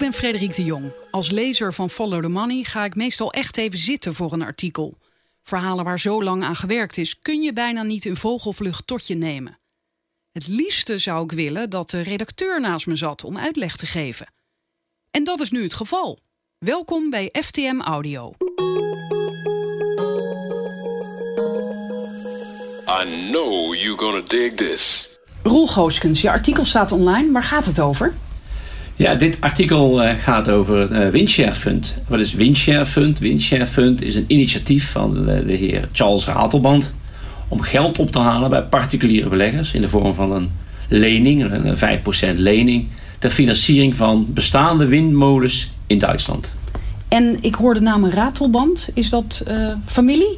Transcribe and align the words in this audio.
ben 0.00 0.12
Frederik 0.12 0.54
de 0.54 0.64
Jong. 0.64 0.92
Als 1.10 1.30
lezer 1.30 1.74
van 1.74 1.90
Follow 1.90 2.22
the 2.22 2.28
Money 2.28 2.62
ga 2.62 2.84
ik 2.84 2.94
meestal 2.94 3.32
echt 3.32 3.56
even 3.56 3.78
zitten 3.78 4.14
voor 4.14 4.32
een 4.32 4.42
artikel. 4.42 4.98
Verhalen 5.42 5.84
waar 5.84 6.00
zo 6.00 6.22
lang 6.22 6.42
aan 6.42 6.56
gewerkt 6.56 6.96
is, 6.96 7.18
kun 7.18 7.42
je 7.42 7.52
bijna 7.52 7.82
niet 7.82 8.04
in 8.04 8.16
vogelvlucht 8.16 8.86
tot 8.86 9.06
je 9.06 9.14
nemen. 9.14 9.58
Het 10.32 10.46
liefste 10.46 10.98
zou 10.98 11.24
ik 11.24 11.32
willen 11.32 11.70
dat 11.70 11.90
de 11.90 12.00
redacteur 12.00 12.60
naast 12.60 12.86
me 12.86 12.96
zat 12.96 13.24
om 13.24 13.38
uitleg 13.38 13.76
te 13.76 13.86
geven. 13.86 14.32
En 15.10 15.24
dat 15.24 15.40
is 15.40 15.50
nu 15.50 15.62
het 15.62 15.74
geval. 15.74 16.18
Welkom 16.58 17.10
bij 17.10 17.32
FTM 17.42 17.80
Audio. 17.80 18.32
I 22.88 23.28
know 23.30 23.74
you're 23.74 23.98
gonna 23.98 24.22
dig 24.26 24.54
this. 24.54 25.08
Roel 25.42 25.66
Gooskens, 25.66 26.20
je 26.20 26.30
artikel 26.30 26.64
staat 26.64 26.92
online. 26.92 27.32
Waar 27.32 27.44
gaat 27.44 27.66
het 27.66 27.80
over? 27.80 28.14
Ja, 29.00 29.14
dit 29.14 29.36
artikel 29.40 30.04
uh, 30.04 30.10
gaat 30.16 30.48
over 30.48 30.76
het 30.78 30.90
uh, 30.90 31.08
Windshare 31.08 31.54
Fund. 31.54 31.96
Wat 32.08 32.20
is 32.20 32.34
Windshare 32.34 32.86
Fund? 32.86 33.18
Windshare 33.18 33.66
Fund 33.66 34.02
is 34.02 34.14
een 34.14 34.24
initiatief 34.26 34.90
van 34.90 35.14
de, 35.14 35.44
de 35.46 35.52
heer 35.52 35.88
Charles 35.92 36.26
Ratelband 36.26 36.94
om 37.48 37.60
geld 37.60 37.98
op 37.98 38.10
te 38.10 38.18
halen 38.18 38.50
bij 38.50 38.62
particuliere 38.62 39.28
beleggers 39.28 39.72
in 39.72 39.80
de 39.80 39.88
vorm 39.88 40.14
van 40.14 40.32
een 40.32 40.50
lening, 40.88 41.52
een 41.52 41.76
5% 42.34 42.36
lening, 42.36 42.88
ter 43.18 43.30
financiering 43.30 43.96
van 43.96 44.26
bestaande 44.28 44.86
windmolens 44.86 45.70
in 45.86 45.98
Duitsland. 45.98 46.52
En 47.08 47.38
ik 47.40 47.54
hoor 47.54 47.74
de 47.74 47.80
naam 47.80 48.06
Ratelband. 48.06 48.88
Is 48.94 49.10
dat 49.10 49.44
uh, 49.48 49.72
familie? 49.84 50.34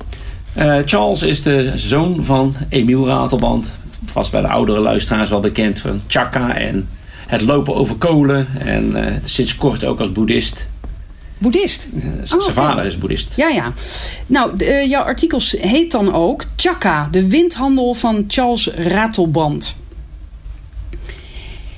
Charles 0.84 1.22
is 1.22 1.42
de 1.42 1.72
zoon 1.76 2.24
van 2.24 2.54
Emiel 2.68 3.06
Ratelband. 3.06 3.72
Vast 4.04 4.30
bij 4.30 4.40
de 4.40 4.48
oudere 4.48 4.80
luisteraars 4.80 5.30
wel 5.30 5.40
bekend 5.40 5.80
van 5.80 6.02
Chaka 6.06 6.56
en 6.56 6.88
het 7.32 7.40
lopen 7.40 7.74
over 7.74 7.96
kolen. 7.96 8.48
En 8.58 8.90
uh, 8.96 9.06
sinds 9.24 9.56
kort 9.56 9.84
ook 9.84 10.00
als 10.00 10.12
boeddhist. 10.12 10.66
Boeddhist? 11.38 11.88
Uh, 11.94 12.02
zijn 12.22 12.40
oh, 12.40 12.48
vader 12.48 12.84
is 12.84 12.98
boeddhist. 12.98 13.32
Ja, 13.36 13.48
ja. 13.48 13.72
Nou, 14.26 14.56
de, 14.56 14.64
uh, 14.64 14.88
jouw 14.88 15.02
artikel 15.02 15.40
heet 15.50 15.90
dan 15.90 16.12
ook 16.12 16.44
Chaka, 16.56 17.08
de 17.10 17.28
windhandel 17.28 17.94
van 17.94 18.24
Charles 18.28 18.66
Ratelband. 18.66 19.76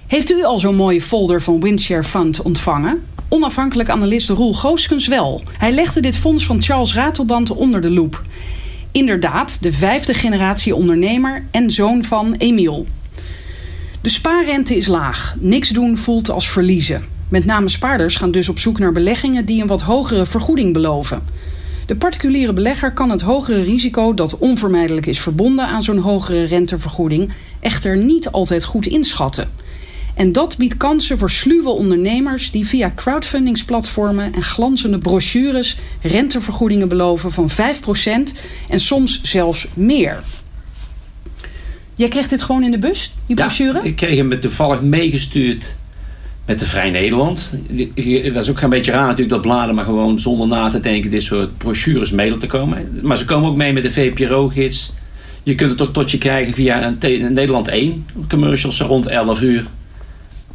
Heeft 0.06 0.30
u 0.30 0.44
al 0.44 0.58
zo'n 0.58 0.74
mooie 0.74 1.02
folder 1.02 1.42
van 1.42 1.60
Windshare 1.60 2.04
Fund 2.04 2.42
ontvangen? 2.42 3.04
Onafhankelijk 3.28 3.88
analist 3.88 4.28
Roel 4.28 4.54
Gooskens 4.54 5.08
wel. 5.08 5.42
Hij 5.58 5.72
legde 5.72 6.00
dit 6.00 6.16
fonds 6.16 6.44
van 6.44 6.62
Charles 6.62 6.94
Ratelband 6.94 7.50
onder 7.50 7.80
de 7.80 7.90
loep. 7.90 8.22
Inderdaad, 8.92 9.62
de 9.62 9.72
vijfde 9.72 10.14
generatie 10.14 10.74
ondernemer 10.74 11.46
en 11.50 11.70
zoon 11.70 12.04
van 12.04 12.34
Emiel. 12.38 12.86
De 14.04 14.10
spaarrente 14.10 14.76
is 14.76 14.86
laag. 14.86 15.36
Niks 15.40 15.68
doen 15.68 15.98
voelt 15.98 16.30
als 16.30 16.50
verliezen. 16.50 17.04
Met 17.28 17.44
name 17.44 17.68
spaarders 17.68 18.16
gaan 18.16 18.30
dus 18.30 18.48
op 18.48 18.58
zoek 18.58 18.78
naar 18.78 18.92
beleggingen 18.92 19.44
die 19.44 19.62
een 19.62 19.66
wat 19.66 19.82
hogere 19.82 20.26
vergoeding 20.26 20.72
beloven. 20.72 21.22
De 21.86 21.96
particuliere 21.96 22.52
belegger 22.52 22.92
kan 22.92 23.10
het 23.10 23.20
hogere 23.20 23.62
risico 23.62 24.14
dat 24.14 24.38
onvermijdelijk 24.38 25.06
is 25.06 25.20
verbonden 25.20 25.66
aan 25.66 25.82
zo'n 25.82 25.98
hogere 25.98 26.44
rentevergoeding 26.44 27.32
echter 27.60 27.96
niet 27.96 28.28
altijd 28.28 28.64
goed 28.64 28.86
inschatten. 28.86 29.50
En 30.14 30.32
dat 30.32 30.56
biedt 30.56 30.76
kansen 30.76 31.18
voor 31.18 31.30
sluwe 31.30 31.70
ondernemers 31.70 32.50
die 32.50 32.66
via 32.66 32.92
crowdfundingsplatformen 32.94 34.34
en 34.34 34.42
glanzende 34.42 34.98
brochures 34.98 35.78
rentevergoedingen 36.02 36.88
beloven 36.88 37.32
van 37.32 37.50
5% 37.50 37.54
en 38.68 38.80
soms 38.80 39.22
zelfs 39.22 39.66
meer. 39.74 40.22
Jij 41.94 42.08
kreeg 42.08 42.28
dit 42.28 42.42
gewoon 42.42 42.62
in 42.62 42.70
de 42.70 42.78
bus, 42.78 43.12
die 43.26 43.36
brochure? 43.36 43.78
Ja, 43.78 43.82
ik 43.82 43.96
kreeg 43.96 44.16
hem 44.16 44.40
toevallig 44.40 44.80
meegestuurd 44.80 45.76
met 46.46 46.58
de 46.58 46.66
Vrij 46.66 46.90
Nederland. 46.90 47.54
Dat 48.32 48.42
is 48.44 48.50
ook 48.50 48.60
een 48.60 48.70
beetje 48.70 48.92
raar 48.92 49.02
natuurlijk 49.02 49.28
dat 49.28 49.40
bladen 49.40 49.74
maar 49.74 49.84
gewoon 49.84 50.18
zonder 50.18 50.46
na 50.46 50.68
te 50.68 50.80
denken 50.80 51.10
dit 51.10 51.22
soort 51.22 51.58
brochures 51.58 52.10
mee 52.10 52.38
te 52.38 52.46
komen. 52.46 53.00
Maar 53.02 53.16
ze 53.16 53.24
komen 53.24 53.48
ook 53.48 53.56
mee 53.56 53.72
met 53.72 53.82
de 53.82 53.90
VPRO-gids. 53.90 54.92
Je 55.42 55.54
kunt 55.54 55.70
het 55.70 55.82
ook 55.82 55.92
tot 55.92 56.10
je 56.10 56.18
krijgen 56.18 56.54
via 56.54 56.86
een 56.86 57.32
Nederland 57.32 57.68
1 57.68 58.06
commercials 58.28 58.80
rond 58.80 59.06
11 59.06 59.42
uur. 59.42 59.66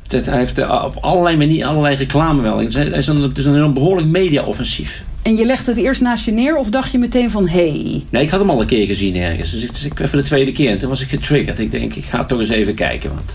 Hij 0.07 0.37
heeft 0.37 0.59
op 0.59 0.97
allerlei 1.01 1.37
manieren 1.37 1.69
allerlei 1.69 1.95
reclame 1.95 2.41
wel. 2.41 2.57
Het 2.57 2.75
is 2.75 3.07
een, 3.07 3.21
het 3.21 3.37
is 3.37 3.45
een 3.45 3.73
behoorlijk 3.73 4.07
media-offensief. 4.07 5.03
En 5.29 5.35
je 5.35 5.45
legt 5.45 5.67
het 5.67 5.77
eerst 5.77 6.01
naast 6.01 6.25
je 6.25 6.31
neer 6.31 6.55
of 6.55 6.69
dacht 6.69 6.91
je 6.91 6.97
meteen 6.97 7.31
van 7.31 7.47
hé? 7.47 7.71
Hey. 7.71 8.03
Nee, 8.09 8.23
ik 8.23 8.29
had 8.29 8.39
hem 8.39 8.49
al 8.49 8.61
een 8.61 8.67
keer 8.67 8.85
gezien 8.85 9.15
ergens. 9.15 9.51
Dus 9.51 9.63
ik, 9.63 9.73
dus 9.73 9.83
ik 9.83 9.99
even 9.99 10.17
de 10.17 10.23
tweede 10.23 10.51
keer 10.51 10.69
en 10.69 10.79
toen 10.79 10.89
was 10.89 11.01
ik 11.01 11.09
getriggerd. 11.09 11.59
Ik 11.59 11.71
denk, 11.71 11.93
ik 11.93 12.03
ga 12.03 12.25
toch 12.25 12.39
eens 12.39 12.49
even 12.49 12.75
kijken. 12.75 13.09
Want... 13.13 13.31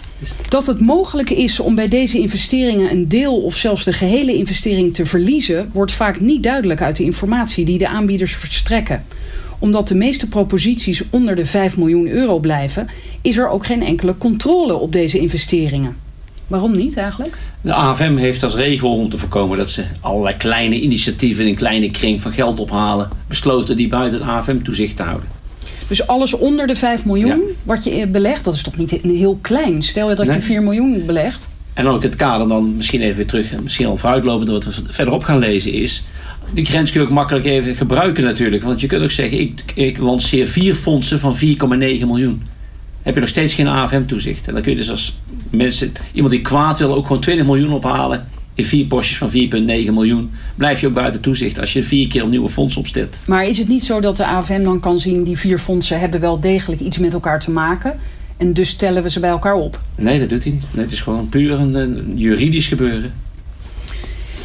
Dat 0.49 0.67
het 0.67 0.81
mogelijk 0.81 1.31
is 1.31 1.61
om 1.61 1.75
bij 1.75 1.89
deze 1.89 2.19
investeringen 2.19 2.91
een 2.91 3.09
deel 3.09 3.43
of 3.43 3.57
zelfs 3.57 3.85
de 3.85 3.93
gehele 3.93 4.35
investering 4.35 4.95
te 4.95 5.07
verliezen, 5.07 5.71
wordt 5.73 5.93
vaak 5.93 6.21
niet 6.21 6.43
duidelijk 6.43 6.83
uit 6.83 6.97
de 6.97 7.05
informatie 7.05 7.65
die 7.65 7.79
de 7.79 7.89
aanbieders 7.89 8.37
verstrekken 8.37 9.05
omdat 9.59 9.89
de 9.89 9.95
meeste 9.95 10.29
proposities 10.29 11.03
onder 11.11 11.37
de 11.37 11.47
5 11.47 11.77
miljoen 11.77 12.09
euro 12.09 12.39
blijven, 12.39 12.89
is 13.23 13.37
er 13.37 13.49
ook 13.49 13.67
geen 13.67 13.83
enkele 13.83 14.19
controle 14.19 14.75
op 14.75 14.93
deze 14.93 15.19
investeringen. 15.19 16.04
Waarom 16.47 16.77
niet 16.77 16.97
eigenlijk? 16.97 17.37
De 17.61 17.75
AFM 17.75 18.17
heeft 18.17 18.43
als 18.43 18.55
regel 18.55 18.97
om 18.97 19.09
te 19.09 19.19
voorkomen 19.19 19.59
dat 19.59 19.71
ze 19.71 19.85
allerlei 20.01 20.37
kleine 20.37 20.81
initiatieven 20.81 21.45
in 21.45 21.51
een 21.51 21.57
kleine 21.57 21.91
kring 21.91 22.21
van 22.21 22.33
geld 22.33 22.61
ophalen, 22.61 23.09
besloten 23.29 23.77
die 23.77 23.89
buiten 23.89 24.19
het 24.19 24.29
AFM-toezicht 24.29 24.97
te 24.97 25.03
houden. 25.03 25.29
Dus 25.89 26.07
alles 26.07 26.35
onder 26.35 26.67
de 26.67 26.77
5 26.77 27.05
miljoen 27.05 27.29
ja. 27.29 27.55
wat 27.63 27.85
je 27.85 28.07
belegt, 28.07 28.45
dat 28.45 28.55
is 28.55 28.63
toch 28.63 28.77
niet 28.77 28.91
heel 28.91 29.39
klein? 29.41 29.83
Stel 29.83 30.09
je 30.09 30.15
dat 30.15 30.27
nee. 30.27 30.35
je 30.35 30.43
4 30.43 30.63
miljoen 30.63 31.07
belegt. 31.07 31.51
En 31.75 31.87
ook 31.87 32.03
het 32.03 32.17
kader 32.17 32.49
dan 32.49 32.77
misschien 32.77 33.01
even 33.01 33.17
weer 33.17 33.27
terug, 33.27 33.61
misschien 33.63 33.87
al 33.87 33.97
vooruitlopend 33.97 34.49
wat 34.51 34.65
we 34.65 34.73
verderop 34.89 35.25
gaan 35.25 35.39
lezen 35.39 35.73
is. 35.73 36.05
Die 36.53 36.65
grens 36.65 36.91
kun 36.93 37.01
je 37.01 37.07
ook 37.07 37.13
makkelijk 37.13 37.45
even 37.45 37.77
gebruiken 37.77 38.25
natuurlijk. 38.25 38.63
Want 38.63 38.81
je 38.81 38.87
kunt 38.87 39.03
ook 39.03 39.11
zeggen, 39.11 39.41
ik, 39.41 39.63
ik 39.75 39.99
lanceer 39.99 40.47
vier 40.47 40.75
fondsen 40.75 41.21
van 41.21 41.37
4,9 41.37 41.41
miljoen 41.79 42.43
heb 43.05 43.15
je 43.15 43.21
nog 43.21 43.29
steeds 43.29 43.55
geen 43.55 43.67
AFM-toezicht. 43.67 44.47
En 44.47 44.53
dan 44.53 44.63
kun 44.63 44.73
je 44.73 44.79
dus 44.79 44.91
als 44.91 45.17
mensen, 45.51 45.93
iemand 46.13 46.33
die 46.33 46.43
kwaad 46.43 46.79
wil, 46.79 46.95
ook 46.95 47.07
gewoon 47.07 47.23
20 47.23 47.47
miljoen 47.47 47.73
ophalen. 47.73 48.27
In 48.55 48.65
vier 48.65 48.87
postjes 48.87 49.19
van 49.19 49.31
4,9 49.31 49.35
miljoen 49.93 50.31
blijf 50.55 50.81
je 50.81 50.87
ook 50.87 50.95
buiten 50.95 51.21
toezicht 51.21 51.61
als 51.61 51.73
je 51.73 51.83
vier 51.83 52.09
keer 52.09 52.23
opnieuw 52.23 52.43
een 52.43 52.51
fonds 52.51 52.77
opstelt. 52.77 53.17
Maar 53.27 53.49
is 53.49 53.59
het 53.59 53.69
niet 53.69 53.85
zo 53.85 54.01
dat 54.01 54.17
de 54.17 54.27
AFM 54.27 54.63
dan 54.63 54.81
kan 54.81 54.99
zien, 54.99 55.25
die 55.25 55.39
vier 55.39 55.59
fondsen 55.59 56.01
hebben 56.01 56.21
wel 56.21 56.41
degelijk 56.41 56.81
iets 56.81 56.99
met 56.99 57.13
elkaar 57.13 57.41
te 57.41 57.51
maken? 57.51 57.99
En 58.37 58.53
dus 58.53 58.69
stellen 58.69 59.03
we 59.03 59.11
ze 59.11 59.21
bij 59.21 59.31
elkaar 59.31 59.55
op? 59.55 59.81
Nee, 59.95 60.19
dat 60.19 60.29
doet 60.29 60.43
hij 60.43 60.53
niet. 60.53 60.65
Nee, 60.73 60.85
het 60.85 60.93
is 60.93 61.01
gewoon 61.01 61.29
puur 61.29 61.61
een, 61.61 61.75
een 61.75 62.13
juridisch 62.15 62.67
gebeuren. 62.67 63.13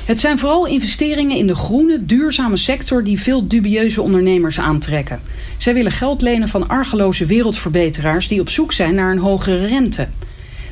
Het 0.10 0.20
zijn 0.20 0.40
vooral 0.40 0.68
investeringen 0.68 1.38
in 1.38 1.48
de 1.48 1.56
groene, 1.56 2.06
duurzame 2.06 2.58
sector 2.58 3.04
die 3.04 3.20
veel 3.20 3.48
dubieuze 3.48 4.02
ondernemers 4.02 4.60
aantrekken. 4.60 5.20
Zij 5.58 5.74
willen 5.74 5.92
geld 5.92 6.22
lenen 6.22 6.48
van 6.48 6.68
argeloze 6.68 7.26
wereldverbeteraars 7.26 8.28
die 8.28 8.40
op 8.40 8.50
zoek 8.50 8.72
zijn 8.72 8.96
naar 8.96 9.12
een 9.12 9.18
hogere 9.18 9.66
rente. 9.66 10.08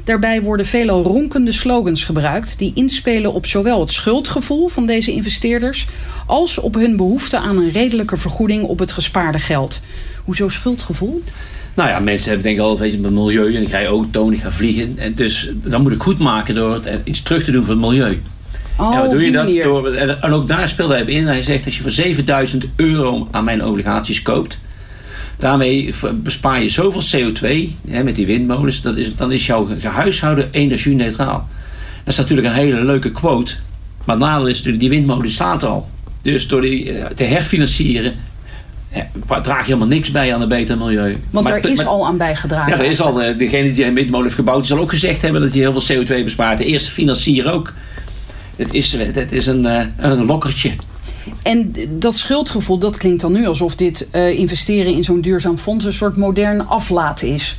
Daarbij 0.03 0.41
worden 0.41 0.65
veelal 0.65 1.03
ronkende 1.03 1.51
slogans 1.51 2.03
gebruikt 2.03 2.57
die 2.57 2.71
inspelen 2.75 3.33
op 3.33 3.45
zowel 3.45 3.79
het 3.79 3.91
schuldgevoel 3.91 4.67
van 4.67 4.85
deze 4.85 5.11
investeerders 5.11 5.87
als 6.25 6.57
op 6.57 6.75
hun 6.75 6.97
behoefte 6.97 7.37
aan 7.37 7.57
een 7.57 7.71
redelijke 7.71 8.17
vergoeding 8.17 8.63
op 8.63 8.79
het 8.79 8.91
gespaarde 8.91 9.39
geld. 9.39 9.81
Hoezo 10.23 10.47
schuldgevoel? 10.47 11.23
Nou 11.73 11.89
ja, 11.89 11.99
mensen 11.99 12.27
hebben 12.27 12.45
denk 12.45 12.57
ik 12.57 12.63
altijd 12.63 12.79
weet 12.79 12.99
je, 12.99 13.05
het 13.05 13.15
milieu 13.15 13.55
en 13.55 13.61
ik 13.61 13.69
ga 13.69 13.85
auto 13.85 14.27
en 14.27 14.33
ik 14.33 14.41
ga 14.41 14.51
vliegen. 14.51 14.93
En 14.97 15.15
dus 15.15 15.51
dan 15.63 15.81
moet 15.81 15.91
ik 15.91 16.01
goed 16.01 16.19
maken 16.19 16.55
door 16.55 16.81
iets 17.03 17.21
terug 17.21 17.43
te 17.43 17.51
doen 17.51 17.65
voor 17.65 17.73
het 17.73 17.83
milieu. 17.83 18.19
Oh, 18.77 18.93
ja, 18.93 19.01
wat 19.01 19.11
doe 19.11 19.25
je 19.25 19.31
dat? 19.31 19.43
Manier. 19.43 19.63
Door, 19.63 19.93
en 19.93 20.31
ook 20.31 20.47
daar 20.47 20.69
speelde 20.69 20.93
hij 20.93 21.03
in. 21.03 21.27
Hij 21.27 21.41
zegt, 21.41 21.65
als 21.65 21.75
je 21.75 21.81
voor 21.81 21.91
7000 21.91 22.65
euro 22.75 23.27
aan 23.31 23.43
mijn 23.43 23.65
obligaties 23.65 24.21
koopt... 24.21 24.59
daarmee 25.37 25.93
bespaar 26.13 26.61
je 26.61 26.69
zoveel 26.69 27.01
CO2 27.01 27.47
hè, 27.89 28.03
met 28.03 28.15
die 28.15 28.25
windmolens... 28.25 28.81
Dat 28.81 28.97
is, 28.97 29.15
dan 29.15 29.31
is 29.31 29.45
jouw 29.45 29.67
huishouden 29.81 30.47
energie-neutraal. 30.51 31.47
Dat 32.03 32.13
is 32.13 32.19
natuurlijk 32.19 32.47
een 32.47 32.53
hele 32.53 32.83
leuke 32.83 33.11
quote. 33.11 33.55
Maar 34.05 34.15
het 34.15 34.25
nadeel 34.25 34.47
is 34.47 34.55
natuurlijk, 34.55 34.79
die 34.79 34.89
windmolen 34.89 35.31
staat 35.31 35.63
al. 35.63 35.89
Dus 36.21 36.47
door 36.47 36.61
die 36.61 36.93
te 37.15 37.23
herfinancieren... 37.23 38.13
Ja, 38.93 39.41
draag 39.41 39.59
je 39.59 39.65
helemaal 39.65 39.87
niks 39.87 40.11
bij 40.11 40.33
aan 40.33 40.41
een 40.41 40.47
beter 40.47 40.77
milieu. 40.77 41.17
Want 41.29 41.47
maar, 41.47 41.57
er 41.57 41.69
is 41.69 41.77
maar, 41.77 41.87
al 41.87 42.05
aan 42.05 42.17
bijgedragen. 42.17 42.71
Ja, 42.71 42.83
er 42.83 42.91
is 42.91 43.01
al. 43.01 43.13
Degene 43.13 43.73
die 43.73 43.85
een 43.85 43.93
windmolen 43.93 44.25
heeft 44.25 44.35
gebouwd, 44.35 44.67
zal 44.67 44.79
ook 44.79 44.89
gezegd 44.89 45.21
hebben 45.21 45.41
dat 45.41 45.51
hij 45.51 45.59
heel 45.59 45.81
veel 45.81 46.03
CO2 46.03 46.23
bespaart. 46.23 46.57
De 46.57 46.65
eerste 46.65 46.91
financier 46.91 47.51
ook. 47.51 47.73
Het 48.57 48.73
is, 48.73 48.93
het 48.93 49.31
is 49.31 49.45
een, 49.45 49.65
uh, 49.65 49.81
een 49.97 50.25
lokkertje. 50.25 50.71
En 51.43 51.73
dat 51.89 52.17
schuldgevoel, 52.17 52.77
dat 52.77 52.97
klinkt 52.97 53.21
dan 53.21 53.31
nu 53.31 53.45
alsof 53.45 53.75
dit 53.75 54.07
uh, 54.15 54.39
investeren 54.39 54.93
in 54.93 55.03
zo'n 55.03 55.21
duurzaam 55.21 55.57
fonds 55.57 55.85
een 55.85 55.93
soort 55.93 56.17
modern 56.17 56.67
aflaat 56.67 57.23
is. 57.23 57.57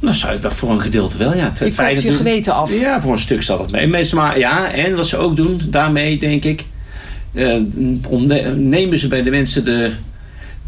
Nou, 0.00 0.16
zou 0.16 0.32
je 0.32 0.38
dat 0.38 0.54
voor 0.54 0.70
een 0.70 0.80
gedeelte 0.80 1.18
wel, 1.18 1.34
ja. 1.34 1.52
Je 1.58 1.74
koopt 1.74 2.02
je 2.02 2.12
geweten 2.12 2.54
af. 2.54 2.80
Ja, 2.80 3.00
voor 3.00 3.12
een 3.12 3.18
stuk 3.18 3.42
zal 3.42 3.58
het 3.58 3.70
mee. 3.70 3.86
Mensen 3.86 4.16
maar, 4.16 4.38
ja, 4.38 4.72
en 4.72 4.96
wat 4.96 5.06
ze 5.06 5.16
ook 5.16 5.36
doen, 5.36 5.60
daarmee 5.66 6.18
denk 6.18 6.44
ik, 6.44 6.64
uh, 7.32 7.56
nemen 8.56 8.98
ze 8.98 9.08
bij 9.08 9.22
de 9.22 9.30
mensen 9.30 9.64
de, 9.64 9.92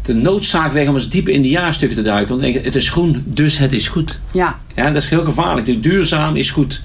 de 0.01 0.13
noodzaak 0.13 0.71
weg 0.73 0.87
om 0.87 0.95
eens 0.95 1.09
dieper 1.09 1.33
in 1.33 1.41
de 1.41 1.49
jaarstukken 1.49 1.97
te 1.97 2.03
duiken. 2.03 2.29
Want 2.29 2.41
denken, 2.41 2.63
het 2.63 2.75
is 2.75 2.89
groen, 2.89 3.23
dus 3.25 3.57
het 3.57 3.73
is 3.73 3.87
goed. 3.87 4.19
Ja. 4.31 4.59
Ja, 4.75 4.91
dat 4.91 5.03
is 5.03 5.09
heel 5.09 5.23
gevaarlijk. 5.23 5.83
Duurzaam 5.83 6.35
is 6.35 6.51
goed. 6.51 6.81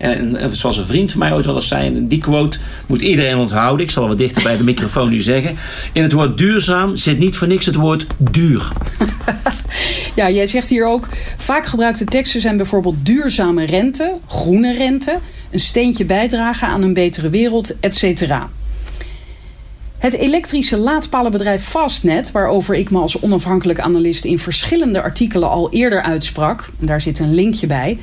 En, 0.00 0.56
zoals 0.56 0.76
een 0.76 0.86
vriend 0.86 1.10
van 1.10 1.20
mij 1.20 1.32
ooit 1.32 1.44
wel 1.44 1.54
eens 1.54 1.68
zei, 1.68 2.06
die 2.06 2.20
quote 2.20 2.58
moet 2.86 3.02
iedereen 3.02 3.36
onthouden. 3.36 3.86
Ik 3.86 3.92
zal 3.92 4.08
wat 4.08 4.18
dichter 4.18 4.42
bij 4.42 4.56
de 4.56 4.64
microfoon 4.64 5.10
nu 5.10 5.20
zeggen. 5.20 5.56
In 5.92 6.02
het 6.02 6.12
woord 6.12 6.38
duurzaam 6.38 6.96
zit 6.96 7.18
niet 7.18 7.36
voor 7.36 7.48
niks 7.48 7.66
het 7.66 7.74
woord 7.74 8.06
duur. 8.18 8.68
Ja, 10.14 10.30
jij 10.30 10.46
zegt 10.46 10.68
hier 10.68 10.86
ook, 10.86 11.08
vaak 11.36 11.66
gebruikte 11.66 12.04
teksten 12.04 12.40
zijn 12.40 12.56
bijvoorbeeld 12.56 13.06
duurzame 13.06 13.64
rente, 13.64 14.16
groene 14.26 14.72
rente, 14.76 15.18
een 15.50 15.60
steentje 15.60 16.04
bijdragen 16.04 16.68
aan 16.68 16.82
een 16.82 16.94
betere 16.94 17.28
wereld, 17.28 17.80
etc. 17.80 18.32
Het 20.00 20.14
elektrische 20.14 20.76
laadpalenbedrijf 20.76 21.62
Fastnet, 21.62 22.30
waarover 22.30 22.74
ik 22.74 22.90
me 22.90 22.98
als 22.98 23.20
onafhankelijk 23.20 23.80
analist 23.80 24.24
in 24.24 24.38
verschillende 24.38 25.02
artikelen 25.02 25.48
al 25.50 25.72
eerder 25.72 26.02
uitsprak, 26.02 26.70
daar 26.78 27.00
zit 27.00 27.18
een 27.18 27.34
linkje 27.34 27.66
bij, 27.66 27.98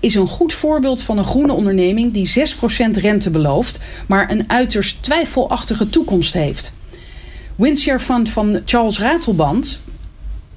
is 0.00 0.14
een 0.14 0.26
goed 0.26 0.52
voorbeeld 0.52 1.02
van 1.02 1.18
een 1.18 1.24
groene 1.24 1.52
onderneming 1.52 2.12
die 2.12 2.28
6% 2.28 3.00
rente 3.00 3.30
belooft, 3.30 3.78
maar 4.06 4.30
een 4.30 4.44
uiterst 4.46 5.02
twijfelachtige 5.02 5.88
toekomst 5.88 6.32
heeft. 6.32 6.72
Windshare 7.56 7.98
Fund 7.98 8.30
van 8.30 8.60
Charles 8.64 8.98
Ratelband, 8.98 9.80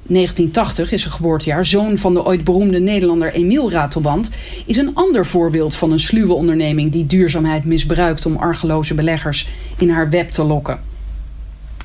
1980 0.07 0.92
is 0.92 1.02
zijn 1.02 1.13
geboortejaar, 1.13 1.66
zoon 1.66 1.98
van 1.98 2.13
de 2.13 2.25
ooit 2.25 2.44
beroemde 2.44 2.80
Nederlander 2.80 3.34
Emiel 3.34 3.72
Ratelband, 3.72 4.30
is 4.66 4.78
een 4.78 4.92
ander 4.94 5.25
voorbeeld 5.25 5.75
van 5.75 5.92
een 5.92 6.00
sluwe 6.00 6.34
onderneming 6.34 6.92
die 6.92 7.06
duurzaamheid 7.06 7.66
misbruikt 7.66 8.25
om 8.25 8.36
argeloze 8.38 8.94
beleggers 8.94 9.48
in 9.78 9.90
haar 9.90 10.10
web 10.10 10.30
te 10.30 10.44
lokken. 10.44 10.80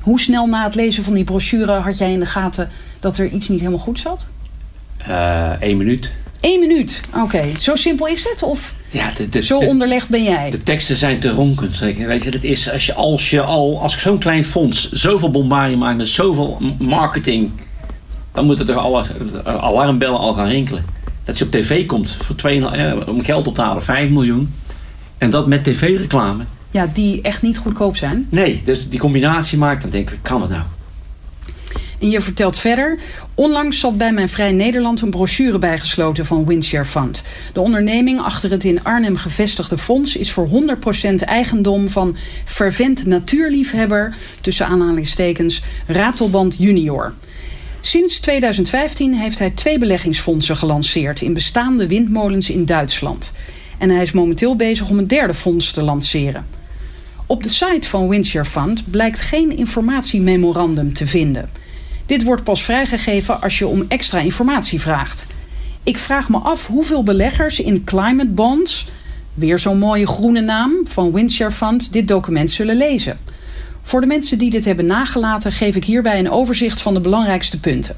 Hoe 0.01 0.19
snel 0.19 0.45
na 0.47 0.63
het 0.63 0.75
lezen 0.75 1.03
van 1.03 1.13
die 1.13 1.23
brochure 1.23 1.71
had 1.71 1.97
jij 1.97 2.11
in 2.11 2.19
de 2.19 2.25
gaten 2.25 2.69
dat 2.99 3.17
er 3.17 3.29
iets 3.29 3.49
niet 3.49 3.59
helemaal 3.59 3.79
goed 3.79 3.99
zat? 3.99 4.27
Eén 5.59 5.77
minuut. 5.77 6.11
Eén 6.41 6.59
minuut. 6.59 7.01
Oké, 7.23 7.43
zo 7.59 7.75
simpel 7.75 8.07
is 8.07 8.23
het? 8.29 8.43
Of 8.43 8.73
Ja, 8.89 9.11
de, 9.17 9.29
de, 9.29 9.41
zo 9.41 9.59
de- 9.59 9.65
onderlegd 9.65 10.09
ben 10.09 10.23
jij? 10.23 10.49
De 10.49 10.63
teksten 10.63 10.95
zijn 10.97 11.19
te 11.19 11.29
ronkend. 11.29 11.79
Weet 11.79 12.23
je, 12.23 12.31
dat 12.31 12.43
is 12.43 12.71
als 12.71 12.85
je, 12.85 12.93
als 12.93 13.29
je 13.29 13.41
al, 13.41 13.81
als 13.81 13.99
zo'n 13.99 14.17
klein 14.19 14.43
fonds 14.45 14.91
zoveel 14.91 15.31
bombardie 15.31 15.77
maakt 15.77 15.97
met 15.97 16.07
zoveel 16.09 16.57
marketing, 16.79 17.51
dan 18.33 18.45
moeten 18.45 18.65
toch 18.65 18.77
alle 18.77 19.03
eh, 19.45 19.55
alarmbellen 19.55 20.19
al 20.19 20.33
gaan 20.33 20.47
rinkelen. 20.47 20.85
Dat 21.23 21.37
je 21.37 21.45
op 21.45 21.51
tv 21.51 21.85
komt 21.85 22.11
voor 22.11 22.35
2, 22.35 22.65
eh, 22.65 23.07
om 23.07 23.23
geld 23.23 23.47
op 23.47 23.55
te 23.55 23.61
halen, 23.61 23.83
5 23.83 24.09
miljoen. 24.09 24.53
En 25.17 25.29
dat 25.29 25.47
met 25.47 25.63
tv-reclame. 25.63 26.43
Ja, 26.71 26.89
die 26.93 27.21
echt 27.21 27.41
niet 27.41 27.57
goedkoop 27.57 27.97
zijn. 27.97 28.27
Nee, 28.29 28.61
dus 28.65 28.89
die 28.89 28.99
combinatie 28.99 29.57
maakt, 29.57 29.81
dan 29.81 29.91
denk 29.91 30.09
ik, 30.09 30.19
kan 30.21 30.41
het 30.41 30.49
nou? 30.49 30.63
En 31.99 32.09
je 32.09 32.21
vertelt 32.21 32.57
verder. 32.57 32.99
Onlangs 33.35 33.79
zat 33.79 33.97
bij 33.97 34.11
mijn 34.11 34.29
Vrij 34.29 34.51
Nederland 34.51 35.01
een 35.01 35.09
brochure 35.09 35.59
bijgesloten 35.59 36.25
van 36.25 36.45
Windshare 36.45 36.85
Fund. 36.85 37.23
De 37.53 37.59
onderneming 37.59 38.21
achter 38.21 38.51
het 38.51 38.63
in 38.63 38.83
Arnhem 38.83 39.15
gevestigde 39.15 39.77
fonds 39.77 40.15
is 40.15 40.31
voor 40.31 40.49
100% 41.11 41.15
eigendom 41.15 41.89
van 41.89 42.15
fervent 42.45 43.05
natuurliefhebber, 43.05 44.15
tussen 44.41 44.65
aanhalingstekens, 44.65 45.61
Ratelband 45.87 46.55
Junior. 46.59 47.13
Sinds 47.81 48.19
2015 48.19 49.13
heeft 49.13 49.39
hij 49.39 49.49
twee 49.49 49.77
beleggingsfondsen 49.77 50.57
gelanceerd 50.57 51.21
in 51.21 51.33
bestaande 51.33 51.87
windmolens 51.87 52.49
in 52.49 52.65
Duitsland. 52.65 53.31
En 53.77 53.89
hij 53.89 54.01
is 54.01 54.11
momenteel 54.11 54.55
bezig 54.55 54.89
om 54.89 54.97
een 54.97 55.07
derde 55.07 55.33
fonds 55.33 55.71
te 55.71 55.81
lanceren. 55.81 56.45
Op 57.25 57.43
de 57.43 57.49
site 57.49 57.89
van 57.89 58.07
Windshare 58.07 58.45
Fund 58.45 58.91
blijkt 58.91 59.21
geen 59.21 59.57
informatiememorandum 59.57 60.93
te 60.93 61.07
vinden. 61.07 61.49
Dit 62.05 62.23
wordt 62.23 62.43
pas 62.43 62.63
vrijgegeven 62.63 63.41
als 63.41 63.59
je 63.59 63.67
om 63.67 63.83
extra 63.87 64.19
informatie 64.19 64.81
vraagt. 64.81 65.27
Ik 65.83 65.97
vraag 65.97 66.29
me 66.29 66.37
af 66.37 66.67
hoeveel 66.67 67.03
beleggers 67.03 67.59
in 67.59 67.83
climate 67.83 68.29
bonds, 68.29 68.87
weer 69.33 69.59
zo'n 69.59 69.79
mooie 69.79 70.07
groene 70.07 70.41
naam 70.41 70.73
van 70.83 71.11
Windshare 71.11 71.51
Fund, 71.51 71.93
dit 71.93 72.07
document 72.07 72.51
zullen 72.51 72.75
lezen. 72.75 73.19
Voor 73.81 74.01
de 74.01 74.07
mensen 74.07 74.37
die 74.37 74.49
dit 74.49 74.65
hebben 74.65 74.85
nagelaten, 74.85 75.51
geef 75.51 75.75
ik 75.75 75.85
hierbij 75.85 76.19
een 76.19 76.31
overzicht 76.31 76.81
van 76.81 76.93
de 76.93 76.99
belangrijkste 76.99 77.59
punten. 77.59 77.95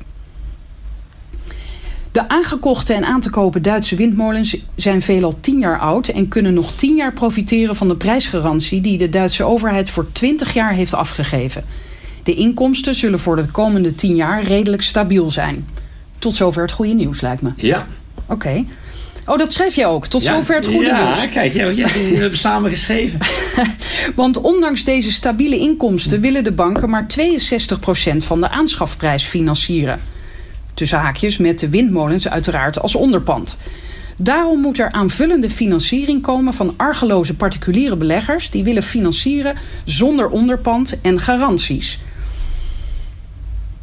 De 2.12 2.30
aangekochte 2.30 2.94
en 2.94 3.06
aan 3.06 3.22
te 3.22 3.30
kopen 3.30 3.62
Duitse 3.62 3.96
windmolens 3.96 4.58
zijn 4.76 5.02
veelal 5.02 5.40
10 5.40 5.60
jaar 5.60 5.80
oud 5.80 6.08
en 6.08 6.28
kunnen 6.28 6.54
nog 6.54 6.72
10 6.72 6.96
jaar 6.96 7.14
profiteren 7.14 7.76
van 7.76 7.88
de 7.88 7.96
prijsgarantie 7.96 8.82
die 8.82 8.98
de 8.98 9.10
Duitse 9.10 9.44
overheid 9.44 9.90
voor 9.90 10.12
20 10.12 10.54
jaar 10.54 10.74
heeft 10.74 10.94
afgegeven. 10.94 11.64
De 12.24 12.34
inkomsten 12.34 12.96
zullen 12.96 13.20
voor 13.20 13.36
de 13.36 13.46
komende 13.46 13.96
10 13.96 14.16
jaar 14.16 14.44
redelijk 14.44 14.82
stabiel 14.82 15.30
zijn. 15.30 15.68
Tot 16.20 16.36
zover 16.36 16.62
het 16.62 16.72
goede 16.72 16.94
nieuws, 16.94 17.22
lijkt 17.22 17.42
me. 17.42 17.52
Ja. 17.56 17.88
Oké. 18.26 18.66
Oh, 19.26 19.38
dat 19.38 19.54
schreef 19.54 19.76
je 19.76 19.86
ook. 19.86 20.08
Tot 20.08 20.22
zover 20.22 20.56
het 20.56 20.66
goede 20.66 20.86
ja, 20.86 21.06
nieuws. 21.06 21.30
kijk, 21.30 21.54
ja, 21.54 21.68
ja, 21.68 21.88
we 22.12 22.18
hebben 22.18 22.38
samen 22.38 22.70
geschreven. 22.70 23.20
Want 24.16 24.42
ondanks 24.42 24.84
deze 24.84 25.12
stabiele 25.12 25.58
inkomsten 25.58 26.22
willen 26.22 26.44
de 26.44 26.52
banken 26.52 26.90
maar 26.90 27.06
62% 28.14 28.18
van 28.18 28.42
de 28.42 28.50
aanschafprijs 28.50 29.24
financieren. 29.24 30.00
Tussen 30.74 30.98
haakjes 30.98 31.38
met 31.38 31.60
de 31.60 31.70
windmolens 31.70 32.30
uiteraard 32.30 32.80
als 32.80 32.96
onderpand. 32.96 33.58
Daarom 34.18 34.60
moet 34.60 34.80
er 34.80 34.92
aanvullende 34.92 35.50
financiering 35.50 36.22
komen 36.22 36.54
van 36.54 36.74
argeloze 36.78 37.36
particuliere 37.36 37.96
beleggers 37.96 38.50
die 38.50 38.64
willen 38.64 38.84
financieren 38.84 39.56
zonder 39.86 40.30
onderpand 40.30 41.02
en 41.02 41.20
garanties. 41.20 42.00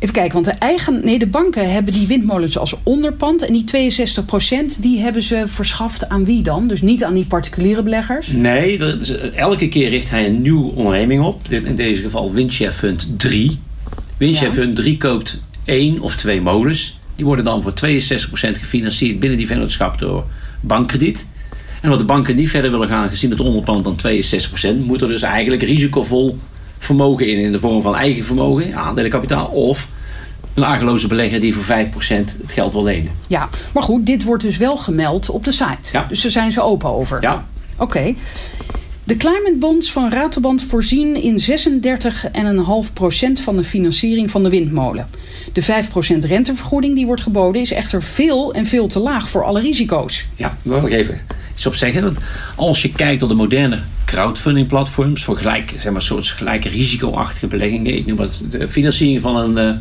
Even 0.01 0.15
kijken, 0.15 0.33
want 0.33 0.45
de, 0.45 0.51
eigen, 0.51 1.01
nee, 1.05 1.19
de 1.19 1.27
banken 1.27 1.73
hebben 1.73 1.93
die 1.93 2.07
windmolens 2.07 2.59
als 2.59 2.75
onderpand. 2.83 3.43
En 3.43 3.53
die 3.53 3.65
62% 3.65 4.81
die 4.81 4.99
hebben 5.01 5.23
ze 5.23 5.43
verschaft 5.47 6.09
aan 6.09 6.25
wie 6.25 6.43
dan? 6.43 6.69
Dus 6.69 6.83
niet 6.83 7.05
aan 7.05 7.15
die 7.15 7.25
particuliere 7.25 7.83
beleggers. 7.83 8.27
Nee, 8.29 8.79
er 8.79 9.01
is- 9.01 9.15
elke 9.35 9.69
keer 9.69 9.89
richt 9.89 10.11
hij 10.11 10.27
een 10.27 10.43
nieuwe 10.43 10.73
onderneming 10.75 11.23
op. 11.23 11.49
In 11.51 11.75
deze 11.75 12.03
geval 12.03 12.33
Windshare 12.33 12.73
Fund 12.73 13.09
3. 13.17 13.59
Windshare 14.17 14.51
Ja. 14.51 14.57
Fund 14.57 14.77
3 14.77 14.97
koopt 14.97 15.41
één 15.65 16.01
of 16.01 16.17
twee 16.17 16.41
molens. 16.41 16.99
Die 17.17 17.25
worden 17.25 17.45
dan 17.45 17.63
voor 17.63 17.73
62% 17.75 18.59
gefinancierd 18.59 19.19
binnen 19.21 19.39
die 19.39 19.47
vennootschap 19.47 19.99
door 19.99 20.25
bankkrediet. 20.61 21.27
En 21.83 21.89
wat 21.91 21.99
de 21.99 22.05
banken 22.05 22.37
niet 22.37 22.51
verder 22.51 22.71
willen 22.71 22.89
gaan, 22.89 23.09
gezien 23.09 23.31
het 23.31 23.41
onderpand 23.41 23.85
dan 23.85 23.97
62%, 23.97 24.85
moet 24.87 25.03
er 25.03 25.09
dus 25.09 25.23
eigenlijk 25.23 25.63
risicovol 25.63 26.39
vermogen 26.81 27.29
in, 27.29 27.39
in 27.39 27.53
de 27.53 27.61
vorm 27.61 27.83
van 27.83 27.97
eigen 27.97 28.25
vermogen, 28.25 28.75
aandelenkapitaal, 28.75 29.47
of 29.47 29.89
een 30.55 30.65
argeloze 30.65 31.07
belegger 31.07 31.41
die 31.41 31.55
voor 31.55 31.65
5% 31.65 31.97
het 32.41 32.53
geld 32.53 32.73
wil 32.73 32.83
lenen. 32.83 33.13
Ja, 33.27 33.49
maar 33.75 33.83
goed, 33.83 34.07
dit 34.07 34.25
wordt 34.25 34.43
dus 34.43 34.57
wel 34.57 34.77
gemeld 34.77 35.31
op 35.31 35.45
de 35.45 35.53
site. 35.53 35.91
Ja. 35.93 36.07
Dus 36.09 36.23
daar 36.23 36.31
zijn 36.31 36.53
ze 36.53 36.63
open 36.63 36.91
over. 36.91 37.23
Ja, 37.23 37.47
Oké. 37.81 38.15
De 39.05 39.17
climate 39.17 39.57
bonds 39.59 39.93
van 39.93 40.11
Raterband 40.11 40.63
voorzien 40.63 41.23
in 41.23 41.39
36,5% 41.39 41.47
van 43.43 43.57
de 43.57 43.65
financiering 43.65 44.31
van 44.31 44.43
de 44.43 44.49
windmolen. 44.49 45.09
De 45.53 45.63
5% 45.63 45.67
rentevergoeding 46.19 46.95
die 46.95 47.07
wordt 47.07 47.23
geboden 47.23 47.61
is 47.61 47.73
echter 47.73 48.03
veel 48.03 48.53
en 48.55 48.67
veel 48.67 48.87
te 48.87 48.99
laag 48.99 49.31
voor 49.31 49.45
alle 49.45 49.61
risico's. 49.61 50.27
Ja, 50.35 50.57
daar 50.63 50.81
wil 50.81 50.91
ik 50.91 50.93
even 50.93 51.21
iets 51.55 51.67
op 51.67 51.75
zeggen. 51.75 52.03
Want 52.03 52.19
als 52.57 52.83
je 52.83 52.93
kijkt 52.93 53.21
naar 53.21 53.29
de 53.29 53.35
moderne 53.35 53.81
crowdfunding 54.11 54.69
platforms 54.69 55.25
voor 55.25 55.37
gelijk, 55.37 55.75
zeg 55.79 55.93
maar, 55.93 56.03
soort 56.03 56.29
gelijke 56.29 56.69
risicoachtige 56.69 57.47
beleggingen. 57.47 57.97
Ik 57.97 58.07
noem 58.07 58.19
het 58.19 58.43
de 58.51 58.69
financiering 58.69 59.21
van 59.21 59.37
een, 59.37 59.59
eh, 59.59 59.75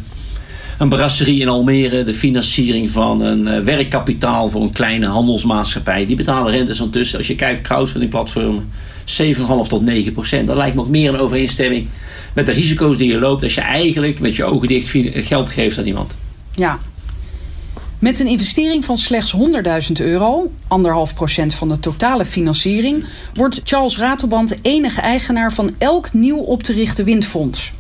een 0.78 0.90
brasserie 0.90 1.42
in 1.42 1.48
Almere, 1.48 2.04
de 2.04 2.14
financiering 2.14 2.90
van 2.90 3.22
een 3.22 3.48
eh, 3.48 3.60
werkkapitaal 3.60 4.50
voor 4.50 4.62
een 4.62 4.72
kleine 4.72 5.08
handelsmaatschappij. 5.08 6.06
Die 6.06 6.16
betalen 6.16 6.52
rentes 6.52 6.78
van 6.78 6.90
tussen, 6.90 7.18
als 7.18 7.28
je 7.28 7.36
kijkt 7.36 7.62
crowdfunding 7.62 8.12
platformen, 8.12 8.70
7,5 9.04 9.68
tot 9.68 9.82
9 9.82 10.12
procent. 10.12 10.48
Dat 10.48 10.58
lijkt 10.58 10.78
ook 10.78 10.88
meer 10.88 11.14
een 11.14 11.20
overeenstemming 11.20 11.88
met 12.34 12.46
de 12.46 12.52
risico's 12.52 12.98
die 12.98 13.12
je 13.12 13.20
loopt 13.20 13.44
als 13.44 13.56
je 13.56 13.62
eigenlijk 13.62 14.20
met 14.20 14.36
je 14.36 14.44
ogen 14.44 14.68
dicht 14.68 14.96
geld 15.14 15.50
geeft 15.50 15.78
aan 15.78 15.86
iemand. 15.86 16.18
Ja. 16.56 16.80
Met 18.00 18.20
een 18.20 18.28
investering 18.28 18.86
van 18.86 18.98
slechts 18.98 19.36
100.000 19.36 19.92
euro, 20.00 20.52
anderhalf 20.68 21.14
procent 21.14 21.54
van 21.54 21.70
de 21.70 21.80
totale 21.80 22.26
financiering, 22.26 23.04
wordt 23.34 23.62
Charles 23.64 23.98
Ratelband 23.98 24.58
enige 24.62 25.02
eigenaar 25.02 25.54
van 25.54 25.74
elk 25.78 26.14
nieuw 26.14 26.38
op 26.38 26.64
te 26.64 26.74
richten 26.74 27.06
windfonds. 27.06 27.74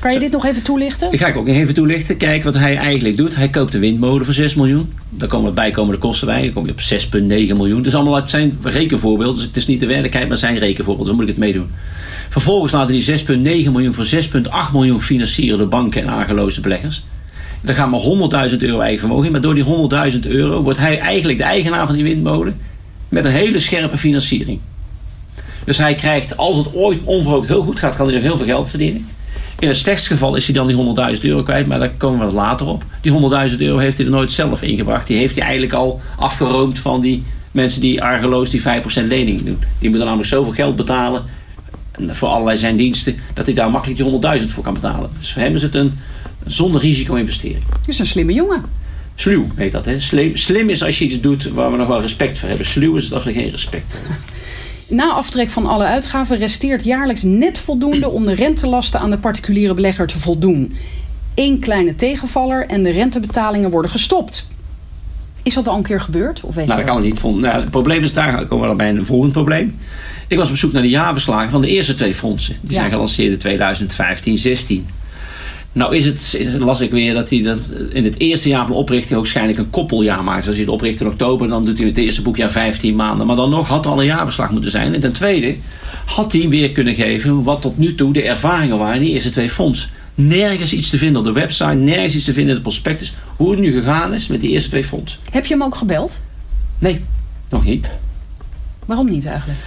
Kan 0.00 0.12
je 0.12 0.18
dit 0.18 0.30
nog 0.30 0.46
even 0.46 0.62
toelichten? 0.62 1.12
Ik 1.12 1.18
ga 1.18 1.26
ik 1.26 1.36
ook 1.36 1.46
nog 1.46 1.56
even 1.56 1.74
toelichten. 1.74 2.16
Kijk 2.16 2.44
wat 2.44 2.54
hij 2.54 2.76
eigenlijk 2.76 3.16
doet. 3.16 3.36
Hij 3.36 3.48
koopt 3.48 3.74
een 3.74 3.80
windmolen 3.80 4.24
voor 4.24 4.34
6 4.34 4.54
miljoen. 4.54 4.92
Daar 5.08 5.28
komen 5.28 5.54
bijkomende 5.54 5.98
kosten 5.98 6.26
bij. 6.26 6.42
Dan 6.42 6.52
kom 6.52 6.66
je 6.66 6.72
op 6.72 6.80
6,9 6.80 7.56
miljoen. 7.56 7.82
Dus 7.82 7.94
allemaal 7.94 8.14
uit 8.14 8.30
zijn 8.30 8.58
rekenvoorbeeld. 8.62 9.34
Dus 9.34 9.44
het 9.44 9.56
is 9.56 9.66
niet 9.66 9.80
de 9.80 9.86
werkelijkheid, 9.86 10.28
maar 10.28 10.36
zijn 10.36 10.58
rekenvoorbeeld. 10.58 11.06
Dan 11.06 11.16
moet 11.16 11.24
ik 11.24 11.30
het 11.30 11.40
meedoen. 11.44 11.70
Vervolgens 12.28 12.72
laten 12.72 12.92
die 12.92 13.18
6,9 13.66 13.72
miljoen 13.72 13.94
voor 13.94 14.06
6,8 14.06 14.72
miljoen 14.72 15.00
financieren 15.00 15.58
door 15.58 15.68
banken 15.68 16.02
en 16.02 16.08
aangeloosde 16.08 16.60
beleggers. 16.60 17.02
Daar 17.62 17.74
gaan 17.74 17.90
maar 17.90 18.50
100.000 18.50 18.56
euro 18.58 18.80
eigen 18.80 18.98
vermogen 18.98 19.26
in. 19.26 19.32
Maar 19.32 19.40
door 19.40 19.54
die 19.54 19.64
100.000 20.12 20.28
euro 20.28 20.62
wordt 20.62 20.78
hij 20.78 20.98
eigenlijk 20.98 21.38
de 21.38 21.44
eigenaar 21.44 21.86
van 21.86 21.94
die 21.94 22.04
windmolen. 22.04 22.60
Met 23.08 23.24
een 23.24 23.30
hele 23.30 23.60
scherpe 23.60 23.96
financiering. 23.96 24.58
Dus 25.64 25.78
hij 25.78 25.94
krijgt, 25.94 26.36
als 26.36 26.56
het 26.56 26.74
ooit 26.74 26.98
onverhoopt 27.04 27.48
heel 27.48 27.62
goed 27.62 27.78
gaat, 27.78 27.96
kan 27.96 28.06
hij 28.06 28.14
nog 28.14 28.24
heel 28.24 28.36
veel 28.36 28.46
geld 28.46 28.70
verdienen. 28.70 29.06
In 29.58 29.68
het 29.68 29.76
slechtste 29.76 30.08
geval 30.08 30.36
is 30.36 30.44
hij 30.44 30.54
dan 30.54 30.66
die 30.66 31.16
100.000 31.16 31.22
euro 31.22 31.42
kwijt, 31.42 31.66
maar 31.66 31.78
daar 31.78 31.90
komen 31.90 32.18
we 32.18 32.24
wat 32.24 32.34
later 32.34 32.66
op. 32.66 32.84
Die 33.00 33.12
100.000 33.50 33.56
euro 33.58 33.78
heeft 33.78 33.96
hij 33.96 34.06
er 34.06 34.12
nooit 34.12 34.32
zelf 34.32 34.62
ingebracht. 34.62 35.06
Die 35.06 35.16
heeft 35.16 35.34
hij 35.34 35.44
eigenlijk 35.44 35.74
al 35.74 36.00
afgeroomd 36.18 36.78
van 36.78 37.00
die 37.00 37.22
mensen 37.50 37.80
die 37.80 38.02
argeloos 38.02 38.50
die 38.50 38.62
5% 38.62 38.64
lening 39.08 39.42
doen. 39.42 39.58
Die 39.78 39.88
moeten 39.88 40.06
namelijk 40.06 40.28
zoveel 40.28 40.52
geld 40.52 40.76
betalen 40.76 41.22
en 41.92 42.14
voor 42.14 42.28
allerlei 42.28 42.56
zijn 42.56 42.76
diensten, 42.76 43.16
dat 43.34 43.46
hij 43.46 43.54
daar 43.54 43.70
makkelijk 43.70 44.20
die 44.22 44.40
100.000 44.40 44.46
voor 44.46 44.62
kan 44.62 44.74
betalen. 44.74 45.10
Dus 45.18 45.32
voor 45.32 45.42
hem 45.42 45.54
is 45.54 45.62
het 45.62 45.74
een 45.74 45.98
zonder 46.46 46.80
risico 46.80 47.14
investering. 47.14 47.62
Dat 47.68 47.88
is 47.88 47.98
een 47.98 48.06
slimme 48.06 48.32
jongen. 48.32 48.62
Sluw 49.14 49.46
heet 49.54 49.72
dat. 49.72 49.84
Hè? 49.84 50.00
Slim, 50.00 50.36
slim 50.36 50.70
is 50.70 50.82
als 50.82 50.98
je 50.98 51.04
iets 51.04 51.20
doet 51.20 51.44
waar 51.50 51.70
we 51.70 51.76
nog 51.76 51.88
wel 51.88 52.00
respect 52.00 52.38
voor 52.38 52.48
hebben. 52.48 52.66
Sluw 52.66 52.96
is 52.96 53.12
als 53.12 53.24
we 53.24 53.32
geen 53.32 53.50
respect 53.50 53.92
hebben. 53.92 54.16
Na 54.98 55.12
aftrek 55.12 55.50
van 55.50 55.66
alle 55.66 55.84
uitgaven 55.84 56.38
resteert 56.38 56.84
jaarlijks 56.84 57.22
net 57.22 57.58
voldoende 57.58 58.08
om 58.08 58.24
de 58.24 58.34
rentelasten 58.34 59.00
aan 59.00 59.10
de 59.10 59.18
particuliere 59.18 59.74
belegger 59.74 60.06
te 60.06 60.18
voldoen. 60.18 60.76
Eén 61.34 61.58
kleine 61.60 61.94
tegenvaller 61.94 62.66
en 62.66 62.82
de 62.82 62.90
rentebetalingen 62.90 63.70
worden 63.70 63.90
gestopt. 63.90 64.46
Is 65.42 65.54
dat 65.54 65.68
al 65.68 65.76
een 65.76 65.82
keer 65.82 66.00
gebeurd? 66.00 66.40
Of 66.42 66.54
weet 66.54 66.66
Nou, 66.66 66.78
dat 66.78 66.88
kan 66.88 66.96
het 66.96 67.04
niet. 67.04 67.22
Nou, 67.22 67.60
het 67.60 67.70
probleem 67.70 68.02
is, 68.02 68.12
daar 68.12 68.46
komen 68.46 68.64
we 68.64 68.70
al 68.70 68.76
bij 68.76 68.88
een 68.88 69.06
volgend 69.06 69.32
probleem. 69.32 69.74
Ik 70.28 70.36
was 70.36 70.50
op 70.50 70.56
zoek 70.56 70.72
naar 70.72 70.82
de 70.82 70.88
jaarverslagen 70.88 71.50
van 71.50 71.60
de 71.60 71.68
eerste 71.68 71.94
twee 71.94 72.14
fondsen. 72.14 72.56
Die 72.60 72.70
Ja. 72.72 72.78
zijn 72.78 72.90
gelanceerd 72.90 73.32
in 73.32 73.38
2015, 73.38 74.38
16. 74.38 74.86
Nou 75.72 75.96
is 75.96 76.04
het, 76.04 76.38
las 76.58 76.80
ik 76.80 76.90
weer 76.90 77.14
dat 77.14 77.30
hij 77.30 77.42
dat 77.42 77.58
in 77.92 78.04
het 78.04 78.18
eerste 78.18 78.48
jaar 78.48 78.66
van 78.66 78.76
oprichting 78.76 79.18
waarschijnlijk 79.18 79.58
een 79.58 79.70
koppeljaar 79.70 80.24
maakt. 80.24 80.38
Dus 80.38 80.48
als 80.48 80.56
je 80.56 80.62
het 80.62 80.72
opricht 80.72 81.00
in 81.00 81.06
oktober, 81.06 81.48
dan 81.48 81.64
doet 81.64 81.78
hij 81.78 81.86
het 81.86 81.98
eerste 81.98 82.22
boekjaar 82.22 82.50
15 82.50 82.96
maanden. 82.96 83.26
Maar 83.26 83.36
dan 83.36 83.50
nog 83.50 83.68
had 83.68 83.86
al 83.86 84.00
een 84.00 84.06
jaarverslag 84.06 84.50
moeten 84.50 84.70
zijn. 84.70 84.94
En 84.94 85.00
ten 85.00 85.12
tweede 85.12 85.56
had 86.04 86.32
hij 86.32 86.48
weer 86.48 86.72
kunnen 86.72 86.94
geven 86.94 87.42
wat 87.42 87.62
tot 87.62 87.78
nu 87.78 87.94
toe 87.94 88.12
de 88.12 88.22
ervaringen 88.22 88.78
waren 88.78 88.96
in 88.96 89.02
die 89.02 89.12
eerste 89.12 89.30
twee 89.30 89.50
fondsen. 89.50 89.90
Nergens 90.14 90.72
iets 90.72 90.90
te 90.90 90.98
vinden 90.98 91.20
op 91.20 91.26
de 91.26 91.32
website, 91.32 91.74
nergens 91.74 92.14
iets 92.14 92.24
te 92.24 92.32
vinden 92.32 92.48
in 92.50 92.54
het 92.54 92.62
prospectus. 92.62 93.14
Hoe 93.36 93.50
het 93.50 93.60
nu 93.60 93.72
gegaan 93.72 94.14
is 94.14 94.26
met 94.26 94.40
die 94.40 94.50
eerste 94.50 94.68
twee 94.68 94.84
fondsen. 94.84 95.20
Heb 95.30 95.46
je 95.46 95.54
hem 95.54 95.62
ook 95.62 95.74
gebeld? 95.74 96.20
Nee, 96.78 97.04
nog 97.48 97.64
niet. 97.64 97.90
Waarom 98.86 99.10
niet 99.10 99.26
eigenlijk? 99.26 99.58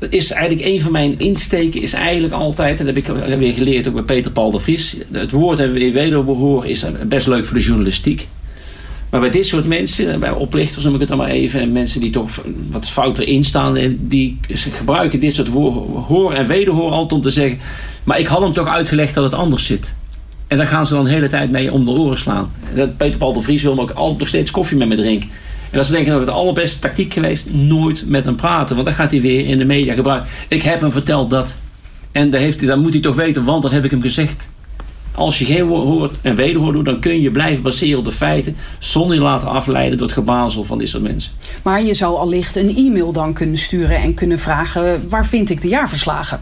Dat 0.00 0.12
is 0.12 0.30
eigenlijk 0.30 0.68
een 0.68 0.80
van 0.80 0.92
mijn 0.92 1.18
insteken, 1.18 1.82
is 1.82 1.92
eigenlijk 1.92 2.34
altijd, 2.34 2.80
en 2.80 2.86
dat 2.86 2.94
heb 2.94 3.06
ik 3.06 3.38
weer 3.38 3.52
geleerd 3.52 3.88
ook 3.88 3.94
bij 3.94 4.02
Peter 4.02 4.30
Paul 4.30 4.50
de 4.50 4.58
Vries. 4.58 4.96
Het 5.12 5.30
woord 5.30 5.58
en 5.58 5.72
weer 5.72 5.92
wederhoor 5.92 6.66
is 6.66 6.84
best 7.06 7.26
leuk 7.26 7.44
voor 7.44 7.56
de 7.56 7.64
journalistiek. 7.64 8.28
Maar 9.10 9.20
bij 9.20 9.30
dit 9.30 9.46
soort 9.46 9.66
mensen, 9.66 10.20
bij 10.20 10.30
oplichters 10.30 10.84
noem 10.84 10.94
ik 10.94 11.00
het 11.00 11.08
dan 11.08 11.18
maar 11.18 11.28
even, 11.28 11.60
en 11.60 11.72
mensen 11.72 12.00
die 12.00 12.10
toch 12.10 12.40
wat 12.70 12.90
fouter 12.90 13.26
instaan, 13.26 13.96
die 13.98 14.38
gebruiken 14.48 15.20
dit 15.20 15.34
soort 15.34 15.48
woor- 15.48 16.04
hoor 16.08 16.32
en 16.32 16.46
wederhoor 16.46 16.90
altijd 16.90 17.12
om 17.12 17.22
te 17.22 17.30
zeggen. 17.30 17.58
Maar 18.04 18.18
ik 18.18 18.26
had 18.26 18.40
hem 18.40 18.52
toch 18.52 18.68
uitgelegd 18.68 19.14
dat 19.14 19.24
het 19.24 19.34
anders 19.34 19.64
zit. 19.64 19.94
En 20.46 20.56
daar 20.56 20.66
gaan 20.66 20.86
ze 20.86 20.94
dan 20.94 21.04
de 21.04 21.10
hele 21.10 21.28
tijd 21.28 21.50
mee 21.50 21.72
om 21.72 21.84
de 21.84 21.90
oren 21.90 22.18
slaan. 22.18 22.52
Peter 22.96 23.18
Paul 23.18 23.32
de 23.32 23.42
Vries 23.42 23.62
wil 23.62 23.74
me 23.74 23.80
ook 23.80 23.90
altijd 23.90 24.18
nog 24.18 24.28
steeds 24.28 24.50
koffie 24.50 24.76
met 24.76 24.88
me 24.88 24.96
drinken. 24.96 25.28
En 25.70 25.76
dat 25.76 25.84
is 25.84 25.90
denk 25.90 26.06
ik 26.06 26.12
nog 26.12 26.20
het 26.20 26.28
allerbeste 26.28 26.78
tactiek 26.78 27.12
geweest. 27.12 27.52
Nooit 27.52 28.06
met 28.06 28.24
hem 28.24 28.36
praten. 28.36 28.74
Want 28.74 28.86
dan 28.86 28.96
gaat 28.96 29.10
hij 29.10 29.20
weer 29.20 29.46
in 29.46 29.58
de 29.58 29.64
media 29.64 29.94
gebruiken. 29.94 30.28
Ik 30.48 30.62
heb 30.62 30.80
hem 30.80 30.92
verteld 30.92 31.30
dat. 31.30 31.54
En 32.12 32.30
daar, 32.30 32.40
heeft 32.40 32.60
hij, 32.60 32.76
moet 32.76 32.92
hij 32.92 33.02
toch 33.02 33.16
weten, 33.16 33.44
want 33.44 33.62
dat 33.62 33.72
heb 33.72 33.84
ik 33.84 33.90
hem 33.90 34.00
gezegd. 34.00 34.48
Als 35.14 35.38
je 35.38 35.44
geen 35.44 35.64
woord 35.64 35.84
hoort 35.84 36.14
en 36.22 36.34
wederhoor 36.34 36.72
doet, 36.72 36.84
dan 36.84 37.00
kun 37.00 37.20
je 37.20 37.30
blijven 37.30 37.62
baseren 37.62 37.98
op 37.98 38.04
de 38.04 38.12
feiten. 38.12 38.56
Zonder 38.78 39.16
je 39.16 39.22
laten 39.22 39.48
afleiden 39.48 39.98
door 39.98 40.06
het 40.06 40.16
gebazel 40.16 40.64
van 40.64 40.78
dit 40.78 40.88
soort 40.88 41.02
mensen. 41.02 41.32
Maar 41.62 41.82
je 41.82 41.94
zou 41.94 42.16
allicht 42.16 42.56
een 42.56 42.76
e-mail 42.76 43.12
dan 43.12 43.32
kunnen 43.32 43.58
sturen 43.58 43.96
en 43.96 44.14
kunnen 44.14 44.38
vragen: 44.38 45.08
waar 45.08 45.26
vind 45.26 45.50
ik 45.50 45.60
de 45.60 45.68
jaarverslagen? 45.68 46.40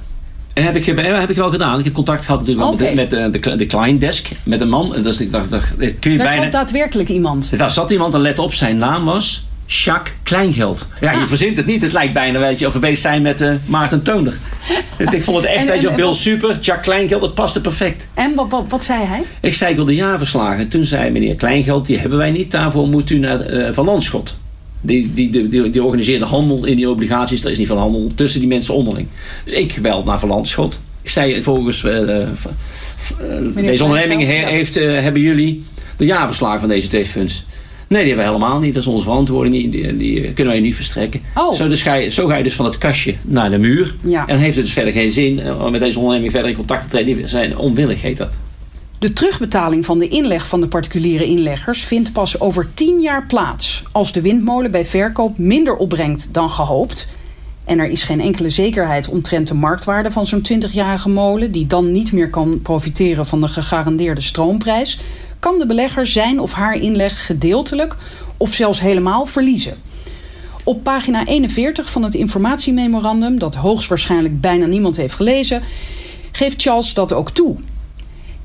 En 0.58 0.64
heb 0.64 0.76
ik, 0.76 0.84
gebe- 0.84 1.02
heb 1.02 1.30
ik 1.30 1.36
wel 1.36 1.50
gedaan. 1.50 1.78
Ik 1.78 1.84
heb 1.84 1.94
contact 1.94 2.24
gehad 2.24 2.40
natuurlijk 2.40 2.70
met, 2.70 3.10
de, 3.10 3.16
met 3.26 3.42
de, 3.42 3.56
de, 3.56 3.66
client 3.66 4.00
desk. 4.00 4.28
Met 4.42 4.60
een 4.60 4.68
man. 4.68 4.94
Dus 5.02 5.20
ik 5.20 5.32
dacht, 5.32 5.50
dacht, 5.50 5.76
kun 5.76 6.10
je 6.10 6.16
Daar 6.16 6.26
bijna... 6.26 6.42
zat 6.42 6.52
daadwerkelijk 6.52 7.08
iemand. 7.08 7.50
Daar 7.58 7.70
zat 7.70 7.90
iemand 7.90 8.14
en 8.14 8.20
let 8.20 8.38
op, 8.38 8.54
zijn 8.54 8.78
naam 8.78 9.04
was 9.04 9.46
Jacques 9.66 10.14
Kleingeld. 10.22 10.88
Ja, 11.00 11.12
je 11.12 11.18
Ah. 11.18 11.26
verzint 11.26 11.56
het 11.56 11.66
niet. 11.66 11.82
Het 11.82 11.92
lijkt 11.92 12.12
bijna, 12.12 12.38
weet 12.38 12.58
je, 12.58 12.66
of 12.66 12.72
we 12.72 12.78
bezig 12.78 12.98
zijn 12.98 13.22
met 13.22 13.40
eh, 13.40 13.52
Maarten 13.66 14.02
Toonder. 14.02 14.32
ik 15.10 15.22
vond 15.22 15.36
het 15.36 15.46
echt, 15.46 15.60
En- 15.60 15.66
weet 15.66 15.80
je, 15.80 15.88
en- 15.88 15.96
Bill 15.96 16.04
wat- 16.04 16.16
super, 16.16 16.48
Jacques 16.60 16.80
Kleingeld, 16.86 17.20
dat 17.20 17.34
paste 17.34 17.60
perfect. 17.60 18.08
En 18.14 18.34
wat, 18.34 18.50
wat, 18.50 18.68
wat 18.68 18.84
zei 18.84 19.04
hij? 19.04 19.22
Ik 19.40 19.54
zei, 19.54 19.70
ik 19.70 19.76
wil 19.76 19.84
de 19.84 19.94
jaarverslagen. 19.94 20.68
Toen 20.68 20.84
zei 20.84 21.10
meneer 21.10 21.34
Kleingeld, 21.34 21.86
die 21.86 21.98
hebben 21.98 22.18
wij 22.18 22.30
niet. 22.30 22.50
Daarvoor 22.50 22.88
moet 22.88 23.10
u 23.10 23.18
naar 23.18 23.40
eh, 23.40 23.72
Van 23.72 23.84
Landschot. 23.84 24.36
Die, 24.80 25.10
die, 25.14 25.30
die, 25.30 25.70
die, 25.70 25.82
organiseerde 25.84 26.24
handel 26.24 26.64
in 26.64 26.76
die 26.76 26.90
obligaties. 26.90 27.44
Er 27.44 27.50
is 27.50 27.58
niet 27.58 27.66
veel 27.66 27.78
handel 27.78 28.10
tussen 28.14 28.40
die 28.40 28.48
mensen 28.48 28.74
onderling. 28.74 29.06
Dus 29.44 29.54
ik 29.54 29.72
gebeld 29.72 30.04
naar 30.04 30.18
Van 30.18 30.28
Landschot. 30.28 30.80
Ik 31.02 31.10
zei, 31.10 31.42
volgens 31.42 31.84
eh, 31.84 32.26
v- 32.34 32.44
eh, 33.56 33.64
deze 33.66 33.84
onderneming 33.84 34.26
he- 34.26 34.34
heeft, 34.48 34.76
eh, 34.76 35.00
hebben 35.00 35.22
jullie 35.22 35.64
de 35.96 36.04
jaarverslagen 36.04 36.60
van 36.60 36.68
deze 36.68 36.88
twee 36.88 37.06
funds. 37.06 37.44
Nee, 37.88 38.04
die 38.04 38.08
hebben 38.14 38.32
we 38.32 38.38
helemaal 38.38 38.60
niet. 38.60 38.74
Dat 38.74 38.82
is 38.82 38.88
onze 38.88 39.02
verantwoording. 39.04 39.54
Die, 39.54 39.68
die, 39.68 39.96
die 39.96 40.32
kunnen 40.32 40.52
wij 40.52 40.62
niet 40.62 40.74
verstrekken. 40.74 41.20
Oh. 41.34 41.54
Zo, 41.54 41.68
dus 41.68 41.82
ga 41.82 41.94
je, 41.94 42.08
zo 42.08 42.26
ga 42.26 42.36
je 42.36 42.42
dus 42.42 42.54
van 42.54 42.64
het 42.64 42.78
kastje 42.78 43.14
naar 43.22 43.50
de 43.50 43.58
muur. 43.58 43.94
Ja. 44.04 44.26
En 44.26 44.38
heeft 44.38 44.56
het 44.56 44.64
dus 44.64 44.74
verder 44.74 44.92
geen 44.92 45.10
zin 45.10 45.40
eh, 45.40 45.64
om 45.64 45.70
met 45.72 45.80
deze 45.80 45.98
onderneming 45.98 46.32
verder 46.32 46.50
in 46.50 46.56
contact 46.56 46.82
te 46.82 46.88
treden. 46.88 47.16
Die 47.16 47.26
zijn 47.28 47.56
onwillig, 47.56 48.02
heet 48.02 48.16
dat. 48.16 48.38
De 48.98 49.12
terugbetaling 49.12 49.84
van 49.84 49.98
de 49.98 50.08
inleg 50.08 50.48
van 50.48 50.60
de 50.60 50.68
particuliere 50.68 51.24
inleggers 51.24 51.84
vindt 51.84 52.12
pas 52.12 52.40
over 52.40 52.68
10 52.74 53.00
jaar 53.00 53.26
plaats. 53.26 53.82
Als 53.92 54.12
de 54.12 54.20
windmolen 54.20 54.70
bij 54.70 54.86
verkoop 54.86 55.38
minder 55.38 55.76
opbrengt 55.76 56.28
dan 56.32 56.50
gehoopt. 56.50 57.06
En 57.64 57.78
er 57.78 57.86
is 57.86 58.02
geen 58.02 58.20
enkele 58.20 58.50
zekerheid 58.50 59.08
omtrent 59.08 59.46
de 59.46 59.54
marktwaarde 59.54 60.10
van 60.10 60.26
zo'n 60.26 60.46
20-jarige 60.52 61.08
molen, 61.08 61.52
die 61.52 61.66
dan 61.66 61.92
niet 61.92 62.12
meer 62.12 62.30
kan 62.30 62.62
profiteren 62.62 63.26
van 63.26 63.40
de 63.40 63.48
gegarandeerde 63.48 64.20
stroomprijs, 64.20 64.98
kan 65.38 65.58
de 65.58 65.66
belegger 65.66 66.06
zijn 66.06 66.40
of 66.40 66.52
haar 66.52 66.74
inleg 66.74 67.26
gedeeltelijk 67.26 67.96
of 68.36 68.54
zelfs 68.54 68.80
helemaal 68.80 69.26
verliezen. 69.26 69.76
Op 70.64 70.82
pagina 70.82 71.26
41 71.26 71.90
van 71.90 72.02
het 72.02 72.14
informatiememorandum, 72.14 73.38
dat 73.38 73.54
hoogstwaarschijnlijk 73.54 74.40
bijna 74.40 74.66
niemand 74.66 74.96
heeft 74.96 75.14
gelezen, 75.14 75.62
geeft 76.32 76.62
Charles 76.62 76.94
dat 76.94 77.12
ook 77.12 77.30
toe. 77.30 77.56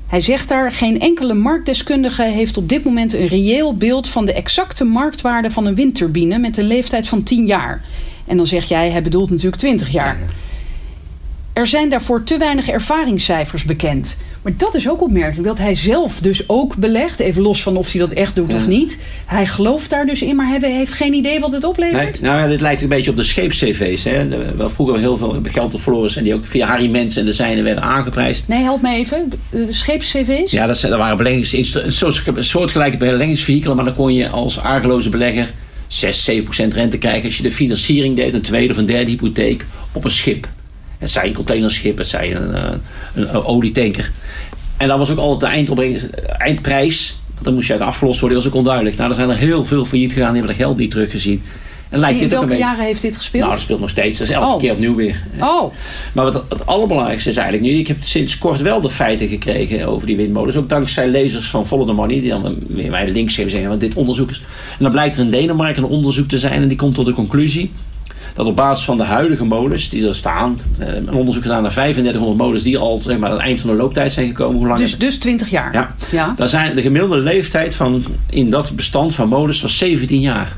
Hij 0.06 0.20
zegt 0.20 0.48
daar: 0.48 0.72
geen 0.72 1.00
enkele 1.00 1.34
marktdeskundige 1.34 2.22
heeft 2.22 2.56
op 2.56 2.68
dit 2.68 2.84
moment 2.84 3.12
een 3.12 3.26
reëel 3.26 3.76
beeld 3.76 4.08
van 4.08 4.24
de 4.24 4.32
exacte 4.32 4.84
marktwaarde 4.84 5.50
van 5.50 5.66
een 5.66 5.74
windturbine 5.74 6.38
met 6.38 6.56
een 6.56 6.66
leeftijd 6.66 7.08
van 7.08 7.22
10 7.22 7.46
jaar. 7.46 7.84
En 8.26 8.36
dan 8.36 8.46
zeg 8.46 8.64
jij, 8.64 8.90
hij 8.90 9.02
bedoelt 9.02 9.30
natuurlijk 9.30 9.56
20 9.56 9.88
jaar. 9.88 10.18
Er 11.54 11.66
zijn 11.66 11.88
daarvoor 11.88 12.22
te 12.22 12.38
weinig 12.38 12.68
ervaringscijfers 12.68 13.64
bekend. 13.64 14.16
Maar 14.42 14.52
dat 14.56 14.74
is 14.74 14.88
ook 14.88 15.02
opmerkelijk, 15.02 15.46
dat 15.48 15.58
hij 15.58 15.74
zelf 15.74 16.20
dus 16.20 16.48
ook 16.48 16.76
belegt. 16.76 17.18
Even 17.20 17.42
los 17.42 17.62
van 17.62 17.76
of 17.76 17.92
hij 17.92 18.00
dat 18.00 18.12
echt 18.12 18.36
doet 18.36 18.50
Ja. 18.50 18.56
of 18.56 18.66
niet. 18.66 19.00
Hij 19.26 19.46
gelooft 19.46 19.90
daar 19.90 20.06
dus 20.06 20.22
in, 20.22 20.36
maar 20.36 20.48
hij 20.48 20.70
heeft 20.72 20.92
geen 20.92 21.12
idee 21.12 21.40
wat 21.40 21.52
het 21.52 21.64
oplevert. 21.64 22.20
Nee, 22.20 22.30
nou 22.30 22.40
ja, 22.42 22.46
dit 22.48 22.60
lijkt 22.60 22.82
een 22.82 22.88
beetje 22.88 23.10
op 23.10 23.16
de 23.16 23.22
scheeps-cv's. 23.22 24.02
Wel 24.56 24.68
vroeger 24.70 24.98
heel 24.98 25.16
veel 25.16 25.40
geld 25.42 25.74
op 25.74 25.80
verloren 25.80 26.10
zijn 26.10 26.24
die 26.24 26.34
ook 26.34 26.46
via 26.46 26.66
Harry 26.66 26.90
Mens 26.90 27.16
en 27.16 27.24
de 27.24 27.32
zijne 27.32 27.62
werden 27.62 27.82
aangeprijsd. 27.82 28.48
Nee, 28.48 28.62
help 28.62 28.82
me 28.82 28.90
even. 28.94 29.32
De 29.50 29.72
scheeps-CV's? 29.72 30.50
Ja, 30.50 30.66
dat, 30.66 30.78
zijn- 30.78 30.92
dat 30.92 31.00
waren 31.00 31.36
een 32.36 32.44
soortgelijke 32.44 32.96
beleggingsvehikelen, 32.96 33.76
maar 33.76 33.84
dan 33.84 33.94
kon 33.94 34.14
je 34.14 34.28
als 34.28 34.58
argeloze 34.60 35.08
belegger 35.08 35.52
6, 35.86 36.24
7 36.24 36.44
procent 36.44 36.74
rente 36.74 36.98
krijgen 36.98 37.24
als 37.24 37.36
je 37.36 37.42
de 37.42 37.50
financiering 37.50 38.16
deed, 38.16 38.34
een 38.34 38.42
tweede 38.42 38.72
of 38.72 38.78
een 38.78 38.86
derde 38.86 39.10
hypotheek 39.10 39.64
op 39.92 40.04
een 40.04 40.10
schip. 40.10 40.48
Het 41.04 41.12
zij 41.12 41.26
een 41.26 41.34
containerschip, 41.34 41.98
het 41.98 42.08
zij 42.08 42.34
een, 42.36 42.54
eh, 42.54 42.62
een, 43.14 43.34
een 43.34 43.44
olietanker. 43.44 44.10
En 44.76 44.88
dat 44.88 44.98
was 44.98 45.10
ook 45.10 45.18
altijd 45.18 45.40
de 45.40 45.56
eindopbrengst- 45.56 46.06
eindprijs. 46.38 47.16
Want 47.32 47.44
dan 47.44 47.54
moest 47.54 47.66
je 47.66 47.72
uit 47.72 47.82
afgelost 47.82 48.20
worden, 48.20 48.38
dat 48.38 48.46
was 48.46 48.54
ook 48.56 48.58
onduidelijk. 48.58 48.96
Nou, 48.96 49.08
er 49.10 49.16
zijn 49.16 49.30
er 49.30 49.36
heel 49.36 49.64
veel 49.64 49.84
failliet 49.84 50.12
gegaan, 50.12 50.32
die 50.32 50.38
hebben 50.38 50.56
dat 50.56 50.66
geld 50.66 50.78
niet 50.78 50.90
teruggezien. 50.90 51.42
En 51.88 52.00
lijkt 52.00 52.20
In 52.20 52.28
dit 52.28 52.36
ook 52.36 52.42
een 52.42 52.48
welke 52.48 52.62
beetje... 52.62 52.70
jaren 52.76 52.84
heeft 52.90 53.02
dit 53.02 53.16
gespeeld? 53.16 53.42
Nou, 53.42 53.54
dat 53.54 53.62
speelt 53.62 53.80
nog 53.80 53.88
steeds. 53.88 54.18
Dat 54.18 54.28
is 54.28 54.34
elke 54.34 54.46
Oh. 54.54 54.58
keer 54.60 54.72
opnieuw 54.72 54.94
weer. 54.94 55.22
Oh, 55.40 55.72
Maar 56.12 56.24
wat 56.24 56.44
het 56.48 56.66
allerbelangrijkste 56.66 57.30
is 57.30 57.36
eigenlijk 57.36 57.72
nu, 57.72 57.78
ik 57.78 57.86
heb 57.88 57.96
sinds 58.00 58.38
kort 58.38 58.60
wel 58.60 58.80
de 58.80 58.90
feiten 58.90 59.28
gekregen 59.28 59.86
over 59.86 60.06
die 60.06 60.16
windmolens. 60.16 60.56
Ook 60.56 60.68
dankzij 60.68 61.08
lezers 61.08 61.46
van 61.50 61.66
Follow 61.66 61.86
the 61.86 61.92
Money, 61.92 62.20
die 62.20 62.28
dan 62.28 62.56
weer 62.66 62.90
mij 62.90 63.08
links 63.10 63.34
geven 63.34 63.50
zeggen, 63.50 63.68
want 63.68 63.80
dit 63.80 63.94
onderzoek 63.94 64.30
is. 64.30 64.38
En 64.70 64.76
dan 64.78 64.90
blijkt 64.90 65.16
er 65.16 65.22
in 65.24 65.30
Denemarken 65.30 65.82
een 65.82 65.88
onderzoek 65.88 66.28
te 66.28 66.38
zijn 66.38 66.62
en 66.62 66.68
die 66.68 66.76
komt 66.76 66.94
tot 66.94 67.06
de 67.06 67.12
conclusie 67.12 67.70
dat 68.34 68.46
op 68.46 68.56
basis 68.56 68.84
van 68.84 68.96
de 68.96 69.02
huidige 69.02 69.44
molens 69.44 69.88
die 69.88 70.08
er 70.08 70.14
staan, 70.14 70.58
eh, 70.78 70.94
een 70.94 71.12
onderzoek 71.12 71.42
gedaan 71.42 71.62
naar 71.62 71.72
3500 71.72 72.38
molens 72.42 72.62
die 72.62 72.78
al 72.78 72.98
zeg 72.98 73.18
maar, 73.18 73.28
aan 73.30 73.36
het 73.36 73.44
eind 73.44 73.60
van 73.60 73.70
de 73.70 73.76
looptijd 73.76 74.12
zijn 74.12 74.26
gekomen. 74.26 74.56
Hoe 74.58 74.66
lang 74.66 74.78
dus, 74.78 74.98
dus 74.98 75.18
20 75.18 75.50
jaar. 75.50 75.72
Ja. 75.72 75.94
ja. 76.10 76.34
Daar 76.36 76.48
zijn 76.48 76.74
de 76.74 76.82
gemiddelde 76.82 77.18
leeftijd 77.18 77.74
van 77.74 78.04
in 78.30 78.50
dat 78.50 78.76
bestand 78.76 79.14
van 79.14 79.28
molens 79.28 79.60
was 79.62 79.78
17 79.78 80.20
jaar. 80.20 80.56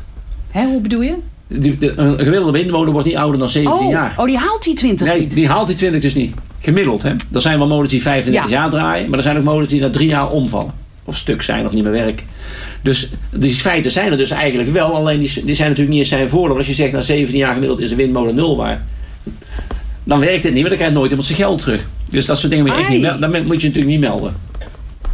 Hè, 0.50 0.64
hoe 0.66 0.80
bedoel 0.80 1.00
je? 1.02 1.14
De- 1.48 1.92
een 1.96 2.18
gemiddelde 2.18 2.52
windmolen 2.52 2.92
wordt 2.92 3.06
niet 3.06 3.16
ouder 3.16 3.38
dan 3.38 3.48
17 3.48 3.78
Oh, 3.84 3.90
jaar. 3.90 4.14
oh, 4.16 4.26
die 4.26 4.36
haalt 4.38 4.62
die 4.62 4.74
20 4.74 5.06
Nee, 5.06 5.20
niet. 5.20 5.34
die 5.34 5.48
haalt 5.48 5.66
die 5.66 5.76
20 5.76 6.00
dus 6.02 6.14
niet. 6.14 6.34
Gemiddeld, 6.60 7.02
hè. 7.02 7.10
Er 7.32 7.40
zijn 7.40 7.58
wel 7.58 7.66
molens 7.66 7.90
die 7.90 8.02
35 8.02 8.50
Ja. 8.50 8.56
jaar 8.60 8.70
draaien, 8.70 9.08
maar 9.08 9.18
er 9.18 9.24
zijn 9.24 9.36
ook 9.36 9.44
molens 9.44 9.68
die 9.68 9.80
na 9.80 9.90
drie 9.90 10.08
jaar 10.08 10.28
omvallen. 10.30 10.72
Of 11.06 11.16
stuk 11.16 11.42
zijn 11.42 11.66
of 11.66 11.72
niet 11.72 11.82
meer 11.82 11.92
werken. 11.92 12.26
Dus 12.82 13.10
die 13.30 13.54
feiten 13.54 13.90
zijn 13.90 14.10
er 14.10 14.16
dus 14.16 14.30
eigenlijk 14.30 14.72
wel, 14.72 14.94
alleen 14.94 15.18
die, 15.18 15.44
die 15.44 15.54
zijn 15.54 15.68
natuurlijk 15.68 15.96
niet 15.96 16.02
in 16.02 16.08
zijn 16.08 16.28
voordeel. 16.28 16.56
Als 16.56 16.66
je 16.66 16.74
zegt 16.74 16.92
na 16.92 17.00
17 17.00 17.36
jaar 17.36 17.52
gemiddeld 17.52 17.80
is 17.80 17.90
een 17.90 17.96
windmolen 17.96 18.34
nul 18.34 18.56
waard, 18.56 18.80
dan 20.04 20.20
werkt 20.20 20.42
het 20.42 20.52
niet, 20.52 20.60
maar 20.60 20.68
dan 20.68 20.78
krijgt 20.78 20.94
nooit 20.94 21.08
iemand 21.08 21.26
zijn 21.26 21.38
geld 21.38 21.60
terug. 21.60 21.88
Dus 22.10 22.26
dat 22.26 22.38
soort 22.38 22.50
dingen 22.50 22.66
moet 22.66 22.74
je, 22.74 22.80
echt 22.80 22.90
niet, 22.90 23.02
dat 23.02 23.30
moet 23.30 23.60
je 23.60 23.66
natuurlijk 23.66 23.86
niet 23.86 24.00
melden. 24.00 24.34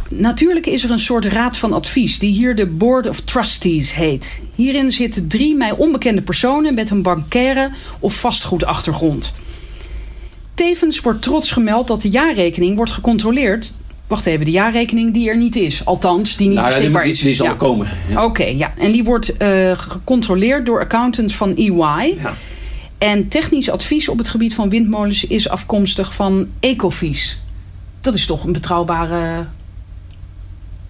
natuurlijk 0.09 0.65
is 0.65 0.83
er 0.83 0.91
een 0.91 0.99
soort 0.99 1.25
raad 1.25 1.57
van 1.57 1.73
advies 1.73 2.19
die 2.19 2.31
hier 2.31 2.55
de 2.55 2.67
Board 2.67 3.07
of 3.07 3.19
Trustees 3.19 3.93
heet. 3.93 4.41
Hierin 4.55 4.91
zitten 4.91 5.27
drie 5.27 5.55
mij 5.55 5.71
onbekende 5.71 6.21
personen 6.21 6.73
met 6.73 6.89
een 6.89 7.01
bankaire 7.01 7.69
of 7.99 8.19
vastgoedachtergrond. 8.19 9.33
Tevens 10.53 10.99
wordt 10.99 11.21
trots 11.21 11.51
gemeld 11.51 11.87
dat 11.87 12.01
de 12.01 12.09
jaarrekening 12.09 12.75
wordt 12.75 12.91
gecontroleerd. 12.91 13.73
Wacht 14.13 14.25
even, 14.25 14.45
de 14.45 14.51
jaarrekening 14.51 15.13
die 15.13 15.29
er 15.29 15.37
niet 15.37 15.55
is. 15.55 15.85
Althans, 15.85 16.35
die 16.35 16.47
niet 16.47 16.55
Nou, 16.57 16.67
ja, 16.69 16.73
die, 16.73 16.81
beschikbaar 16.89 17.09
is. 17.11 17.19
die 17.19 17.35
zal 17.35 17.45
Ja. 17.45 17.51
er 17.51 17.57
komen. 17.57 17.87
Ja. 18.09 18.23
Oké, 18.25 18.43
ja. 18.45 18.73
En 18.77 18.91
die 18.91 19.03
wordt 19.03 19.37
eh, 19.37 19.71
gecontroleerd 19.77 20.65
door 20.65 20.79
accountants 20.79 21.35
van 21.35 21.55
EY. 21.55 22.17
Ja. 22.21 22.33
En 22.97 23.27
technisch 23.27 23.69
advies 23.69 24.09
op 24.09 24.17
het 24.17 24.27
gebied 24.27 24.53
van 24.55 24.69
windmolens 24.69 25.23
is 25.27 25.49
afkomstig 25.49 26.15
van 26.15 26.47
Ecovies. 26.59 27.39
Dat 28.01 28.13
is 28.13 28.25
toch 28.25 28.43
een 28.43 28.51
betrouwbare 28.51 29.45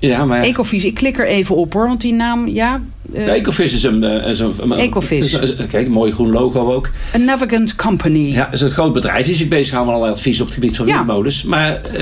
Ja, 0.08 0.26
maar 0.26 0.42
Ecovies. 0.42 0.86
Ik 0.86 0.94
klik 0.94 1.20
er 1.20 1.28
even 1.28 1.56
op 1.56 1.74
hoor, 1.74 1.88
want 1.88 2.02
die 2.02 2.14
naam, 2.14 2.48
ja. 2.48 2.82
Ja, 3.14 3.28
Ecovis 3.28 3.74
is 3.74 3.84
een... 3.84 4.04
is 4.04 4.40
een, 4.40 4.72
Ecovis. 4.78 5.40
is- 5.40 5.52
is- 5.52 5.66
Kijk, 5.70 5.88
mooi 5.90 6.12
groen 6.12 6.32
logo 6.32 6.74
ook. 6.74 6.90
A 7.16 7.18
Navigant 7.18 7.76
Company. 7.76 8.32
Ja, 8.32 8.52
is 8.52 8.62
een 8.62 8.72
groot 8.72 8.94
bedrijf 8.94 9.26
die 9.26 9.36
zich 9.36 9.48
bezighoudt 9.48 9.86
met 9.86 9.96
allerlei 9.96 10.18
advies 10.18 10.40
op 10.40 10.46
het 10.46 10.56
gebied 10.56 10.76
van 10.76 10.86
Ja. 10.88 10.96
windmolens. 10.96 11.44
Maar 11.44 11.82
eh, 11.82 12.00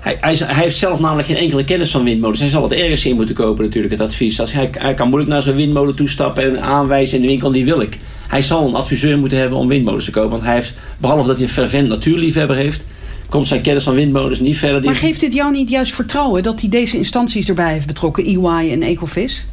hij, 0.00 0.16
hij, 0.20 0.32
is- 0.32 0.40
hij 0.40 0.62
heeft 0.62 0.76
zelf 0.76 1.00
namelijk 1.00 1.28
geen 1.28 1.36
enkele 1.36 1.64
kennis 1.64 1.90
van 1.90 2.04
windmolens. 2.04 2.40
Hij 2.40 2.48
zal 2.48 2.62
het 2.62 2.72
ergens 2.72 3.04
in 3.06 3.16
moeten 3.16 3.34
kopen 3.34 3.64
natuurlijk, 3.64 3.92
het 3.92 4.02
advies. 4.02 4.40
Als 4.40 4.52
hij, 4.52 4.70
hij 4.78 4.94
kan 4.94 5.08
moeilijk 5.08 5.30
naar 5.32 5.42
zo'n 5.42 5.54
windmolen 5.56 5.94
toestappen 5.94 6.44
en 6.44 6.62
aanwijzen 6.62 7.16
in 7.16 7.22
de 7.22 7.28
winkel, 7.28 7.50
die 7.50 7.64
wil 7.64 7.80
ik. 7.80 7.96
Hij 8.28 8.42
zal 8.42 8.68
een 8.68 8.74
adviseur 8.74 9.18
moeten 9.18 9.38
hebben 9.38 9.58
om 9.58 9.68
windmolens 9.68 10.04
te 10.04 10.10
kopen. 10.10 10.30
Want 10.30 10.42
hij 10.42 10.54
heeft, 10.54 10.74
behalve 10.98 11.26
dat 11.26 11.36
hij 11.36 11.44
een 11.46 11.52
fervent 11.52 11.88
natuurliefhebber 11.88 12.56
heeft, 12.56 12.84
komt 13.28 13.46
zijn 13.48 13.60
kennis 13.60 13.84
van 13.84 13.94
windmolens 13.94 14.40
niet 14.40 14.56
verder. 14.56 14.80
Die- 14.80 14.90
Maar 14.90 14.98
geeft 14.98 15.20
dit 15.20 15.32
jou 15.32 15.52
niet 15.52 15.70
juist 15.70 15.94
vertrouwen 15.94 16.42
dat 16.42 16.60
hij 16.60 16.68
deze 16.70 16.96
instanties 16.96 17.48
erbij 17.48 17.72
heeft 17.72 17.86
betrokken, 17.86 18.24
EY 18.24 18.70
en 18.72 18.82
Ecovis? 18.82 19.44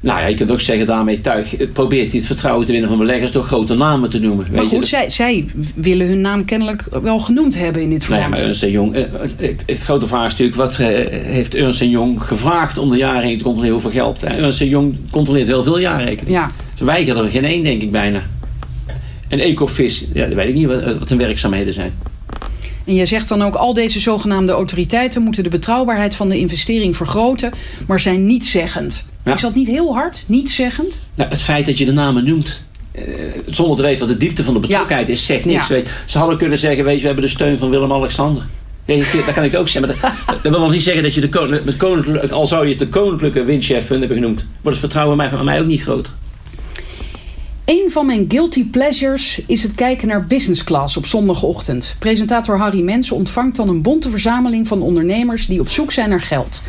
Nou 0.00 0.20
ja, 0.20 0.26
je 0.26 0.34
kunt 0.34 0.50
ook 0.50 0.60
zeggen 0.60 0.86
daarmee 0.86 1.20
tuig. 1.20 1.56
Probeert 1.72 2.08
hij 2.10 2.18
het 2.18 2.26
vertrouwen 2.26 2.66
te 2.66 2.72
winnen 2.72 2.90
van 2.90 2.98
beleggers 2.98 3.32
door 3.32 3.44
grote 3.44 3.74
namen 3.74 4.10
te 4.10 4.18
noemen. 4.18 4.46
Maar 4.50 4.60
Weet 4.60 4.70
je, 4.70 4.76
goed, 4.76 4.86
zij, 4.86 5.10
zij 5.10 5.44
willen 5.74 6.06
hun 6.06 6.20
naam 6.20 6.44
kennelijk 6.44 6.84
wel 7.02 7.18
genoemd 7.18 7.58
hebben 7.58 7.82
in 7.82 7.90
dit 7.90 8.08
Nou 8.08 8.20
ja, 8.20 8.26
verband. 8.26 8.36
maar 8.36 8.46
Ernst 8.48 8.62
Jong, 8.62 8.94
eh, 8.94 9.02
het, 9.48 9.62
het 9.66 9.80
grote 9.80 10.06
vraag 10.06 10.24
is 10.26 10.30
natuurlijk, 10.30 10.56
wat 10.58 10.78
eh, 10.78 10.86
heeft 11.22 11.54
Ernst 11.54 11.80
Jong 11.80 12.22
gevraagd 12.22 12.78
om 12.78 12.90
de 12.90 12.96
jaarrekening 12.96 13.38
te 13.38 13.44
controleren? 13.44 13.80
Hoeveel 13.80 14.00
geld? 14.00 14.22
Eh, 14.22 14.38
Ernst 14.38 14.58
Jong 14.60 14.96
controleert 15.10 15.46
heel 15.46 15.62
veel 15.62 15.78
jaarrekeningen. 15.78 16.32
ja. 16.40 16.50
Ze 16.78 16.84
weigeren 16.84 17.24
er 17.24 17.30
geen 17.30 17.44
één, 17.44 17.62
denk 17.62 17.82
ik 17.82 17.90
bijna. 17.90 18.22
En 19.28 19.38
Ecofis, 19.38 20.06
ja, 20.14 20.26
dat 20.26 20.34
weet 20.34 20.48
ik 20.48 20.54
niet 20.54 20.66
wat, 20.66 20.82
wat 20.98 21.08
hun 21.08 21.18
werkzaamheden 21.18 21.72
zijn. 21.72 21.92
En 22.84 22.94
je 22.94 23.06
zegt 23.06 23.28
dan 23.28 23.42
ook, 23.42 23.54
al 23.54 23.72
deze 23.72 24.00
zogenaamde 24.00 24.52
autoriteiten 24.52 25.22
moeten 25.22 25.42
de 25.42 25.48
betrouwbaarheid 25.48 26.14
van 26.14 26.28
de 26.28 26.38
investering 26.38 26.96
vergroten, 26.96 27.52
maar 27.86 28.00
zijn 28.00 28.26
nietzeggend. 28.26 29.04
Ja. 29.24 29.32
Is 29.32 29.40
dat 29.40 29.54
niet 29.54 29.68
heel 29.68 29.94
hard, 29.94 30.24
nietzeggend? 30.28 31.00
Nou, 31.14 31.30
het 31.30 31.42
feit 31.42 31.66
dat 31.66 31.78
je 31.78 31.84
de 31.84 31.92
namen 31.92 32.24
noemt, 32.24 32.62
eh, 32.92 33.04
zonder 33.46 33.76
te 33.76 33.82
weten 33.82 34.06
wat 34.06 34.08
de 34.08 34.26
diepte 34.26 34.44
van 34.44 34.54
de 34.54 34.60
betrokkenheid 34.60 35.08
is, 35.08 35.26
zegt 35.26 35.44
niks. 35.44 35.68
Ja. 35.68 35.74
Weet 35.74 35.84
je. 35.84 35.90
Ze 36.04 36.18
hadden 36.18 36.38
kunnen 36.38 36.58
zeggen, 36.58 36.84
weet 36.84 36.94
je, 36.94 37.00
we 37.00 37.06
hebben 37.06 37.24
de 37.24 37.30
steun 37.30 37.58
van 37.58 37.70
Willem-Alexander. 37.70 38.42
Dat 38.86 39.34
kan 39.34 39.44
ik 39.44 39.56
ook 39.56 39.68
zeggen. 39.68 39.96
Maar 40.00 40.12
dat, 40.26 40.42
dat 40.42 40.52
wil 40.52 40.60
nog 40.60 40.70
niet 40.70 40.82
zeggen 40.82 41.02
dat 41.02 41.14
je 41.14 41.20
de, 41.20 41.76
koninklijke, 41.76 42.34
al 42.34 42.46
zou 42.46 42.64
je 42.64 42.70
het 42.70 42.78
de 42.78 42.88
koninklijke 42.88 43.44
windchef 43.44 43.88
hebben 43.88 44.08
genoemd, 44.08 44.46
wordt 44.62 44.78
het 44.78 44.86
vertrouwen 44.86 45.16
bij, 45.16 45.28
van 45.28 45.44
mij 45.44 45.60
ook 45.60 45.66
niet 45.66 45.82
groter. 45.82 46.12
Een 47.64 47.90
van 47.90 48.06
mijn 48.06 48.24
guilty 48.28 48.64
pleasures 48.70 49.42
is 49.46 49.62
het 49.62 49.74
kijken 49.74 50.08
naar 50.08 50.26
business 50.26 50.64
class 50.64 50.96
op 50.96 51.06
zondagochtend. 51.06 51.96
Presentator 51.98 52.58
Harry 52.58 52.80
Mensen 52.80 53.16
ontvangt 53.16 53.56
dan 53.56 53.68
een 53.68 53.82
bonte 53.82 54.10
verzameling 54.10 54.68
van 54.68 54.82
ondernemers 54.82 55.46
die 55.46 55.60
op 55.60 55.68
zoek 55.68 55.92
zijn 55.92 56.08
naar 56.08 56.20
geld. 56.20 56.62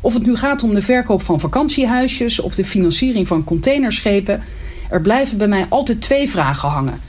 Of 0.00 0.14
het 0.14 0.26
nu 0.26 0.36
gaat 0.36 0.62
om 0.62 0.74
de 0.74 0.82
verkoop 0.82 1.22
van 1.22 1.40
vakantiehuisjes 1.40 2.40
of 2.40 2.54
de 2.54 2.64
financiering 2.64 3.26
van 3.26 3.44
containerschepen, 3.44 4.42
er 4.90 5.00
blijven 5.00 5.38
bij 5.38 5.48
mij 5.48 5.66
altijd 5.68 6.00
twee 6.00 6.28
vragen 6.28 6.68
hangen. 6.68 7.00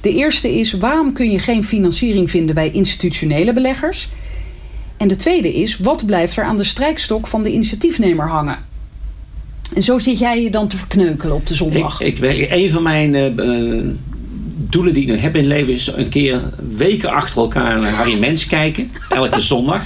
De 0.00 0.12
eerste 0.12 0.58
is 0.58 0.72
waarom 0.72 1.12
kun 1.12 1.30
je 1.30 1.38
geen 1.38 1.64
financiering 1.64 2.30
vinden 2.30 2.54
bij 2.54 2.70
institutionele 2.70 3.52
beleggers? 3.52 4.08
En 4.96 5.08
de 5.08 5.16
tweede 5.16 5.54
is 5.54 5.78
wat 5.78 6.06
blijft 6.06 6.36
er 6.36 6.44
aan 6.44 6.56
de 6.56 6.64
strijkstok 6.64 7.26
van 7.26 7.42
de 7.42 7.52
initiatiefnemer 7.52 8.28
hangen? 8.28 8.73
En 9.74 9.82
zo 9.82 9.98
zit 9.98 10.18
jij 10.18 10.42
je 10.42 10.50
dan 10.50 10.68
te 10.68 10.76
verkneukelen 10.76 11.34
op 11.34 11.46
de 11.46 11.54
zondag. 11.54 12.00
Ik, 12.00 12.18
ik, 12.18 12.50
een 12.50 12.70
van 12.70 12.82
mijn 12.82 13.14
eh, 13.14 13.26
eh, 13.26 13.84
doelen 14.56 14.92
die 14.92 15.12
ik 15.12 15.20
heb 15.20 15.36
in 15.36 15.46
leven 15.46 15.72
is 15.72 15.86
een 15.86 16.08
keer 16.08 16.40
weken 16.76 17.10
achter 17.10 17.40
elkaar 17.40 17.80
naar 17.80 17.92
Harry 17.92 18.18
Mens 18.18 18.46
kijken. 18.46 18.90
Elke 19.08 19.40
zondag. 19.40 19.82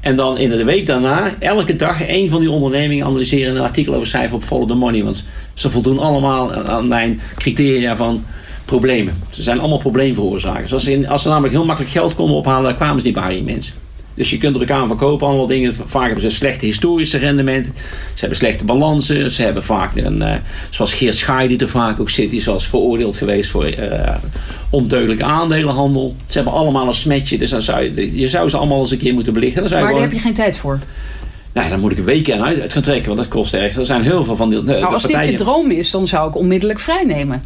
En 0.00 0.16
dan 0.16 0.38
in 0.38 0.50
de 0.50 0.64
week 0.64 0.86
daarna, 0.86 1.34
elke 1.38 1.76
dag, 1.76 2.02
één 2.02 2.28
van 2.28 2.40
die 2.40 2.50
ondernemingen 2.50 3.06
analyseren 3.06 3.50
en 3.50 3.56
een 3.56 3.62
artikel 3.62 3.94
over 3.94 4.06
schrijven 4.06 4.36
op 4.36 4.42
Follow 4.42 4.68
the 4.68 4.74
Money. 4.74 5.04
Want 5.04 5.24
ze 5.54 5.70
voldoen 5.70 5.98
allemaal 5.98 6.54
aan 6.54 6.88
mijn 6.88 7.20
criteria 7.36 7.96
van 7.96 8.24
problemen. 8.64 9.14
Ze 9.30 9.42
zijn 9.42 9.58
allemaal 9.58 9.78
probleemveroorzakers. 9.78 10.72
Als 10.72 10.84
ze, 10.84 11.08
als 11.08 11.22
ze 11.22 11.28
namelijk 11.28 11.54
heel 11.54 11.64
makkelijk 11.64 11.92
geld 11.92 12.14
konden 12.14 12.36
ophalen, 12.36 12.62
dan 12.62 12.74
kwamen 12.74 13.00
ze 13.00 13.06
niet 13.06 13.14
bij 13.14 13.22
Harry 13.22 13.42
Mens. 13.42 13.72
Dus 14.20 14.30
je 14.30 14.38
kunt 14.38 14.54
op 14.54 14.60
elkaar 14.60 14.86
verkopen, 14.86 15.26
allemaal 15.26 15.46
dingen. 15.46 15.74
Vaak 15.84 16.04
hebben 16.04 16.20
ze 16.20 16.30
slechte 16.30 16.66
historische 16.66 17.18
rendementen. 17.18 17.72
Ze 18.14 18.20
hebben 18.20 18.36
slechte 18.36 18.64
balansen. 18.64 19.30
Ze 19.30 19.42
hebben 19.42 19.62
vaak 19.62 19.96
een, 19.96 20.22
eh, 20.22 20.34
zoals 20.70 20.94
Geert 20.94 21.16
Schaai 21.16 21.48
die 21.48 21.58
er 21.58 21.68
vaak 21.68 22.00
ook 22.00 22.10
zit, 22.10 22.30
die 22.30 22.50
eens 22.50 22.68
veroordeeld 22.68 23.16
geweest 23.16 23.50
voor 23.50 23.74
ondeugelijke 24.70 25.24
aandelenhandel. 25.24 26.16
Ze 26.26 26.36
hebben 26.38 26.52
allemaal 26.52 26.88
een 26.88 26.94
smetje, 26.94 27.38
dus 27.38 27.50
dan 27.50 27.62
zou 27.62 27.82
je, 27.82 28.18
je 28.18 28.28
zou 28.28 28.48
ze 28.48 28.56
allemaal 28.56 28.80
eens 28.80 28.90
een 28.90 28.98
keer 28.98 29.14
moeten 29.14 29.32
belichten. 29.32 29.62
Dan 29.62 29.82
Maar 29.82 29.92
daar 29.92 30.00
heb 30.00 30.12
je 30.12 30.18
geen 30.18 30.34
tijd 30.34 30.58
voor. 30.58 30.78
nou, 31.52 31.68
dan 31.70 31.80
moet 31.80 31.92
ik 31.92 31.98
een 31.98 32.04
week 32.04 32.30
aan 32.30 32.42
uit, 32.42 32.60
uit 32.60 32.72
gaan 32.72 32.82
trekken, 32.82 33.06
want 33.06 33.18
dat 33.18 33.28
kost 33.28 33.54
erg. 33.54 33.76
Er 33.76 33.86
zijn 33.86 34.02
heel 34.02 34.24
veel 34.24 34.36
van 34.36 34.50
die. 34.50 34.62
Nou, 34.62 34.84
als 34.84 35.02
dit 35.02 35.24
je 35.24 35.34
droom 35.34 35.70
is, 35.70 35.90
dan 35.90 36.06
zou 36.06 36.28
ik 36.28 36.36
onmiddellijk 36.36 36.78
vrij 36.78 37.04
nemen. 37.06 37.42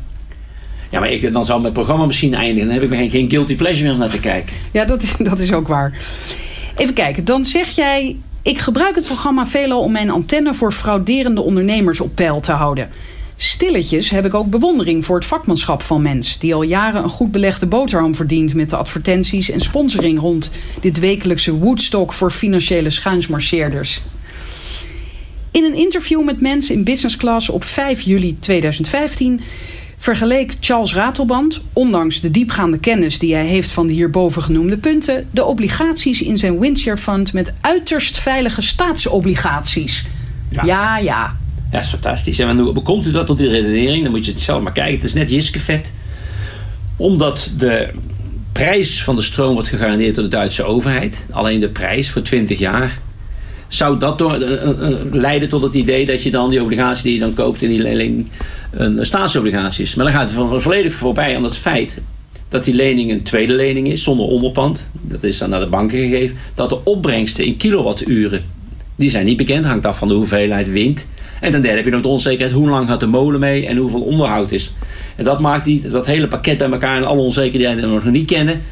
Ja, 0.95 1.01
maar 1.01 1.11
ik, 1.11 1.33
dan 1.33 1.45
zou 1.45 1.61
mijn 1.61 1.73
programma 1.73 2.07
misschien 2.07 2.35
eindigen. 2.35 2.69
Dan 2.69 2.81
heb 2.81 2.91
ik 2.91 2.99
geen, 2.99 3.11
geen 3.11 3.31
guilty 3.31 3.57
pleasure 3.57 3.83
meer 3.83 3.93
om 3.93 3.99
naar 3.99 4.11
te 4.11 4.21
kijken. 4.21 4.55
Ja, 4.71 4.85
dat 4.85 5.03
is, 5.03 5.15
dat 5.31 5.41
is 5.41 5.53
ook 5.53 5.69
waar. 5.69 5.99
Even 6.77 6.95
kijken, 6.95 7.25
dan 7.25 7.45
zeg 7.45 7.69
jij... 7.69 8.17
Ik 8.43 8.59
gebruik 8.59 8.95
het 8.95 9.07
programma 9.07 9.47
veelal 9.47 9.81
om 9.81 9.93
mijn 9.93 10.11
antenne 10.11 10.55
voor 10.55 10.73
frauderende 10.73 11.41
ondernemers 11.41 12.01
op 12.01 12.15
peil 12.15 12.41
te 12.41 12.53
houden. 12.53 12.91
Stilletjes 13.37 14.11
heb 14.11 14.25
ik 14.25 14.35
ook 14.35 14.51
bewondering 14.51 15.05
voor 15.05 15.17
het 15.17 15.25
vakmanschap 15.25 15.83
van 15.83 16.03
mens... 16.03 16.39
die 16.39 16.55
al 16.55 16.63
jaren 16.63 17.03
een 17.03 17.09
goed 17.09 17.33
belegde 17.33 17.67
boterham 17.67 18.15
verdient... 18.15 18.55
met 18.55 18.71
de 18.71 18.77
advertenties 18.77 19.51
en 19.51 19.61
sponsoring 19.61 20.19
rond 20.19 20.51
dit 20.81 20.99
wekelijkse 20.99 21.53
Woodstock... 21.53 22.13
voor 22.13 22.31
financiële 22.31 22.91
schuinsmarcheerders. 22.91 24.01
In 25.51 25.65
een 25.65 25.75
interview 25.75 26.25
met 26.25 26.41
Mens 26.41 26.71
in 26.71 26.85
Business 26.85 27.17
Class 27.17 27.49
op 27.49 27.65
5 27.65 28.01
juli 28.01 28.39
2015 28.39 29.41
vergeleek 30.05 30.57
Charles 30.61 30.95
Ratelband, 30.95 31.63
ondanks 31.73 32.21
de 32.21 32.31
diepgaande 32.31 32.79
kennis 32.79 33.19
die 33.19 33.35
hij 33.35 33.47
heeft 33.47 33.71
van 33.71 33.87
de 33.87 33.93
hierboven 33.93 34.43
genoemde 34.43 34.79
punten, 34.79 35.29
de 35.31 35.45
obligaties 35.45 36.23
in 36.23 36.37
zijn 36.37 36.59
Windshare 36.59 36.97
Fund 36.97 37.33
met 37.33 37.55
uiterst 37.61 38.19
veilige 38.19 38.63
staatsobligaties. 38.63 40.05
Ja. 40.51 40.65
Ja, 40.65 40.99
ja. 40.99 41.03
Ja, 41.03 41.37
dat 41.71 41.81
is 41.81 41.89
fantastisch. 41.89 42.39
En 42.39 42.59
hoe 42.59 42.83
komt 42.83 43.07
u 43.07 43.11
dat 43.11 43.27
tot 43.27 43.39
die 43.39 43.49
redenering? 43.49 44.03
Dan 44.03 44.13
moet 44.13 44.27
je 44.27 44.33
het 44.33 44.41
zelf 44.41 44.63
maar 44.63 44.73
kijken. 44.73 44.95
Het 44.95 45.05
is 45.05 45.13
net 45.13 45.31
Jiskevet. 45.31 45.93
Omdat 46.97 47.53
de 47.59 47.91
prijs 48.53 49.03
van 49.03 49.17
de 49.17 49.23
stroom 49.23 49.53
wordt 49.53 49.69
gegarandeerd 49.69 50.15
door 50.15 50.25
de 50.25 50.31
Duitse 50.31 50.63
overheid. 50.63 51.27
Alleen 51.31 51.61
de 51.61 51.69
prijs 51.69 52.11
voor 52.11 52.23
20 52.23 52.59
jaar. 52.59 52.99
Zou 53.75 53.99
dat 53.99 54.19
door, 54.19 54.35
eh, 54.35 54.53
eh, 54.53 54.91
eh, 54.91 54.97
leiden 55.13 55.49
tot 55.49 55.63
het 55.63 55.75
idee 55.75 56.07
dat 56.07 56.23
je 56.23 56.31
dan 56.31 56.51
die 56.51 56.63
obligatie 56.63 57.05
die 57.05 57.13
je 57.13 57.19
dan 57.19 57.35
koopt 57.35 57.63
in 57.63 57.69
die 57.69 57.83
lening 57.83 58.27
een 58.71 59.07
staatsobligatie 59.07 59.85
is. 59.85 59.95
Maar 59.95 60.05
dan 60.05 60.15
gaat 60.15 60.23
het 60.23 60.33
van 60.33 60.63
volledig 60.63 60.93
voorbij 60.93 61.37
aan 61.37 61.45
het 61.45 61.57
feit 61.57 62.01
dat 62.49 62.65
die 62.65 62.75
lening 62.75 63.11
een 63.11 63.23
tweede 63.23 63.53
lening 63.53 63.89
is 63.89 64.03
zonder 64.03 64.27
onderpand. 64.27 64.91
Dat 65.03 65.23
is 65.23 65.39
dan 65.39 65.51
naar 65.51 65.61
de 65.61 65.67
banken 65.67 65.99
gegeven. 65.99 66.37
Dat 66.55 66.69
de 66.69 66.85
opbrengsten 66.85 67.45
in 67.45 67.57
kilowatturen, 67.57 68.45
die 68.97 69.11
zijn 69.11 69.25
niet 69.25 69.37
bekend, 69.37 69.65
hangt 69.65 69.87
af 69.87 69.99
van 69.99 70.09
de 70.09 70.15
hoeveelheid 70.15 70.71
wind. 70.71 71.07
En 71.41 71.51
ten 71.51 71.63
derde 71.63 71.77
heb 71.77 71.85
je 71.85 71.91
nog 71.91 72.03
de 72.03 72.09
onzekerheid 72.09 72.53
hoe 72.53 72.69
lang 72.69 72.89
gaat 72.89 73.01
de 73.01 73.07
molen 73.07 73.41
mee 73.41 73.67
en 73.67 73.77
hoeveel 73.77 74.03
onderhoud 74.03 74.53
is. 74.53 74.73
En 75.17 75.25
dat 75.25 75.41
maakt 75.41 75.65
die, 75.65 75.89
dat 75.89 76.07
hele 76.07 76.29
pakket 76.29 76.59
bij 76.59 76.71
elkaar 76.71 76.97
en 76.97 77.07
alle 77.07 77.21
onzekerheden 77.21 77.77
die 77.77 77.87
we 77.87 77.93
nog 77.93 78.05
niet 78.05 78.27
kennen. 78.27 78.63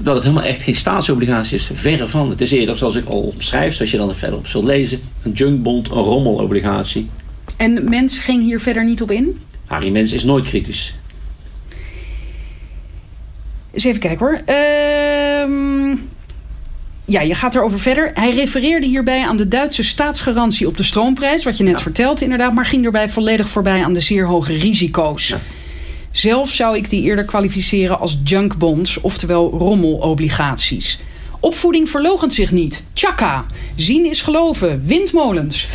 Dat 0.00 0.14
het 0.14 0.24
helemaal 0.24 0.44
echt 0.44 0.62
geen 0.62 0.74
staatsobligatie 0.74 1.56
is. 1.56 1.70
Verre 1.72 2.08
van. 2.08 2.30
Het 2.30 2.40
is 2.40 2.50
eerder, 2.50 2.78
zoals 2.78 2.94
ik 2.94 3.04
al 3.06 3.20
omschrijf, 3.20 3.74
zoals 3.74 3.90
je 3.90 3.96
dan 3.96 4.08
er 4.08 4.14
verder 4.14 4.38
op 4.38 4.46
zult 4.46 4.64
lezen, 4.64 5.00
een 5.22 5.32
junkbond, 5.32 5.88
een 5.88 5.94
rommelobligatie. 5.96 7.08
En 7.56 7.88
mens 7.88 8.18
ging 8.18 8.42
hier 8.42 8.60
verder 8.60 8.84
niet 8.84 9.02
op 9.02 9.10
in? 9.10 9.40
Harry 9.66 9.90
Mens 9.90 10.12
is 10.12 10.24
nooit 10.24 10.44
kritisch. 10.44 10.94
Eens 13.72 13.84
even 13.84 14.00
kijken 14.00 14.26
hoor. 14.26 14.40
Ehm, 14.44 15.96
ja, 17.04 17.20
je 17.20 17.34
gaat 17.34 17.54
erover 17.54 17.80
verder. 17.80 18.10
Hij 18.14 18.34
refereerde 18.34 18.86
hierbij 18.86 19.26
aan 19.26 19.36
de 19.36 19.48
Duitse 19.48 19.82
staatsgarantie 19.82 20.66
op 20.66 20.76
de 20.76 20.82
stroomprijs, 20.82 21.44
wat 21.44 21.56
je 21.56 21.64
net 21.64 21.76
Ja. 21.76 21.82
vertelt 21.82 22.20
inderdaad, 22.20 22.52
maar 22.52 22.66
ging 22.66 22.82
daarbij 22.82 23.08
volledig 23.08 23.48
voorbij 23.48 23.84
aan 23.84 23.92
de 23.94 24.00
zeer 24.00 24.26
hoge 24.26 24.52
risico's. 24.56 25.28
Ja. 25.28 25.40
Zelf 26.16 26.52
zou 26.52 26.76
ik 26.76 26.90
die 26.90 27.02
eerder 27.02 27.24
kwalificeren 27.24 27.98
als 27.98 28.18
junkbonds, 28.24 29.00
oftewel 29.00 29.50
rommelobligaties. 29.50 31.00
Opvoeding 31.40 31.88
verlogent 31.88 32.34
zich 32.34 32.52
niet. 32.52 32.84
Tjaka. 32.92 33.44
Zien 33.74 34.04
is 34.06 34.20
geloven. 34.20 34.82
Windmolens. 34.86 35.66
5% 35.66 35.70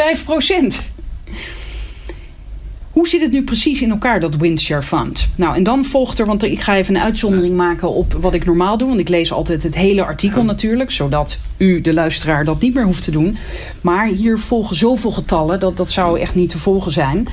Hoe 2.91 3.07
zit 3.07 3.21
het 3.21 3.31
nu 3.31 3.43
precies 3.43 3.81
in 3.81 3.91
elkaar, 3.91 4.19
dat 4.19 4.35
Windshare 4.35 4.81
Fund? 4.81 5.29
Nou, 5.35 5.55
en 5.55 5.63
dan 5.63 5.85
volgt 5.85 6.19
er, 6.19 6.25
want 6.25 6.43
ik 6.43 6.61
ga 6.61 6.75
even 6.75 6.95
een 6.95 7.01
uitzondering 7.01 7.55
maken 7.55 7.89
op 7.89 8.13
wat 8.13 8.33
ik 8.33 8.45
normaal 8.45 8.77
doe. 8.77 8.87
Want 8.87 8.99
ik 8.99 9.09
lees 9.09 9.31
altijd 9.31 9.63
het 9.63 9.75
hele 9.75 10.05
artikel 10.05 10.43
natuurlijk, 10.43 10.91
zodat 10.91 11.37
u, 11.57 11.81
de 11.81 11.93
luisteraar, 11.93 12.45
dat 12.45 12.61
niet 12.61 12.73
meer 12.73 12.85
hoeft 12.85 13.03
te 13.03 13.11
doen. 13.11 13.37
Maar 13.81 14.05
hier 14.05 14.39
volgen 14.39 14.75
zoveel 14.75 15.11
getallen, 15.11 15.59
dat, 15.59 15.77
dat 15.77 15.89
zou 15.89 16.19
echt 16.19 16.35
niet 16.35 16.49
te 16.49 16.59
volgen 16.59 16.91
zijn. 16.91 17.27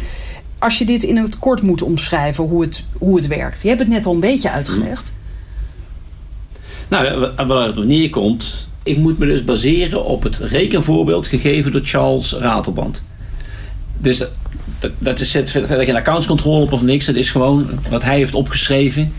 Als 0.59 0.79
je 0.79 0.85
dit 0.85 1.03
in 1.03 1.17
het 1.17 1.39
kort 1.39 1.63
moet 1.63 1.83
omschrijven, 1.83 2.45
hoe 2.45 2.63
het, 2.63 2.85
hoe 2.93 3.17
het 3.17 3.27
werkt. 3.27 3.63
Je 3.63 3.69
hebt 3.69 3.81
het 3.81 3.89
net 3.89 4.07
al 4.07 4.15
een 4.15 4.21
beetje 4.21 4.51
uitgelegd. 4.51 5.17
Nou, 6.89 7.31
waar 7.47 7.67
het 7.67 7.79
op 7.79 7.85
neerkomt, 7.85 8.69
ik 8.83 8.97
moet 8.97 9.19
me 9.19 9.27
dus 9.27 9.45
baseren 9.45 10.05
op 10.05 10.23
het 10.23 10.37
rekenvoorbeeld 10.37 11.27
gegeven 11.27 11.73
door 11.73 11.85
Charles 11.85 12.33
Ratelband. 12.33 13.05
Dus 13.99 14.25
dat, 14.99 15.21
is, 15.21 15.31
verder 15.31 15.85
geen 15.85 15.97
accountscontrole 15.97 16.63
op 16.63 16.73
of 16.73 16.83
niks. 16.83 17.07
Dat 17.07 17.15
is 17.15 17.31
gewoon 17.31 17.69
wat 17.91 18.05
hij 18.05 18.17
heeft 18.17 18.35
opgeschreven. 18.35 19.13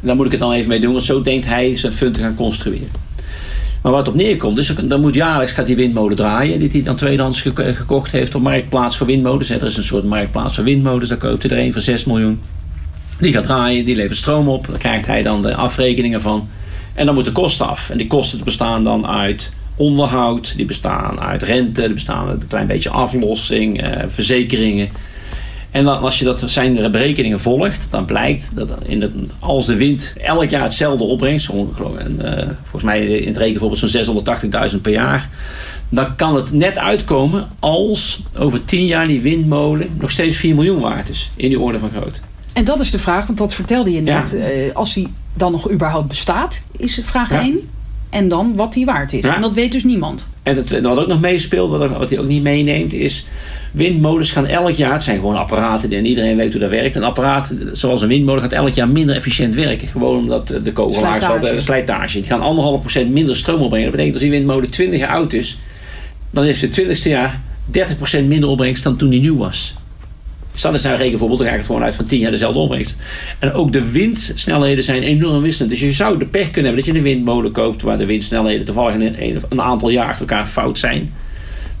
Daar 0.00 0.16
moet 0.16 0.26
ik 0.26 0.30
het 0.30 0.40
dan 0.40 0.52
even 0.52 0.68
mee 0.68 0.80
doen, 0.80 0.92
want 0.92 1.04
zo 1.04 1.22
denkt 1.22 1.46
hij 1.46 1.76
zijn 1.76 1.92
fund 1.92 2.14
te 2.14 2.20
gaan 2.20 2.34
construeren. 2.34 2.88
Maar 3.82 3.92
wat 3.92 4.08
op 4.08 4.14
neerkomt, 4.14 4.58
is 4.58 4.74
dan 4.74 5.00
moet 5.00 5.14
jaarlijks 5.14 5.52
gaat 5.52 5.66
die 5.66 5.76
windmolen 5.76 6.16
draaien, 6.16 6.58
die 6.58 6.68
hij 6.72 6.82
dan 6.82 6.96
tweedehands 6.96 7.42
gekocht 7.54 8.12
heeft 8.12 8.34
op 8.34 8.42
Marktplaats 8.42 8.96
voor 8.96 9.06
windmolens. 9.06 9.50
Er 9.50 9.66
is 9.66 9.76
een 9.76 9.84
soort 9.84 10.04
Marktplaats 10.04 10.54
voor 10.54 10.64
windmolens, 10.64 11.08
daar 11.08 11.18
koopt 11.18 11.42
hij 11.42 11.52
er 11.52 11.64
een 11.64 11.72
van 11.72 11.82
6 11.82 12.04
miljoen. 12.04 12.40
Die 13.18 13.32
gaat 13.32 13.44
draaien, 13.44 13.84
die 13.84 13.96
levert 13.96 14.18
stroom 14.18 14.48
op, 14.48 14.66
daar 14.68 14.78
krijgt 14.78 15.06
hij 15.06 15.22
dan 15.22 15.42
de 15.42 15.54
afrekeningen 15.54 16.20
van. 16.20 16.48
En 16.94 17.06
dan 17.06 17.14
moeten 17.14 17.32
kosten 17.32 17.68
af. 17.68 17.90
En 17.90 17.98
die 17.98 18.06
kosten 18.06 18.44
bestaan 18.44 18.84
dan 18.84 19.06
uit 19.06 19.52
onderhoud, 19.76 20.56
die 20.56 20.64
bestaan 20.64 21.20
uit 21.20 21.42
rente, 21.42 21.80
die 21.82 21.92
bestaan 21.92 22.28
uit 22.28 22.40
een 22.40 22.46
klein 22.46 22.66
beetje 22.66 22.90
aflossing, 22.90 23.82
eh, 23.82 24.02
verzekeringen. 24.08 24.88
En 25.70 25.84
dan, 25.84 26.00
als 26.00 26.18
je 26.18 26.24
dat 26.24 26.42
zijn 26.46 26.90
berekeningen 26.90 27.40
volgt, 27.40 27.86
dan 27.90 28.04
blijkt 28.04 28.50
dat 28.54 28.70
in 28.82 29.02
het, 29.02 29.12
als 29.38 29.66
de 29.66 29.76
wind 29.76 30.14
elk 30.22 30.50
jaar 30.50 30.62
hetzelfde 30.62 31.04
opbrengt, 31.04 31.48
en, 31.98 32.18
uh, 32.24 32.32
volgens 32.62 32.82
mij 32.82 33.06
in 33.06 33.28
het 33.28 33.36
rekenvoorbeeld 33.36 33.90
zo'n 33.90 34.24
680.000 34.70 34.80
per 34.80 34.92
jaar, 34.92 35.28
dan 35.88 36.16
kan 36.16 36.34
het 36.34 36.52
net 36.52 36.78
uitkomen 36.78 37.48
als 37.58 38.22
over 38.38 38.64
10 38.64 38.86
jaar 38.86 39.06
die 39.06 39.20
windmolen 39.20 39.88
nog 40.00 40.10
steeds 40.10 40.36
4 40.36 40.54
miljoen 40.54 40.80
waard 40.80 41.08
is, 41.08 41.30
in 41.36 41.48
die 41.48 41.60
orde 41.60 41.78
van 41.78 41.90
grootte. 41.90 42.20
En 42.52 42.64
dat 42.64 42.80
is 42.80 42.90
de 42.90 42.98
vraag, 42.98 43.26
want 43.26 43.38
dat 43.38 43.54
vertelde 43.54 43.92
je 43.92 44.00
net. 44.00 44.34
Uh, 44.34 44.74
als 44.74 44.94
hij 44.94 45.06
dan 45.34 45.52
nog 45.52 45.70
überhaupt 45.70 46.08
bestaat, 46.08 46.62
is 46.76 47.00
vraag 47.02 47.30
ja. 47.30 47.40
1. 47.40 47.70
En 48.10 48.28
dan 48.28 48.56
wat 48.56 48.72
die 48.72 48.84
waard 48.84 49.12
is. 49.12 49.24
En 49.24 49.40
dat 49.40 49.54
weet 49.54 49.72
dus 49.72 49.84
niemand. 49.84 50.28
En 50.42 50.56
het, 50.56 50.80
wat 50.80 50.98
ook 50.98 51.06
nog 51.06 51.20
meespeelt, 51.20 51.70
wat, 51.70 51.90
wat 51.90 52.10
hij 52.10 52.18
ook 52.18 52.26
niet 52.26 52.42
meeneemt, 52.42 52.92
is 52.92 53.26
windmolens 53.72 54.30
gaan 54.30 54.46
elk 54.46 54.74
jaar, 54.74 54.92
het 54.92 55.02
zijn 55.02 55.18
gewoon 55.18 55.36
apparaten 55.36 55.92
en 55.92 56.06
iedereen 56.06 56.36
weet 56.36 56.52
hoe 56.52 56.60
dat 56.60 56.70
werkt. 56.70 56.94
Een 56.94 57.04
apparaat 57.04 57.54
zoals 57.72 58.02
een 58.02 58.08
windmolen 58.08 58.42
gaat 58.42 58.52
elk 58.52 58.74
jaar 58.74 58.88
minder 58.88 59.16
efficiënt 59.16 59.54
werken. 59.54 59.88
Gewoon 59.88 60.18
omdat 60.18 60.48
de 60.62 60.72
kogelaars, 60.72 61.24
de 61.40 61.60
slijtage. 61.60 62.18
Die 62.18 62.28
gaan 62.28 62.40
anderhalf 62.40 62.80
procent 62.80 63.10
minder 63.10 63.36
stroom 63.36 63.60
opbrengen. 63.60 63.86
Dat 63.86 63.96
betekent 63.96 64.14
als 64.14 64.22
die 64.22 64.32
windmolen 64.32 64.70
20 64.70 64.98
jaar 64.98 65.10
oud 65.10 65.32
is, 65.32 65.58
dan 66.30 66.44
heeft 66.44 66.60
het 66.60 66.80
20ste 66.80 67.08
jaar 67.08 67.40
30% 68.20 68.24
minder 68.24 68.48
opbrengst 68.48 68.82
dan 68.82 68.96
toen 68.96 69.08
die 69.08 69.20
nieuw 69.20 69.36
was. 69.36 69.74
Nou 70.62 70.78
een 70.82 70.96
rekenvoorbeeld, 70.96 71.40
dan 71.40 71.48
ga 71.48 71.56
het 71.56 71.66
gewoon 71.66 71.82
uit 71.82 71.94
van 71.94 72.06
10 72.06 72.18
jaar 72.18 72.30
dezelfde 72.30 72.58
opbrengst. 72.58 72.96
En 73.38 73.52
ook 73.52 73.72
de 73.72 73.90
windsnelheden 73.90 74.84
zijn 74.84 75.02
enorm 75.02 75.42
wisselend. 75.42 75.70
Dus 75.70 75.80
je 75.80 75.92
zou 75.92 76.18
de 76.18 76.26
pech 76.26 76.50
kunnen 76.50 76.64
hebben 76.64 76.84
dat 76.84 76.84
je 76.84 76.98
een 76.98 77.02
windmolen 77.02 77.52
koopt 77.52 77.82
waar 77.82 77.98
de 77.98 78.06
windsnelheden 78.06 78.64
toevallig 78.64 78.94
een, 78.94 79.42
een 79.48 79.62
aantal 79.62 79.88
jaar 79.88 80.06
achter 80.06 80.28
elkaar 80.28 80.46
fout 80.46 80.78
zijn. 80.78 81.12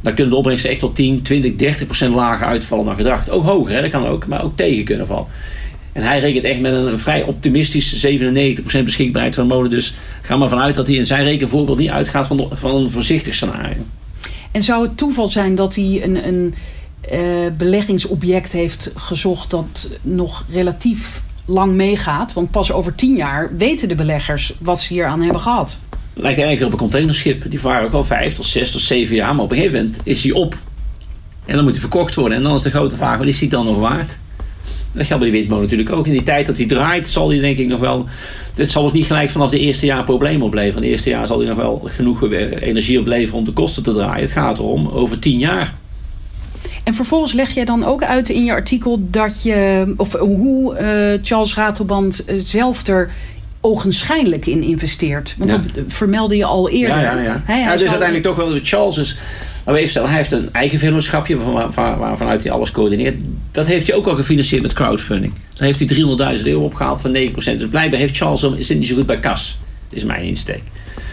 Dan 0.00 0.14
kunnen 0.14 0.32
de 0.32 0.38
opbrengsten 0.38 0.70
echt 0.70 0.80
tot 0.80 0.96
10, 0.96 1.22
20, 1.22 1.56
30 1.56 1.84
procent 1.84 2.14
lager 2.14 2.46
uitvallen 2.46 2.84
dan 2.84 2.94
gedacht. 2.94 3.30
Ook 3.30 3.44
hoger, 3.44 3.74
hè? 3.74 3.80
dat 3.80 3.90
kan 3.90 4.06
ook, 4.06 4.26
maar 4.26 4.44
ook 4.44 4.56
tegen 4.56 4.84
kunnen 4.84 5.06
vallen. 5.06 5.26
En 5.92 6.02
hij 6.02 6.20
rekent 6.20 6.44
echt 6.44 6.60
met 6.60 6.72
een 6.72 6.98
vrij 6.98 7.22
optimistisch 7.22 8.06
97% 8.06 8.82
beschikbaarheid 8.84 9.34
van 9.34 9.48
de 9.48 9.54
molen. 9.54 9.70
Dus 9.70 9.94
ga 10.22 10.36
maar 10.36 10.48
vanuit 10.48 10.74
dat 10.74 10.86
hij 10.86 10.96
in 10.96 11.06
zijn 11.06 11.24
rekenvoorbeeld 11.24 11.78
niet 11.78 11.90
uitgaat 11.90 12.26
van, 12.26 12.48
van 12.52 12.74
een 12.74 12.90
voorzichtig 12.90 13.34
scenario. 13.34 13.76
En 14.50 14.62
zou 14.62 14.82
het 14.82 14.96
toeval 14.96 15.28
zijn 15.28 15.54
dat 15.54 15.74
hij 15.74 16.00
een, 16.02 16.28
een 16.28 16.54
beleggingsobject 17.56 18.52
heeft 18.52 18.90
gezocht 18.94 19.50
dat 19.50 19.90
nog 20.02 20.44
relatief 20.50 21.22
lang 21.44 21.74
meegaat. 21.74 22.32
Want 22.32 22.50
pas 22.50 22.72
over 22.72 22.94
tien 22.94 23.16
jaar 23.16 23.56
weten 23.56 23.88
de 23.88 23.94
beleggers 23.94 24.54
wat 24.58 24.80
ze 24.80 24.92
hier 24.92 25.06
aan 25.06 25.22
hebben 25.22 25.40
gehad. 25.40 25.78
Lijkt 26.14 26.38
eigenlijk 26.38 26.66
op 26.66 26.72
een 26.72 26.84
containerschip. 26.84 27.50
Die 27.50 27.60
varen 27.60 27.86
ook 27.86 27.92
al 27.92 28.04
vijf 28.04 28.34
tot 28.34 28.46
zes 28.46 28.70
tot 28.70 28.80
zeven 28.80 29.14
jaar. 29.14 29.34
Maar 29.34 29.44
op 29.44 29.50
een 29.50 29.56
gegeven 29.56 29.78
moment 29.78 30.00
is 30.02 30.22
hij 30.22 30.32
op. 30.32 30.56
En 31.44 31.54
dan 31.54 31.62
moet 31.62 31.72
hij 31.72 31.80
verkocht 31.80 32.14
worden. 32.14 32.36
En 32.36 32.42
dan 32.42 32.54
is 32.54 32.62
de 32.62 32.70
grote 32.70 32.96
vraag, 32.96 33.18
wat 33.18 33.26
is 33.26 33.40
hij 33.40 33.48
dan 33.48 33.64
nog 33.64 33.78
waard? 33.78 34.18
Dat 34.92 35.06
geldt 35.06 35.22
bij 35.22 35.32
de 35.32 35.38
windmolen 35.38 35.64
natuurlijk 35.64 35.90
ook. 35.90 36.06
In 36.06 36.12
die 36.12 36.22
tijd 36.22 36.46
dat 36.46 36.56
hij 36.56 36.66
draait, 36.66 37.08
zal 37.08 37.28
hij 37.28 37.38
denk 37.38 37.58
ik 37.58 37.68
nog 37.68 37.80
wel... 37.80 38.06
Het 38.54 38.70
zal 38.70 38.86
ook 38.86 38.92
niet 38.92 39.06
gelijk 39.06 39.30
vanaf 39.30 39.50
de 39.50 39.58
eerste 39.58 39.86
jaar 39.86 40.04
probleem 40.04 40.42
opleveren. 40.42 40.82
De 40.82 40.88
eerste 40.88 41.10
jaar 41.10 41.26
zal 41.26 41.38
hij 41.38 41.48
nog 41.48 41.56
wel 41.56 41.82
genoeg 41.84 42.22
energie 42.60 43.00
opleveren 43.00 43.38
om 43.38 43.44
de 43.44 43.52
kosten 43.52 43.82
te 43.82 43.92
draaien. 43.92 44.22
Het 44.22 44.32
gaat 44.32 44.58
erom 44.58 44.88
over 44.88 45.18
tien 45.18 45.38
jaar. 45.38 45.74
En 46.88 46.94
vervolgens 46.94 47.32
leg 47.32 47.50
jij 47.50 47.64
dan 47.64 47.84
ook 47.84 48.02
uit 48.02 48.28
in 48.28 48.44
je 48.44 48.52
artikel 48.52 49.06
dat 49.10 49.42
je, 49.42 49.94
of 49.96 50.12
hoe 50.12 50.80
uh, 50.80 51.18
Charles 51.22 51.54
Ratelband 51.54 52.24
eh, 52.24 52.36
zelf 52.38 52.86
er 52.86 53.10
ogenschijnlijk 53.60 54.46
in 54.46 54.62
investeert. 54.62 55.34
Want 55.38 55.50
dat 55.50 55.60
vermeldde 55.86 56.36
je 56.36 56.44
al 56.44 56.68
eerder. 56.68 56.96
Ja, 56.96 57.12
ja, 57.12 57.20
ja. 57.20 57.42
Hij, 57.44 57.72
dus 57.72 57.88
uiteindelijk 57.88 58.22
toch 58.22 58.36
wel, 58.36 58.58
Charles 58.62 58.98
is, 58.98 59.16
nou 59.64 59.78
even 59.78 60.02
hij 60.08 60.16
heeft 60.16 60.32
een 60.32 60.48
eigen 60.52 60.78
vennootschapje 60.78 61.36
waar, 61.36 61.98
waarvanuit 61.98 62.42
hij 62.42 62.52
alles 62.52 62.70
coördineert. 62.70 63.16
Dat 63.50 63.66
heeft 63.66 63.86
hij 63.86 63.96
ook 63.96 64.06
al 64.06 64.16
gefinancierd 64.16 64.62
met 64.62 64.72
crowdfunding. 64.72 65.32
Daar 65.54 65.66
heeft 65.68 65.78
hij 65.78 66.36
300.000 66.38 66.44
euro 66.44 66.64
opgehaald 66.64 67.00
van 67.00 67.16
9%. 67.16 67.32
Dus 67.34 67.68
blijkbaar 67.70 68.00
heeft 68.00 68.16
Charles, 68.16 68.42
is 68.42 68.68
niet 68.68 68.86
zo 68.86 68.94
goed 68.94 69.06
bij 69.06 69.20
kas. 69.20 69.58
Dat 69.88 69.98
is 69.98 70.04
mijn 70.04 70.24
insteek. 70.24 70.62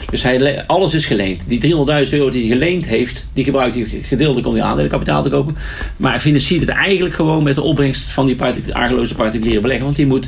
Dus 0.09 0.23
hij, 0.23 0.65
alles 0.65 0.93
is 0.93 1.05
geleend. 1.05 1.41
Die 1.47 1.61
300.000 1.61 2.13
euro 2.13 2.29
die 2.29 2.47
hij 2.47 2.57
geleend 2.57 2.85
heeft, 2.85 3.27
die 3.33 3.43
gebruikt 3.43 3.75
hij 3.75 4.01
gedeeltelijk 4.01 4.47
om 4.47 4.53
die 4.53 4.63
aandelenkapitaal 4.63 5.23
te 5.23 5.29
kopen. 5.29 5.57
Maar 5.97 6.11
hij 6.11 6.19
financiert 6.19 6.61
het 6.61 6.69
eigenlijk 6.69 7.15
gewoon 7.15 7.43
met 7.43 7.55
de 7.55 7.61
opbrengst 7.61 8.09
van 8.09 8.25
die 8.25 8.37
argeloze 8.71 9.15
particuliere 9.15 9.61
belegger. 9.61 9.85
Want 9.85 9.95
die 9.95 10.05
moet 10.05 10.27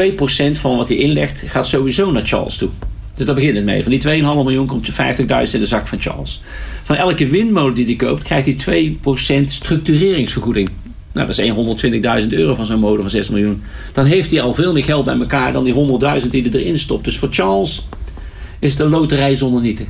2% 0.00 0.52
van 0.52 0.76
wat 0.76 0.88
hij 0.88 0.96
inlegt, 0.96 1.42
gaat 1.46 1.66
sowieso 1.66 2.10
naar 2.10 2.26
Charles 2.26 2.56
toe. 2.56 2.68
Dus 3.14 3.26
daar 3.26 3.34
begint 3.34 3.56
het 3.56 3.64
mee. 3.64 3.82
Van 3.82 3.92
die 3.92 4.02
2,5 4.02 4.06
miljoen 4.22 4.66
komt 4.66 4.86
je 4.86 4.92
50.000 4.92 5.52
in 5.52 5.60
de 5.60 5.66
zak 5.66 5.88
van 5.88 6.00
Charles. 6.00 6.42
Van 6.82 6.96
elke 6.96 7.26
windmolen 7.26 7.74
die 7.74 7.84
hij 7.84 7.96
koopt, 7.96 8.22
krijgt 8.22 8.64
hij 8.64 8.96
2% 9.42 9.44
structureringsvergoeding. 9.44 10.70
Nou, 11.12 11.26
dat 11.26 11.38
is 11.38 11.50
120.000 12.24 12.28
euro 12.28 12.54
van 12.54 12.66
zo'n 12.66 12.80
molen 12.80 13.00
van 13.00 13.10
6 13.10 13.28
miljoen. 13.28 13.62
Dan 13.92 14.04
heeft 14.04 14.30
hij 14.30 14.40
al 14.40 14.54
veel 14.54 14.72
meer 14.72 14.84
geld 14.84 15.04
bij 15.04 15.18
elkaar 15.18 15.52
dan 15.52 15.64
die 15.64 15.74
100.000 16.22 16.28
die 16.28 16.42
hij 16.42 16.60
erin 16.60 16.78
stopt. 16.78 17.04
Dus 17.04 17.18
voor 17.18 17.28
Charles 17.30 17.82
is 18.58 18.78
een 18.78 18.88
loterij 18.88 19.36
zonder 19.36 19.62
nieten. 19.62 19.86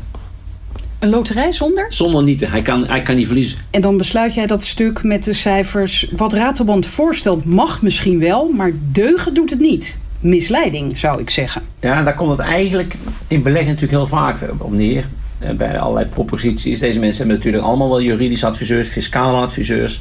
Een 0.98 1.11
loterij 1.11 1.53
zonder? 1.53 1.87
Zonder 1.88 2.22
nieten. 2.22 2.50
Hij 2.50 2.62
kan, 2.62 2.87
hij 2.87 3.03
kan 3.03 3.16
niet 3.16 3.27
verliezen. 3.27 3.59
En 3.70 3.81
dan 3.81 3.96
besluit 3.96 4.35
jij 4.35 4.46
dat 4.46 4.64
stuk 4.64 5.03
met 5.03 5.24
de 5.24 5.33
cijfers. 5.33 6.09
Wat 6.16 6.33
Ratelband 6.33 6.87
voorstelt 6.87 7.44
mag 7.44 7.83
misschien 7.83 8.18
wel, 8.18 8.48
maar 8.48 8.70
deugen 8.92 9.35
doet 9.35 9.50
het 9.50 9.61
niet. 9.61 9.98
Misleiding, 10.20 10.98
zou 10.98 11.20
ik 11.20 11.31
zeggen. 11.31 11.62
Ja, 11.81 12.03
daar 12.03 12.14
komt 12.14 12.31
het 12.31 12.38
eigenlijk 12.38 12.94
in 13.29 13.42
beleggen 13.42 13.68
natuurlijk 13.74 13.98
heel 13.98 14.18
vaak 14.18 14.38
op 14.59 14.72
neer. 14.72 15.05
Eh, 15.38 15.50
bij 15.50 15.79
allerlei 15.79 16.07
proposities. 16.07 16.79
Deze 16.79 16.98
mensen 16.98 17.18
hebben 17.18 17.37
natuurlijk 17.37 17.64
allemaal 17.64 17.88
wel 17.88 18.03
juridisch 18.03 18.44
adviseurs, 18.44 18.88
fiscale 18.88 19.37
adviseurs. 19.37 20.00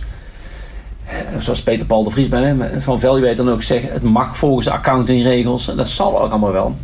Eh, 1.05 1.15
zoals 1.39 1.61
Peter 1.61 1.85
Paul 1.85 2.03
de 2.03 2.09
Vries 2.09 2.27
bij 2.27 2.55
van 2.77 2.99
Valuate 2.99 3.35
dan 3.35 3.49
ook 3.49 3.63
zeggen, 3.63 3.91
het 3.91 4.03
mag 4.03 4.37
volgens 4.37 4.65
de 4.65 4.71
accountingregels. 4.71 5.67
En 5.67 5.77
dat 5.77 5.89
zal 5.89 6.21
ook 6.21 6.31
allemaal 6.31 6.51
wel. 6.51 6.75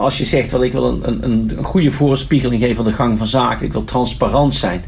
Maar 0.00 0.08
als 0.08 0.18
je 0.18 0.24
zegt, 0.24 0.50
wel, 0.50 0.64
ik 0.64 0.72
wil 0.72 0.84
een, 0.84 1.24
een, 1.24 1.52
een 1.56 1.64
goede 1.64 1.90
voorspiegeling 1.90 2.60
geven 2.60 2.76
van 2.76 2.84
de 2.84 2.92
gang 2.92 3.18
van 3.18 3.26
zaken, 3.26 3.66
ik 3.66 3.72
wil 3.72 3.84
transparant 3.84 4.54
zijn, 4.54 4.84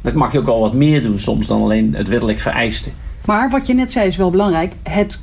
dan 0.00 0.16
mag 0.16 0.32
je 0.32 0.38
ook 0.38 0.46
wel 0.46 0.60
wat 0.60 0.74
meer 0.74 1.02
doen 1.02 1.18
soms 1.18 1.46
dan 1.46 1.62
alleen 1.62 1.94
het 1.94 2.08
wettelijk 2.08 2.38
vereiste. 2.38 2.90
Maar 3.24 3.50
wat 3.50 3.66
je 3.66 3.74
net 3.74 3.92
zei 3.92 4.06
is 4.06 4.16
wel 4.16 4.30
belangrijk. 4.30 4.72
Het 4.82 5.20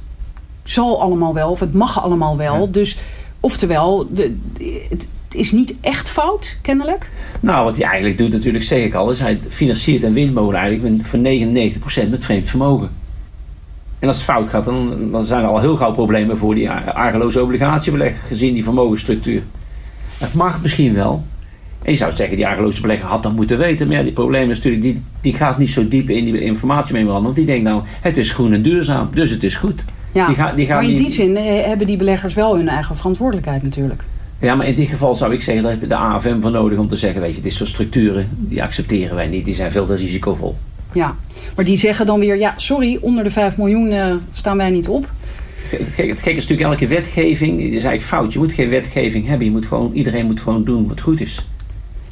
zal 0.63 1.01
allemaal 1.01 1.33
wel, 1.33 1.51
of 1.51 1.59
het 1.59 1.73
mag 1.73 2.03
allemaal 2.03 2.37
wel. 2.37 2.71
Dus 2.71 2.97
oftewel, 3.39 4.07
de, 4.11 4.37
het 4.89 5.07
is 5.31 5.51
niet 5.51 5.75
echt 5.81 6.09
fout, 6.09 6.57
kennelijk. 6.61 7.09
Nou, 7.39 7.63
wat 7.63 7.77
hij 7.77 7.85
eigenlijk 7.85 8.17
doet, 8.17 8.31
natuurlijk 8.31 8.63
zeg 8.63 8.83
ik 8.83 8.93
al, 8.93 9.11
is 9.11 9.19
hij 9.19 9.39
financiert 9.47 10.03
een 10.03 10.13
windmolen 10.13 10.59
eigenlijk 10.59 11.05
voor 11.05 11.19
99% 12.05 12.09
met 12.09 12.23
vreemd 12.23 12.49
vermogen. 12.49 12.89
En 13.99 14.07
als 14.07 14.15
het 14.17 14.25
fout 14.25 14.49
gaat, 14.49 14.65
dan, 14.65 15.11
dan 15.11 15.23
zijn 15.23 15.43
er 15.43 15.49
al 15.49 15.59
heel 15.59 15.75
gauw 15.75 15.91
problemen 15.91 16.37
voor 16.37 16.55
die 16.55 16.69
argeloze 16.71 17.41
obligatiebelegger, 17.41 18.19
gezien 18.27 18.53
die 18.53 18.63
vermogensstructuur. 18.63 19.41
Het 20.17 20.33
mag 20.33 20.61
misschien 20.61 20.93
wel. 20.93 21.23
En 21.81 21.91
je 21.91 21.97
zou 21.97 22.11
zeggen, 22.11 22.35
die 22.35 22.47
argeloze 22.47 22.81
belegger 22.81 23.07
had 23.07 23.23
dat 23.23 23.33
moeten 23.33 23.57
weten. 23.57 23.87
Maar 23.87 23.97
ja, 23.97 24.03
die 24.03 24.11
probleem 24.11 24.49
is 24.49 24.57
natuurlijk, 24.57 24.83
die, 24.83 25.01
die 25.21 25.33
gaat 25.33 25.57
niet 25.57 25.69
zo 25.69 25.87
diep 25.87 26.09
in 26.09 26.25
die 26.25 26.41
informatiememorandum. 26.41 27.23
Want 27.23 27.35
die 27.35 27.45
denkt 27.45 27.63
nou, 27.63 27.81
het 28.01 28.17
is 28.17 28.31
groen 28.31 28.53
en 28.53 28.61
duurzaam, 28.61 29.09
dus 29.13 29.29
het 29.29 29.43
is 29.43 29.55
goed. 29.55 29.83
Ja, 30.11 30.27
die 30.27 30.35
gaat, 30.35 30.55
die 30.55 30.67
maar 30.67 30.83
in 30.83 30.95
die 30.95 31.09
zin 31.09 31.35
eh, 31.35 31.65
hebben 31.65 31.87
die 31.87 31.97
beleggers 31.97 32.33
wel 32.33 32.55
hun 32.55 32.67
eigen 32.67 32.95
verantwoordelijkheid 32.95 33.63
natuurlijk. 33.63 34.03
Ja, 34.39 34.55
maar 34.55 34.67
in 34.67 34.75
dit 34.75 34.87
geval 34.87 35.15
zou 35.15 35.33
ik 35.33 35.41
zeggen, 35.41 35.63
daar 35.63 35.71
heb 35.71 35.81
je 35.81 35.87
de 35.87 35.95
AFM 35.95 36.41
voor 36.41 36.51
nodig 36.51 36.79
om 36.79 36.87
te 36.87 36.95
zeggen, 36.95 37.21
weet 37.21 37.35
je, 37.35 37.41
dit 37.41 37.53
soort 37.53 37.69
structuren, 37.69 38.29
die 38.31 38.63
accepteren 38.63 39.15
wij 39.15 39.27
niet. 39.27 39.45
Die 39.45 39.53
zijn 39.53 39.71
veel 39.71 39.85
te 39.85 39.95
risicovol. 39.95 40.55
Ja, 40.93 41.15
maar 41.55 41.65
die 41.65 41.77
zeggen 41.77 42.05
dan 42.05 42.19
weer, 42.19 42.37
ja, 42.37 42.53
sorry, 42.55 42.97
onder 43.01 43.23
de 43.23 43.31
5 43.31 43.57
miljoen 43.57 43.91
eh, 43.91 44.13
staan 44.31 44.57
wij 44.57 44.69
niet 44.69 44.87
op. 44.87 45.09
Het 45.61 45.87
gekke, 45.87 46.11
het 46.11 46.21
gekke 46.21 46.37
is 46.37 46.47
natuurlijk, 46.47 46.69
elke 46.69 46.87
wetgeving 46.87 47.61
is 47.61 47.69
eigenlijk 47.71 48.01
fout. 48.03 48.33
Je 48.33 48.39
moet 48.39 48.51
geen 48.51 48.69
wetgeving 48.69 49.27
hebben. 49.27 49.45
Je 49.45 49.51
moet 49.51 49.65
gewoon, 49.65 49.91
iedereen 49.93 50.25
moet 50.25 50.39
gewoon 50.39 50.63
doen 50.63 50.87
wat 50.87 51.01
goed 51.01 51.21
is. 51.21 51.47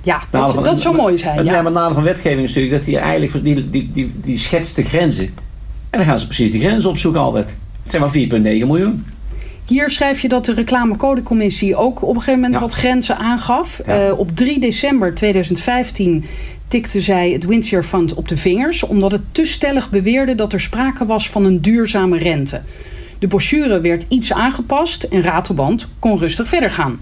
Ja, 0.03 0.21
dat, 0.29 0.53
van- 0.53 0.63
dat 0.63 0.79
zou 0.81 0.95
mooi 0.95 1.17
zijn. 1.17 1.37
Het 1.37 1.45
Ja. 1.45 1.53
ja. 1.53 1.61
maar 1.61 1.71
nadeel 1.71 1.93
van 1.93 2.03
wetgeving 2.03 2.41
is 2.41 2.47
natuurlijk 2.47 2.73
dat 2.75 2.85
die 2.85 2.97
eigenlijk 2.97 3.43
die, 3.43 3.69
die, 3.69 3.89
die, 3.91 4.11
die 4.15 4.37
schetst 4.37 4.75
de 4.75 4.83
grenzen. 4.83 5.25
En 5.89 5.99
dan 5.99 6.05
gaan 6.05 6.19
ze 6.19 6.25
precies 6.25 6.51
die 6.51 6.59
grenzen 6.59 6.89
opzoeken 6.89 7.21
altijd. 7.21 7.57
Het 7.83 7.91
zijn 7.91 8.01
maar 8.01 8.11
4,9 8.13 8.67
miljoen. 8.67 9.05
Hier 9.65 9.89
schrijf 9.89 10.21
je 10.21 10.27
dat 10.27 10.45
de 10.45 10.53
reclamecodecommissie 10.53 11.75
ook 11.75 12.01
op 12.01 12.09
een 12.09 12.15
gegeven 12.15 12.33
moment 12.33 12.53
Ja. 12.53 12.59
wat 12.59 12.73
grenzen 12.73 13.17
aangaf. 13.17 13.81
Ja. 13.85 14.07
Eh, 14.07 14.19
op 14.19 14.35
3 14.35 14.59
december 14.59 15.13
2015 15.13 16.25
tikte 16.67 17.01
zij 17.01 17.31
het 17.31 17.45
Windshare 17.45 17.83
Fund 17.83 18.13
op 18.13 18.27
de 18.27 18.37
vingers... 18.37 18.83
omdat 18.83 19.11
het 19.11 19.21
te 19.31 19.45
stellig 19.45 19.89
beweerde 19.89 20.35
dat 20.35 20.53
er 20.53 20.61
sprake 20.61 21.05
was 21.05 21.29
van 21.29 21.45
een 21.45 21.61
duurzame 21.61 22.17
rente. 22.17 22.61
De 23.19 23.27
brochure 23.27 23.81
werd 23.81 24.05
iets 24.09 24.33
aangepast 24.33 25.03
en 25.03 25.21
Ratelband 25.21 25.89
kon 25.99 26.17
rustig 26.17 26.47
verder 26.47 26.71
gaan. 26.71 26.99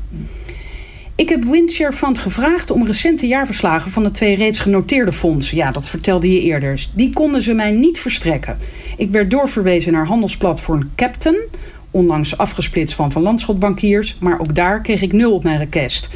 Ik 1.15 1.29
heb 1.29 1.43
Windshare 1.43 1.93
Fund 1.93 2.19
gevraagd 2.19 2.71
om 2.71 2.85
recente 2.85 3.27
jaarverslagen 3.27 3.91
van 3.91 4.03
de 4.03 4.11
twee 4.11 4.35
reeds 4.35 4.59
genoteerde 4.59 5.13
fondsen. 5.13 5.57
Ja, 5.57 5.71
dat 5.71 5.89
vertelde 5.89 6.31
je 6.33 6.41
eerder. 6.41 6.85
Die 6.95 7.13
konden 7.13 7.41
ze 7.41 7.53
mij 7.53 7.71
niet 7.71 7.99
verstrekken. 7.99 8.57
Ik 8.97 9.09
werd 9.09 9.31
doorverwezen 9.31 9.93
naar 9.93 10.05
handelsplatform 10.05 10.91
Captain, 10.95 11.37
onlangs 11.91 12.37
afgesplitst 12.37 12.95
van 12.95 13.11
Van 13.11 13.21
Landschot 13.21 13.59
Bankiers, 13.59 14.17
maar 14.19 14.39
ook 14.39 14.55
daar 14.55 14.81
kreeg 14.81 15.01
ik 15.01 15.13
nul 15.13 15.33
op 15.33 15.43
mijn 15.43 15.57
request. 15.57 16.09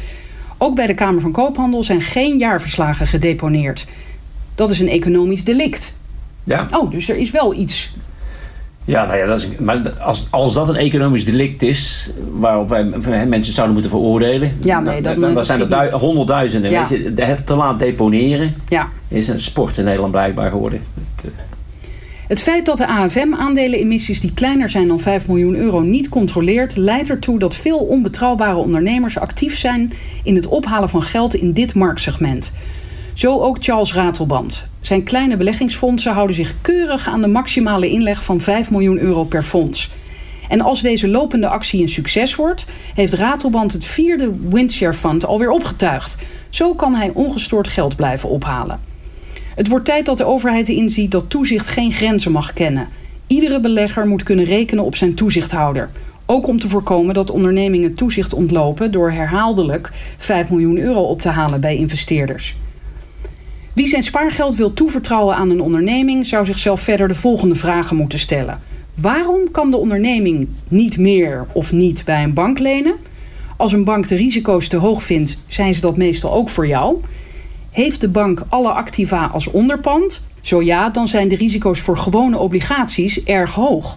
Ook 0.58 0.74
bij 0.74 0.86
de 0.86 0.94
Kamer 0.94 1.20
van 1.20 1.32
Koophandel 1.32 1.82
zijn 1.84 2.00
geen 2.00 2.38
jaarverslagen 2.38 3.06
gedeponeerd. 3.06 3.86
Dat 4.54 4.70
is 4.70 4.80
een 4.80 4.88
economisch 4.88 5.44
delict. 5.44 5.96
Ja, 6.44 6.68
Oh, 6.72 6.90
dus 6.90 7.08
er 7.08 7.16
is 7.16 7.30
wel 7.30 7.54
iets. 7.54 7.92
ja, 8.84 9.06
nou 9.06 9.18
ja 9.18 9.26
dat 9.26 9.38
is, 9.40 9.48
maar 9.58 9.90
als, 9.90 10.26
als 10.30 10.54
dat 10.54 10.68
een 10.68 10.76
economisch 10.76 11.24
delict 11.24 11.62
is, 11.62 12.10
waarop 12.32 12.68
wij 12.68 12.84
mensen 13.26 13.52
zouden 13.54 13.72
moeten 13.74 13.90
veroordelen, 13.92 14.52
Ja, 14.62 14.80
nee, 14.80 15.02
dan, 15.02 15.12
dat- 15.12 15.22
dan, 15.22 15.34
dat 15.34 15.46
zijn 15.46 15.72
er 15.72 15.92
honderdduizenden. 15.92 16.70
Ja. 16.70 16.86
Weet 16.88 17.14
je, 17.16 17.22
het 17.24 17.46
te 17.46 17.54
laat 17.54 17.78
deponeren 17.78 18.54
Ja. 18.68 18.88
is 19.08 19.28
een 19.28 19.38
sport 19.40 19.76
in 19.78 19.84
Nederland 19.84 20.12
blijkbaar 20.12 20.50
geworden. 20.50 20.80
Het, 21.14 21.24
eh, 21.24 21.30
Het 22.28 22.42
feit 22.42 22.66
dat 22.66 22.78
de 22.78 22.86
AFM 22.86 23.34
aandelenemissies 23.34 24.20
die 24.20 24.34
kleiner 24.34 24.70
zijn 24.70 24.88
dan 24.88 25.00
5 25.00 25.26
miljoen 25.26 25.54
euro 25.54 25.80
niet 25.80 26.08
controleert, 26.08 26.76
leidt 26.76 27.10
ertoe 27.10 27.38
dat 27.38 27.56
veel 27.56 27.78
onbetrouwbare 27.78 28.56
ondernemers 28.56 29.18
actief 29.18 29.56
zijn 29.56 29.92
in 30.24 30.34
het 30.34 30.46
ophalen 30.46 30.88
van 30.88 31.02
geld 31.02 31.34
in 31.34 31.52
dit 31.52 31.74
marktsegment. 31.74 32.52
Zo 33.14 33.40
ook 33.40 33.56
Charles 33.60 33.94
Ratelband. 33.94 34.68
Zijn 34.80 35.02
kleine 35.02 35.36
beleggingsfondsen 35.36 36.12
houden 36.12 36.36
zich 36.36 36.54
keurig 36.60 37.08
aan 37.08 37.20
de 37.20 37.26
maximale 37.26 37.90
inleg 37.90 38.24
van 38.24 38.40
5 38.40 38.70
miljoen 38.70 38.98
euro 38.98 39.24
per 39.24 39.42
fonds. 39.42 39.90
En 40.48 40.60
als 40.60 40.82
deze 40.82 41.08
lopende 41.08 41.48
actie 41.48 41.80
een 41.80 41.88
succes 41.88 42.34
wordt, 42.34 42.66
heeft 42.94 43.12
Ratelband 43.12 43.72
het 43.72 43.84
vierde 43.84 44.32
Windshare 44.48 44.94
Fund 44.94 45.26
alweer 45.26 45.50
opgetuigd. 45.50 46.16
Zo 46.48 46.74
kan 46.74 46.94
hij 46.94 47.10
ongestoord 47.14 47.68
geld 47.68 47.96
blijven 47.96 48.28
ophalen. 48.28 48.87
Het 49.58 49.68
wordt 49.68 49.84
tijd 49.84 50.06
dat 50.06 50.18
de 50.18 50.24
overheid 50.24 50.68
inziet 50.68 51.10
dat 51.10 51.30
toezicht 51.30 51.66
geen 51.66 51.92
grenzen 51.92 52.32
mag 52.32 52.52
kennen. 52.52 52.88
Iedere 53.26 53.60
belegger 53.60 54.06
moet 54.06 54.22
kunnen 54.22 54.44
rekenen 54.44 54.84
op 54.84 54.96
zijn 54.96 55.14
toezichthouder. 55.14 55.90
Ook 56.26 56.46
om 56.46 56.58
te 56.58 56.68
voorkomen 56.68 57.14
dat 57.14 57.30
ondernemingen 57.30 57.94
toezicht 57.94 58.34
ontlopen 58.34 58.92
door 58.92 59.10
herhaaldelijk 59.10 59.90
5 60.18 60.50
miljoen 60.50 60.78
euro 60.78 61.02
op 61.02 61.20
te 61.20 61.28
halen 61.28 61.60
bij 61.60 61.76
investeerders. 61.76 62.56
Wie 63.72 63.88
zijn 63.88 64.02
spaargeld 64.02 64.56
wil 64.56 64.72
toevertrouwen 64.72 65.36
aan 65.36 65.50
een 65.50 65.60
onderneming, 65.60 66.26
zou 66.26 66.44
zichzelf 66.44 66.80
verder 66.80 67.08
de 67.08 67.14
volgende 67.14 67.54
vragen 67.54 67.96
moeten 67.96 68.18
stellen. 68.18 68.60
Waarom 68.94 69.50
kan 69.50 69.70
de 69.70 69.76
onderneming 69.76 70.48
niet 70.68 70.98
meer 70.98 71.46
of 71.52 71.72
niet 71.72 72.04
bij 72.04 72.22
een 72.22 72.34
bank 72.34 72.58
lenen? 72.58 72.94
Als 73.56 73.72
een 73.72 73.84
bank 73.84 74.08
de 74.08 74.16
risico's 74.16 74.68
te 74.68 74.76
hoog 74.76 75.02
vindt, 75.02 75.38
zijn 75.48 75.74
ze 75.74 75.80
dat 75.80 75.96
meestal 75.96 76.32
ook 76.32 76.48
voor 76.48 76.66
jou. 76.66 77.00
Heeft 77.78 78.00
de 78.00 78.08
bank 78.08 78.42
alle 78.48 78.70
activa 78.70 79.26
als 79.26 79.46
onderpand? 79.46 80.22
Zo 80.40 80.62
ja, 80.62 80.90
dan 80.90 81.08
zijn 81.08 81.28
de 81.28 81.36
risico's 81.36 81.80
voor 81.80 81.96
gewone 81.96 82.38
obligaties 82.38 83.24
erg 83.24 83.54
hoog. 83.54 83.96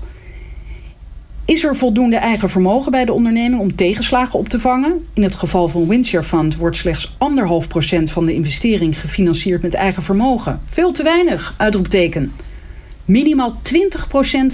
Is 1.46 1.63
er 1.63 1.76
voldoende 1.76 2.15
eigen 2.15 2.50
vermogen 2.50 2.91
bij 2.91 3.06
de 3.06 3.13
onderneming 3.13 3.62
om 3.62 3.76
tegenslagen 3.76 4.39
op 4.39 4.50
te 4.50 4.60
vangen? 4.60 5.08
In 5.13 5.24
het 5.24 5.36
geval 5.36 5.67
van 5.67 5.88
Windshare 5.88 6.24
Fund 6.24 6.56
wordt 6.56 6.78
slechts 6.78 7.12
1,5% 7.12 8.04
van 8.04 8.26
de 8.26 8.34
investering 8.34 9.00
gefinancierd 9.00 9.62
met 9.62 9.74
eigen 9.74 10.04
vermogen. 10.04 10.60
Veel 10.65 10.91
te 10.91 11.04
weinig, 11.04 11.54
uitroepteken. 11.58 12.32
Minimaal 13.06 13.62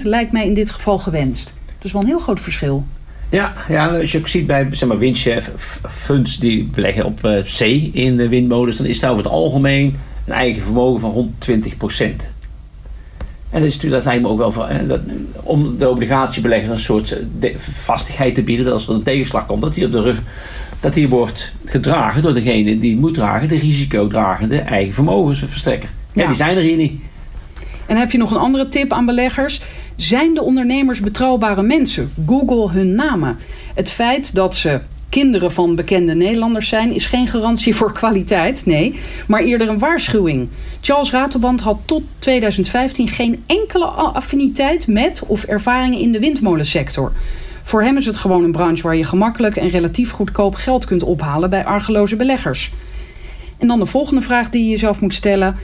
20% 0.00 0.02
lijkt 0.02 0.32
mij 0.32 0.46
in 0.46 0.54
dit 0.54 0.70
geval 0.70 0.98
gewenst. 0.98 1.54
Dat 1.66 1.84
is 1.84 1.92
wel 1.92 2.02
een 2.02 2.08
heel 2.08 2.18
groot 2.18 2.40
verschil. 2.40 2.84
Ja, 3.30 3.52
ja, 3.68 3.86
als 3.86 4.12
je 4.12 4.18
ook 4.18 4.28
ziet 4.28 4.46
bij 4.46 4.68
zeg 4.70 4.88
maar, 4.88 4.98
windchef 4.98 5.50
funds 5.88 6.38
die 6.38 6.64
beleggen 6.64 7.04
op 7.04 7.24
eh, 7.24 7.44
zee 7.44 7.90
in 7.92 8.16
de 8.16 8.28
windmolens, 8.28 8.76
dan 8.76 8.86
is 8.86 9.00
daar 9.00 9.10
over 9.10 9.22
het 9.22 9.32
algemeen 9.32 9.96
een 10.26 10.32
eigen 10.32 10.62
vermogen 10.62 11.00
van 11.00 11.10
rond 11.10 11.48
20% 11.50 11.52
En 13.50 13.60
dat, 13.60 13.62
is 13.62 13.74
natuurlijk, 13.74 13.92
dat 13.92 14.04
lijkt 14.04 14.22
me 14.22 14.28
ook 14.28 14.38
wel 14.38 14.52
van, 14.52 14.68
eh, 14.68 14.88
dat, 14.88 15.00
om 15.42 15.76
de 15.78 15.88
obligatiebelegger 15.88 16.70
een 16.70 16.78
soort 16.78 17.12
eh, 17.12 17.18
de- 17.38 17.54
vastigheid 17.58 18.34
te 18.34 18.42
bieden, 18.42 18.64
dat 18.64 18.74
als 18.74 18.88
er 18.88 18.94
een 18.94 19.02
tegenslag 19.02 19.46
komt, 19.46 19.60
dat 19.62 19.74
die 19.74 19.84
op 19.84 19.92
de 19.92 20.02
rug 20.02 20.20
dat 20.80 20.94
die 20.94 21.08
wordt 21.08 21.52
gedragen 21.64 22.22
door 22.22 22.34
degene 22.34 22.78
die 22.78 22.90
het 22.92 23.00
moet 23.00 23.14
dragen, 23.14 23.48
de 23.48 23.58
risicodragende 23.58 24.58
eigen 24.58 24.94
vermogensverstrekker. 24.94 25.88
Ja. 26.12 26.22
Ja. 26.22 26.26
die 26.28 26.36
zijn 26.36 26.56
er 26.56 26.62
hier 26.62 26.76
niet. 26.76 27.00
En 27.86 27.96
heb 27.96 28.10
je 28.10 28.18
nog 28.18 28.30
een 28.30 28.36
andere 28.36 28.68
tip 28.68 28.92
aan 28.92 29.06
beleggers? 29.06 29.60
Zijn 29.98 30.34
de 30.34 30.42
ondernemers 30.42 31.00
betrouwbare 31.00 31.62
mensen? 31.62 32.10
Google 32.26 32.70
hun 32.70 32.94
namen. 32.94 33.36
Het 33.74 33.90
feit 33.90 34.34
dat 34.34 34.54
ze 34.54 34.80
kinderen 35.08 35.52
van 35.52 35.74
bekende 35.74 36.14
Nederlanders 36.14 36.68
zijn, 36.68 36.92
is 36.92 37.06
geen 37.06 37.28
garantie 37.28 37.74
voor 37.74 37.92
kwaliteit, 37.92 38.66
nee, 38.66 39.00
maar 39.26 39.42
eerder 39.42 39.68
een 39.68 39.78
waarschuwing. 39.78 40.48
Charles 40.80 41.10
Ratelband 41.10 41.60
had 41.60 41.78
tot 41.84 42.02
2015 42.18 43.08
geen 43.08 43.42
enkele 43.46 43.84
affiniteit 43.84 44.86
met 44.86 45.22
of 45.26 45.44
ervaringen 45.44 45.98
in 45.98 46.12
de 46.12 46.18
windmolensector. 46.18 47.12
Voor 47.62 47.82
hem 47.82 47.96
is 47.96 48.06
het 48.06 48.16
gewoon 48.16 48.44
een 48.44 48.52
branche 48.52 48.82
waar 48.82 48.96
je 48.96 49.04
gemakkelijk 49.04 49.56
en 49.56 49.68
relatief 49.68 50.10
goedkoop 50.10 50.54
geld 50.54 50.84
kunt 50.84 51.02
ophalen 51.02 51.50
bij 51.50 51.64
argeloze 51.64 52.16
beleggers. 52.16 52.72
En 53.58 53.66
dan 53.66 53.78
de 53.78 53.86
volgende 53.86 54.20
vraag 54.22 54.50
die 54.50 54.64
je 54.64 54.70
jezelf 54.70 55.00
moet 55.00 55.14
stellen. 55.14 55.56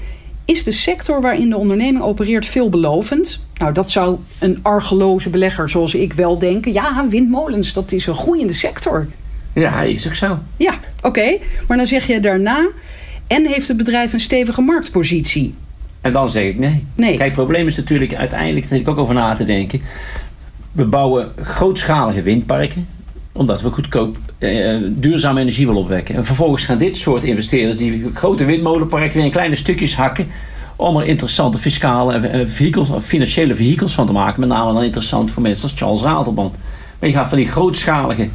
Is 0.44 0.64
de 0.64 0.72
sector 0.72 1.20
waarin 1.20 1.50
de 1.50 1.56
onderneming 1.56 2.04
opereert 2.04 2.46
veelbelovend? 2.46 3.46
Nou, 3.58 3.72
dat 3.72 3.90
zou 3.90 4.18
een 4.38 4.58
argeloze 4.62 5.30
belegger 5.30 5.70
zoals 5.70 5.94
ik 5.94 6.12
wel 6.12 6.38
denken. 6.38 6.72
Ja, 6.72 7.06
windmolens, 7.08 7.72
dat 7.72 7.92
is 7.92 8.06
een 8.06 8.14
groeiende 8.14 8.52
sector. 8.52 9.08
Ja, 9.54 9.82
is 9.82 10.06
ook 10.06 10.14
zo. 10.14 10.38
Ja, 10.56 10.78
oké. 11.02 11.36
Maar 11.68 11.76
dan 11.76 11.86
zeg 11.86 12.06
je 12.06 12.20
daarna... 12.20 12.68
en 13.26 13.46
heeft 13.46 13.68
het 13.68 13.76
bedrijf 13.76 14.12
een 14.12 14.20
stevige 14.20 14.60
marktpositie? 14.60 15.54
En 16.00 16.12
dan 16.12 16.28
zeg 16.28 16.44
ik 16.44 16.58
nee. 16.58 16.86
Nee. 16.94 17.16
Kijk, 17.16 17.28
het 17.28 17.32
probleem 17.32 17.66
is 17.66 17.76
natuurlijk 17.76 18.14
uiteindelijk, 18.14 18.60
daar 18.60 18.78
zit 18.78 18.86
ik 18.86 18.88
ook 18.88 18.98
over 18.98 19.14
na 19.14 19.34
te 19.34 19.44
denken. 19.44 19.82
We 20.72 20.84
bouwen 20.84 21.32
grootschalige 21.36 22.22
windparken, 22.22 22.86
omdat 23.36 23.62
we 23.62 23.70
goedkoop 23.70 24.16
eh, 24.38 24.76
duurzame 24.86 25.40
energie 25.40 25.66
willen 25.66 25.80
opwekken. 25.80 26.14
En 26.14 26.24
vervolgens 26.24 26.64
gaan 26.64 26.78
dit 26.78 26.96
soort 26.96 27.22
investeerders 27.22 27.76
die 27.76 28.10
grote 28.14 28.44
windmolenparken 28.44 29.14
weer 29.14 29.24
in 29.24 29.30
kleine 29.30 29.54
stukjes 29.54 29.96
hakken. 29.96 30.26
Om 30.76 30.96
er 30.96 31.06
interessante 31.06 31.58
fiscale 31.58 32.14
en 32.14 32.30
eh, 32.30 33.00
financiële 33.00 33.54
vehicles 33.54 33.94
van 33.94 34.06
te 34.06 34.12
maken. 34.12 34.40
Met 34.40 34.48
name 34.48 34.72
dan 34.72 34.82
interessant 34.82 35.30
voor 35.30 35.42
mensen 35.42 35.68
als 35.68 35.78
Charles 35.78 36.02
Ratelband. 36.02 36.54
Maar 36.98 37.08
je 37.08 37.14
gaat 37.14 37.28
van 37.28 37.38
die 37.38 37.48
grootschalige 37.48 38.28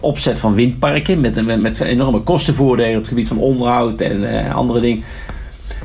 opzet 0.00 0.38
van 0.38 0.54
windparken 0.54 1.20
met, 1.20 1.44
met, 1.44 1.60
met 1.60 1.80
enorme 1.80 2.20
kostenvoordelen 2.20 2.94
op 2.94 3.00
het 3.00 3.08
gebied 3.08 3.28
van 3.28 3.38
onderhoud 3.38 4.00
en 4.00 4.44
eh, 4.44 4.54
andere 4.54 4.80
dingen. 4.80 5.04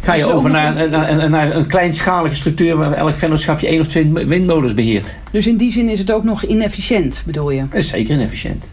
Ga 0.05 0.13
je 0.13 0.25
ook 0.25 0.33
over 0.33 0.49
naar, 0.49 0.89
naar, 0.89 1.29
naar 1.29 1.55
een 1.55 1.67
kleinschalige 1.67 2.35
structuur 2.35 2.77
waar 2.77 2.93
elk 2.93 3.15
vennootschapje 3.15 3.67
één 3.67 3.79
of 3.79 3.87
twee 3.87 4.11
windmolens 4.13 4.73
beheert. 4.73 5.15
Dus 5.31 5.47
in 5.47 5.57
die 5.57 5.71
zin 5.71 5.89
is 5.89 5.99
het 5.99 6.11
ook 6.11 6.23
nog 6.23 6.43
inefficiënt, 6.43 7.21
bedoel 7.25 7.51
je? 7.51 7.63
Is 7.71 7.87
zeker 7.87 8.13
inefficiënt. 8.13 8.65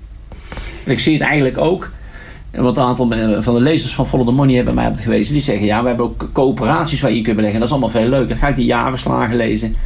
En 0.84 0.92
ik 0.92 0.98
zie 0.98 1.12
het 1.12 1.22
eigenlijk 1.22 1.58
ook, 1.58 1.90
want 2.50 2.76
een 2.76 2.82
aantal 2.82 3.08
van 3.42 3.54
de 3.54 3.60
lezers 3.60 3.94
van 3.94 4.06
Follow 4.06 4.26
the 4.26 4.32
Money 4.32 4.54
hebben 4.54 4.74
mij 4.74 4.86
op 4.86 4.92
het 4.92 5.02
gewezen. 5.02 5.32
Die 5.32 5.42
zeggen, 5.42 5.66
ja, 5.66 5.82
we 5.82 5.88
hebben 5.88 6.06
ook 6.06 6.28
coöperaties 6.32 7.00
waar 7.00 7.10
je 7.10 7.16
in 7.16 7.22
kunt 7.22 7.36
beleggen. 7.36 7.60
Dat 7.60 7.68
is 7.68 7.74
allemaal 7.74 8.00
veel 8.00 8.08
leuker. 8.08 8.28
Dan 8.28 8.38
ga 8.38 8.48
ik 8.48 8.56
die 8.56 8.64
jaarverslagen 8.64 9.36
lezen. 9.36 9.76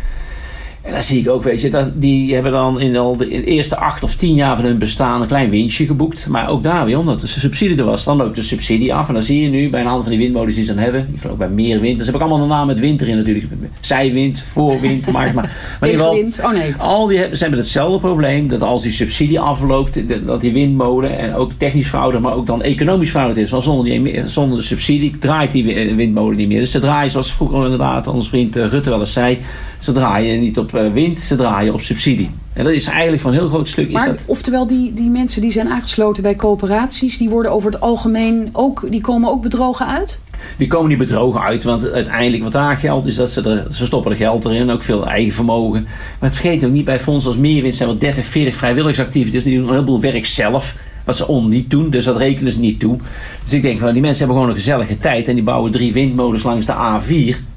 En 0.86 0.92
dan 0.92 1.02
zie 1.02 1.20
ik 1.20 1.28
ook, 1.28 1.42
weet 1.42 1.60
je, 1.60 1.70
dat, 1.70 1.88
die 1.94 2.34
hebben 2.34 2.52
dan 2.52 2.80
in, 2.80 2.96
al 2.96 3.16
de, 3.16 3.30
in 3.30 3.40
de 3.40 3.46
eerste 3.46 3.76
acht 3.76 4.02
of 4.02 4.14
tien 4.14 4.34
jaar 4.34 4.56
van 4.56 4.64
hun 4.64 4.78
bestaan 4.78 5.20
een 5.20 5.26
klein 5.26 5.50
winstje 5.50 5.86
geboekt. 5.86 6.26
Maar 6.26 6.48
ook 6.48 6.62
daar 6.62 6.84
weer, 6.84 6.98
omdat 6.98 7.20
de 7.20 7.26
subsidie 7.26 7.78
er 7.78 7.84
was, 7.84 8.04
dan 8.04 8.16
loopt 8.16 8.34
de 8.34 8.42
subsidie 8.42 8.94
af. 8.94 9.08
En 9.08 9.14
dan 9.14 9.22
zie 9.22 9.42
je 9.42 9.48
nu 9.48 9.70
bij 9.70 9.80
een 9.80 9.86
aantal 9.86 10.02
van 10.02 10.10
die 10.10 10.20
windmolens 10.20 10.54
die 10.54 10.64
ze 10.64 10.74
dan 10.74 10.82
hebben, 10.82 11.06
die 11.10 11.30
ook 11.30 11.38
bij 11.38 11.48
meer 11.48 11.80
wind. 11.80 11.98
Dus 11.98 12.06
heb 12.06 12.14
ik 12.14 12.20
allemaal 12.20 12.40
een 12.40 12.48
naam 12.48 12.66
met 12.66 12.80
winter 12.80 13.08
in 13.08 13.16
natuurlijk. 13.16 13.46
Zijwind, 13.80 14.42
voorwind, 14.42 15.10
maakt 15.12 15.34
maar. 15.34 15.76
maar 15.80 15.88
in 15.88 16.10
wind, 16.10 16.40
oh 16.44 16.52
nee. 16.52 16.74
Al 16.78 17.06
die 17.06 17.18
hebben, 17.18 17.36
ze 17.36 17.42
hebben 17.42 17.60
hetzelfde 17.60 17.98
probleem, 17.98 18.48
dat 18.48 18.62
als 18.62 18.82
die 18.82 18.92
subsidie 18.92 19.40
afloopt, 19.40 20.26
dat 20.26 20.40
die 20.40 20.52
windmolen 20.52 21.18
en 21.18 21.34
ook 21.34 21.52
technisch 21.52 21.88
verouderd, 21.88 22.22
maar 22.22 22.34
ook 22.34 22.46
dan 22.46 22.62
economisch 22.62 23.10
verouderd 23.10 23.40
is. 23.40 23.50
Want 23.50 23.62
zonder, 23.62 23.84
die, 23.84 24.26
zonder 24.26 24.58
de 24.58 24.64
subsidie 24.64 25.18
draait 25.18 25.52
die 25.52 25.94
windmolen 25.94 26.36
niet 26.36 26.48
meer. 26.48 26.60
Dus 26.60 26.70
ze 26.70 26.78
draaien, 26.78 27.10
zoals 27.10 27.32
vroeger 27.32 27.64
inderdaad 27.64 28.06
onze 28.06 28.28
vriend 28.28 28.56
eh, 28.56 28.66
Rutte 28.66 28.90
wel 28.90 29.00
eens 29.00 29.12
zei, 29.12 29.38
ze 29.86 29.92
draaien 29.92 30.40
niet 30.40 30.58
op 30.58 30.74
eh, 30.74 30.92
wind, 30.92 31.20
ze 31.20 31.36
draaien 31.36 31.72
op 31.72 31.80
subsidie. 31.80 32.30
En 32.52 32.64
dat 32.64 32.72
is 32.72 32.86
eigenlijk 32.86 33.22
van 33.22 33.32
een 33.32 33.38
heel 33.38 33.48
groot 33.48 33.68
stuk. 33.68 33.90
Maar, 33.90 34.08
is 34.08 34.16
dat... 34.16 34.24
Oftewel, 34.26 34.66
die, 34.66 34.92
die 34.94 35.10
mensen 35.10 35.40
die 35.40 35.52
zijn 35.52 35.68
aangesloten 35.68 36.22
bij 36.22 36.36
coöperaties, 36.36 37.18
die 37.18 37.28
worden 37.28 37.52
over 37.52 37.70
het 37.70 37.80
algemeen 37.80 38.48
ook, 38.52 38.86
die 38.90 39.00
komen 39.00 39.30
ook 39.30 39.42
bedrogen 39.42 39.86
uit? 39.86 40.18
Die 40.56 40.66
komen 40.66 40.88
niet 40.88 40.98
bedrogen 40.98 41.40
uit, 41.40 41.64
want 41.64 41.90
uiteindelijk 41.90 42.42
wat 42.42 42.52
daar 42.52 42.76
geldt 42.76 43.06
is 43.06 43.14
dat 43.14 43.30
ze, 43.30 43.42
er, 43.42 43.74
ze 43.74 43.84
stoppen 43.84 44.10
er 44.10 44.16
geld 44.16 44.44
erin, 44.44 44.70
ook 44.70 44.82
veel 44.82 45.06
eigen 45.06 45.32
vermogen. 45.32 45.82
Maar 45.82 46.28
het 46.30 46.38
vergeet 46.38 46.64
ook 46.64 46.72
niet, 46.72 46.84
bij 46.84 47.00
fondsen 47.00 47.30
als 47.30 47.40
Meerwind 47.40 47.76
zijn 47.76 47.88
wel 47.88 47.98
30, 47.98 48.26
40 48.26 48.54
vrijwilligersactiviteiten. 48.54 49.50
Die 49.50 49.58
doen 49.58 49.68
een 49.68 49.74
heleboel 49.74 50.00
werk 50.00 50.26
zelf, 50.26 50.74
wat 51.04 51.16
ze 51.16 51.26
on 51.26 51.48
niet 51.48 51.70
doen, 51.70 51.90
dus 51.90 52.04
dat 52.04 52.16
rekenen 52.16 52.52
ze 52.52 52.58
niet 52.58 52.80
toe. 52.80 52.98
Dus 53.42 53.52
ik 53.52 53.62
denk 53.62 53.78
van, 53.78 53.92
die 53.92 54.02
mensen 54.02 54.18
hebben 54.18 54.36
gewoon 54.36 54.48
een 54.48 54.60
gezellige 54.60 54.98
tijd 54.98 55.28
en 55.28 55.34
die 55.34 55.44
bouwen 55.44 55.72
drie 55.72 55.92
windmolens 55.92 56.42
langs 56.42 56.66
de 56.66 56.74
A4. 56.74 57.55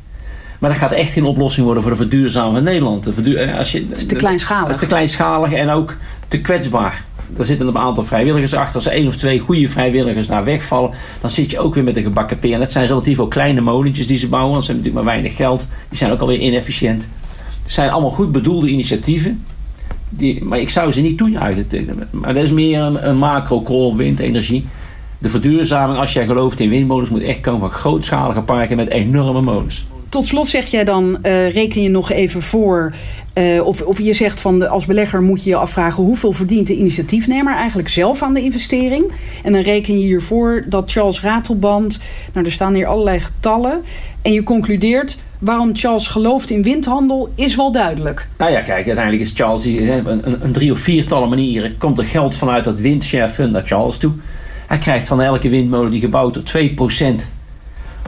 Maar 0.59 0.69
dat 0.69 0.79
gaat 0.79 0.91
echt 0.91 1.13
geen 1.13 1.23
oplossing 1.23 1.65
worden 1.65 1.83
voor 1.83 1.91
de 1.91 1.97
verduurzaming 1.97 2.55
van 2.55 2.63
Nederland. 2.63 3.03
De 3.03 3.13
verduur, 3.13 3.37
eh, 3.37 3.57
als 3.57 3.71
je, 3.71 3.85
het 3.87 3.97
is 3.97 4.05
te 4.05 4.15
kleinschalig. 4.15 4.65
Het 4.65 4.75
is 4.75 4.81
te 4.81 4.87
kleinschalig 4.87 5.51
en 5.51 5.69
ook 5.69 5.95
te 6.27 6.41
kwetsbaar. 6.41 7.05
Er 7.37 7.45
zitten 7.45 7.67
een 7.67 7.77
aantal 7.77 8.03
vrijwilligers 8.03 8.53
achter. 8.53 8.75
Als 8.75 8.85
er 8.85 8.91
één 8.91 9.07
of 9.07 9.15
twee 9.15 9.39
goede 9.39 9.67
vrijwilligers 9.67 10.27
daar 10.27 10.43
wegvallen, 10.43 10.91
dan 11.21 11.29
zit 11.29 11.51
je 11.51 11.59
ook 11.59 11.73
weer 11.73 11.83
met 11.83 11.97
een 11.97 12.03
gebakken 12.03 12.39
peer. 12.39 12.53
En 12.53 12.59
dat 12.59 12.71
zijn 12.71 12.87
relatief 12.87 13.19
ook 13.19 13.31
kleine 13.31 13.61
molentjes 13.61 14.07
die 14.07 14.17
ze 14.17 14.27
bouwen, 14.27 14.51
want 14.51 14.65
ze 14.65 14.71
hebben 14.71 14.91
natuurlijk 14.91 15.15
maar 15.15 15.21
weinig 15.23 15.47
geld. 15.47 15.67
Die 15.89 15.97
zijn 15.97 16.11
ook 16.11 16.19
alweer 16.19 16.39
inefficiënt. 16.39 17.09
Het 17.63 17.71
zijn 17.71 17.89
allemaal 17.89 18.11
goed 18.11 18.31
bedoelde 18.31 18.69
initiatieven. 18.69 19.45
Die, 20.09 20.43
maar 20.43 20.59
ik 20.59 20.69
zou 20.69 20.91
ze 20.91 21.01
niet 21.01 21.17
toejuichen. 21.17 21.67
Maar 22.11 22.33
dat 22.33 22.43
is 22.43 22.51
meer 22.51 22.81
een, 22.81 23.07
een 23.07 23.17
macro-call 23.17 23.95
windenergie. 23.95 24.65
De 25.17 25.29
verduurzaming, 25.29 25.99
als 25.99 26.13
jij 26.13 26.25
gelooft 26.25 26.59
in 26.59 26.69
windmolens, 26.69 27.09
moet 27.09 27.21
echt 27.21 27.41
komen 27.41 27.59
van 27.59 27.69
grootschalige 27.69 28.41
parken 28.41 28.77
met 28.77 28.89
enorme 28.89 29.41
molens 29.41 29.85
tot 30.09 30.25
slot 30.25 30.47
zeg 30.47 30.65
jij 30.65 30.83
dan, 30.83 31.17
uh, 31.23 31.51
reken 31.53 31.81
je 31.81 31.89
nog 31.89 32.11
even 32.11 32.41
voor. 32.41 32.93
Uh, 33.33 33.65
of, 33.65 33.81
of 33.81 33.99
je 33.99 34.13
zegt 34.13 34.39
van 34.39 34.59
de, 34.59 34.67
als 34.67 34.85
belegger 34.85 35.21
moet 35.21 35.43
je 35.43 35.49
je 35.49 35.55
afvragen 35.55 36.03
hoeveel 36.03 36.31
verdient 36.31 36.67
de 36.67 36.75
initiatiefnemer 36.75 37.55
eigenlijk 37.55 37.89
zelf 37.89 38.21
aan 38.21 38.33
de 38.33 38.41
investering. 38.41 39.11
En 39.43 39.53
dan 39.53 39.61
reken 39.61 39.99
je 39.99 40.05
hiervoor 40.05 40.65
dat 40.67 40.91
Charles 40.91 41.21
Ratelband, 41.21 42.01
nou 42.33 42.45
er 42.45 42.51
staan 42.51 42.73
hier 42.73 42.87
allerlei 42.87 43.19
getallen. 43.19 43.81
En 44.21 44.33
je 44.33 44.43
concludeert 44.43 45.17
waarom 45.39 45.69
Charles 45.73 46.07
gelooft 46.07 46.49
in 46.49 46.63
windhandel 46.63 47.29
is 47.35 47.55
wel 47.55 47.71
duidelijk. 47.71 48.27
Nou 48.37 48.51
ja, 48.51 48.61
kijk, 48.61 48.85
uiteindelijk 48.85 49.23
is 49.23 49.31
Charles 49.35 49.61
die, 49.61 49.91
een, 49.91 50.43
een 50.43 50.51
drie 50.51 50.71
of 50.71 50.79
viertallen 50.79 51.29
manieren 51.29 51.77
komt 51.77 51.97
er 51.97 52.05
geld 52.05 52.37
vanuit 52.37 52.63
dat 52.63 52.79
windshare 52.79 53.29
fund 53.29 53.51
naar 53.51 53.67
Charles 53.67 53.97
toe. 53.97 54.11
Hij 54.67 54.77
krijgt 54.77 55.07
van 55.07 55.21
elke 55.21 55.49
windmolen 55.49 55.91
die 55.91 56.01
gebouwd 56.01 56.35
wordt 56.35 57.01
2%, 57.01 57.03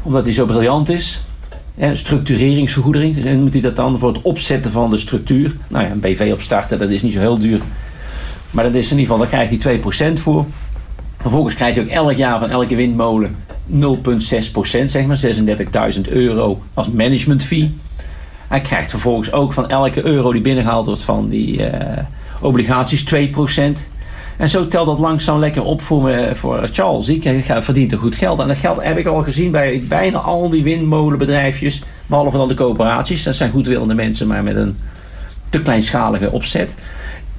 omdat 0.03 0.23
hij 0.23 0.33
zo 0.33 0.45
briljant 0.45 0.89
is 0.89 1.21
structureringsvergoeding. 1.93 3.25
En 3.25 3.41
moet 3.41 3.53
hij 3.53 3.61
dat 3.61 3.75
dan 3.75 3.99
voor 3.99 4.13
het 4.13 4.21
opzetten 4.21 4.71
van 4.71 4.89
de 4.89 4.97
structuur. 4.97 5.55
Nou 5.67 5.85
ja, 5.85 5.91
een 5.91 5.99
BV 5.99 6.29
opstarten, 6.33 6.79
dat 6.79 6.89
is 6.89 7.01
niet 7.01 7.13
zo 7.13 7.19
heel 7.19 7.39
duur. 7.39 7.59
Maar 8.51 8.63
dat 8.63 8.73
is 8.73 8.91
in 8.91 8.97
ieder 8.97 9.13
geval, 9.13 9.17
daar 9.17 9.45
krijgt 9.47 9.63
hij 9.63 10.11
2% 10.13 10.19
voor. 10.19 10.45
Vervolgens 11.17 11.55
krijgt 11.55 11.75
hij 11.75 11.85
ook 11.85 11.91
elk 11.91 12.17
jaar 12.17 12.39
van 12.39 12.49
elke 12.49 12.75
windmolen 12.75 13.35
0,6%, 13.71 14.85
zeg 14.85 15.05
maar, 15.05 15.19
36.000 15.93 16.01
euro 16.09 16.61
als 16.73 16.89
management 16.89 17.43
fee. 17.43 17.75
Hij 18.47 18.61
krijgt 18.61 18.89
vervolgens 18.89 19.31
ook 19.31 19.53
van 19.53 19.69
elke 19.69 20.05
euro 20.05 20.31
die 20.31 20.41
binnengehaald 20.41 20.85
wordt 20.85 21.03
van 21.03 21.29
die 21.29 21.57
uh, 21.57 21.67
obligaties 22.39 23.05
2%. 23.05 23.09
En 24.41 24.49
zo 24.49 24.67
telt 24.67 24.85
dat 24.85 24.99
langzaam 24.99 25.39
lekker 25.39 25.63
op 25.63 25.81
voor, 25.81 26.03
me, 26.03 26.35
voor 26.35 26.69
Charles. 26.71 27.09
Ik 27.09 27.43
verdient 27.59 27.91
er 27.91 27.97
goed 27.97 28.15
geld. 28.15 28.39
En 28.39 28.47
dat 28.47 28.57
geld 28.57 28.83
heb 28.83 28.97
ik 28.97 29.07
al 29.07 29.23
gezien 29.23 29.51
bij 29.51 29.83
bijna 29.87 30.17
al 30.17 30.49
die 30.49 30.63
windmolenbedrijfjes. 30.63 31.83
Behalve 32.05 32.37
dan 32.37 32.47
de 32.47 32.53
coöperaties. 32.53 33.23
Dat 33.23 33.35
zijn 33.35 33.51
goedwillende 33.51 33.93
mensen, 33.93 34.27
maar 34.27 34.43
met 34.43 34.55
een 34.55 34.77
te 35.49 35.61
kleinschalige 35.61 36.31
opzet. 36.31 36.75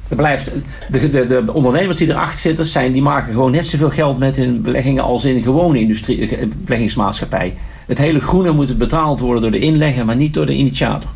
Blijft, 0.09 0.51
de, 0.91 1.09
de, 1.09 1.27
de 1.27 1.53
ondernemers 1.53 1.97
die 1.97 2.09
erachter 2.09 2.39
zitten, 2.39 2.67
zijn, 2.67 2.93
die 2.93 3.03
maken 3.03 3.33
gewoon 3.33 3.51
net 3.51 3.67
zoveel 3.67 3.91
geld 3.91 4.19
met 4.19 4.37
hun 4.37 4.63
beleggingen 4.63 5.03
als 5.03 5.25
in 5.25 5.43
gewone 5.43 5.79
industrie, 5.79 6.37
eh, 6.37 6.47
beleggingsmaatschappij. 6.57 7.55
Het 7.87 7.99
hele 7.99 8.21
groene 8.21 8.53
moet 8.53 8.79
betaald 8.79 9.21
worden 9.21 9.43
door 9.43 9.51
de 9.51 9.59
inlegger, 9.59 10.05
maar 10.05 10.17
niet 10.17 10.35
door 10.35 10.47
de 10.47 10.55
initiator. 10.57 11.11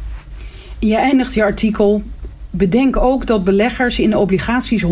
Je 0.79 0.96
eindigt 0.96 1.35
je 1.35 1.42
artikel 1.42 2.03
Bedenk 2.50 2.96
ook 2.96 3.26
dat 3.26 3.44
beleggers 3.44 3.98
in 3.98 4.16
obligaties 4.16 4.85
100% 4.85 4.87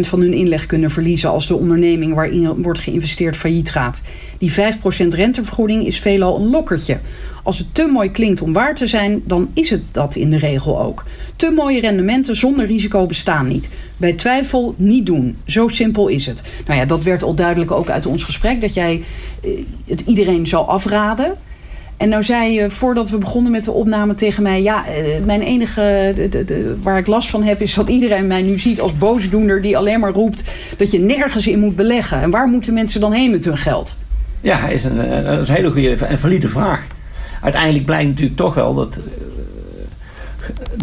van 0.00 0.20
hun 0.20 0.32
inleg 0.32 0.66
kunnen 0.66 0.90
verliezen 0.90 1.30
als 1.30 1.46
de 1.46 1.56
onderneming 1.56 2.14
waarin 2.14 2.62
wordt 2.62 2.80
geïnvesteerd 2.80 3.36
failliet 3.36 3.70
gaat. 3.70 4.02
Die 4.38 4.52
5% 4.52 4.54
rentevergoeding 5.08 5.86
is 5.86 6.00
veelal 6.00 6.36
een 6.36 6.50
lokkertje. 6.50 6.98
Als 7.42 7.58
het 7.58 7.66
te 7.72 7.86
mooi 7.86 8.10
klinkt 8.10 8.42
om 8.42 8.52
waar 8.52 8.74
te 8.74 8.86
zijn, 8.86 9.22
dan 9.24 9.50
is 9.54 9.70
het 9.70 9.82
dat 9.90 10.16
in 10.16 10.30
de 10.30 10.38
regel 10.38 10.80
ook. 10.80 11.04
Te 11.36 11.50
mooie 11.50 11.80
rendementen 11.80 12.36
zonder 12.36 12.66
risico 12.66 13.06
bestaan 13.06 13.48
niet. 13.48 13.70
Bij 13.96 14.12
twijfel 14.12 14.74
niet 14.76 15.06
doen. 15.06 15.36
Zo 15.44 15.68
simpel 15.68 16.08
is 16.08 16.26
het. 16.26 16.42
Nou 16.66 16.80
ja, 16.80 16.86
dat 16.86 17.04
werd 17.04 17.22
al 17.22 17.34
duidelijk 17.34 17.70
ook 17.70 17.88
uit 17.88 18.06
ons 18.06 18.24
gesprek 18.24 18.60
dat 18.60 18.74
jij 18.74 19.02
eh, 19.42 19.50
het 19.86 20.00
iedereen 20.00 20.46
zou 20.46 20.66
afraden. 20.66 21.36
En 21.98 22.08
nou 22.08 22.22
zei 22.22 22.52
je 22.52 22.70
voordat 22.70 23.10
we 23.10 23.18
begonnen 23.18 23.52
met 23.52 23.64
de 23.64 23.72
opname 23.72 24.14
tegen 24.14 24.42
mij: 24.42 24.62
ja, 24.62 24.86
eh, 24.86 25.24
mijn 25.24 25.42
enige 25.42 26.14
waar 26.82 26.98
ik 26.98 27.06
last 27.06 27.30
van 27.30 27.42
heb, 27.42 27.60
is 27.60 27.74
dat 27.74 27.88
iedereen 27.88 28.26
mij 28.26 28.42
nu 28.42 28.58
ziet 28.58 28.80
als 28.80 28.98
boosdoener 28.98 29.62
die 29.62 29.76
alleen 29.76 30.00
maar 30.00 30.12
roept 30.12 30.44
dat 30.76 30.90
je 30.90 30.98
nergens 30.98 31.46
in 31.46 31.58
moet 31.58 31.76
beleggen. 31.76 32.20
En 32.20 32.30
waar 32.30 32.48
moeten 32.48 32.74
mensen 32.74 33.00
dan 33.00 33.12
heen 33.12 33.30
met 33.30 33.44
hun 33.44 33.56
geld? 33.56 33.96
Ja, 34.40 34.68
is 34.68 34.84
een, 34.84 35.00
eh, 35.00 35.24
dat 35.24 35.38
is 35.38 35.48
een 35.48 35.54
hele 35.54 35.70
goede 35.70 36.06
en 36.06 36.18
valide 36.18 36.48
vraag. 36.48 36.86
Uiteindelijk 37.42 37.84
blijkt 37.84 38.08
natuurlijk 38.08 38.36
toch 38.36 38.54
wel 38.54 38.74
dat 38.74 38.96
eh, 38.96 39.02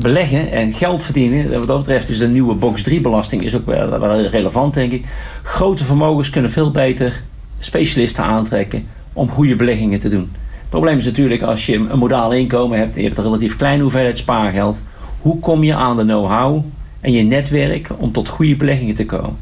beleggen 0.02 0.52
en 0.52 0.74
geld 0.74 1.04
verdienen, 1.04 1.58
wat 1.60 1.68
dat 1.68 1.78
betreft 1.78 2.10
is 2.10 2.18
de 2.18 2.28
nieuwe 2.28 2.56
box 2.56 2.84
3 2.84 3.02
belasting 3.02 3.44
is 3.44 3.56
ook 3.56 3.66
wel 3.66 4.22
relevant 4.22 4.74
denk 4.74 4.92
ik. 4.92 5.06
Grote 5.44 5.86
vermogens 5.86 6.30
kunnen 6.30 6.52
veel 6.52 6.72
beter 6.72 7.22
specialisten 7.60 8.24
aantrekken 8.24 8.86
om 9.14 9.30
goede 9.30 9.56
beleggingen 9.56 10.00
te 10.00 10.10
doen. 10.10 10.32
Het 10.76 10.84
probleem 10.84 11.06
is 11.06 11.12
natuurlijk 11.12 11.42
als 11.42 11.66
je 11.66 11.76
een 11.76 12.00
modaal 12.00 12.34
inkomen 12.34 12.78
hebt 12.78 12.96
en 12.96 13.02
je 13.02 13.08
hebt 13.08 13.18
een 13.18 13.24
relatief 13.24 13.56
kleine 13.56 13.82
hoeveelheid 13.82 14.18
spaargeld. 14.18 14.82
Hoe 15.22 15.40
kom 15.40 15.64
je 15.64 15.76
aan 15.76 15.98
de 15.98 16.04
know-how 16.04 16.64
en 17.02 17.12
je 17.12 17.24
netwerk 17.24 17.90
om 17.98 18.12
tot 18.12 18.28
goede 18.28 18.56
beleggingen 18.56 18.96
te 18.96 19.06
komen? 19.06 19.38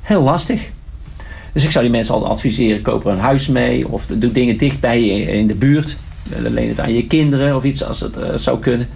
Heel 0.00 0.22
lastig. 0.22 0.70
Dus 1.52 1.64
ik 1.64 1.70
zou 1.70 1.84
die 1.84 1.92
mensen 1.92 2.14
altijd 2.14 2.32
adviseren: 2.32 2.82
koop 2.82 3.06
er 3.06 3.12
een 3.12 3.18
huis 3.18 3.48
mee 3.48 3.88
of 3.88 4.06
doe 4.06 4.32
dingen 4.32 4.56
dicht 4.56 4.80
bij 4.80 5.04
je 5.04 5.22
in 5.22 5.46
de 5.46 5.54
buurt. 5.54 5.96
Leen 6.38 6.68
het 6.68 6.80
aan 6.80 6.94
je 6.94 7.06
kinderen 7.06 7.56
of 7.56 7.64
iets 7.64 7.84
als 7.84 8.00
het 8.00 8.16
uh, 8.16 8.24
zou 8.34 8.58
kunnen. 8.58 8.88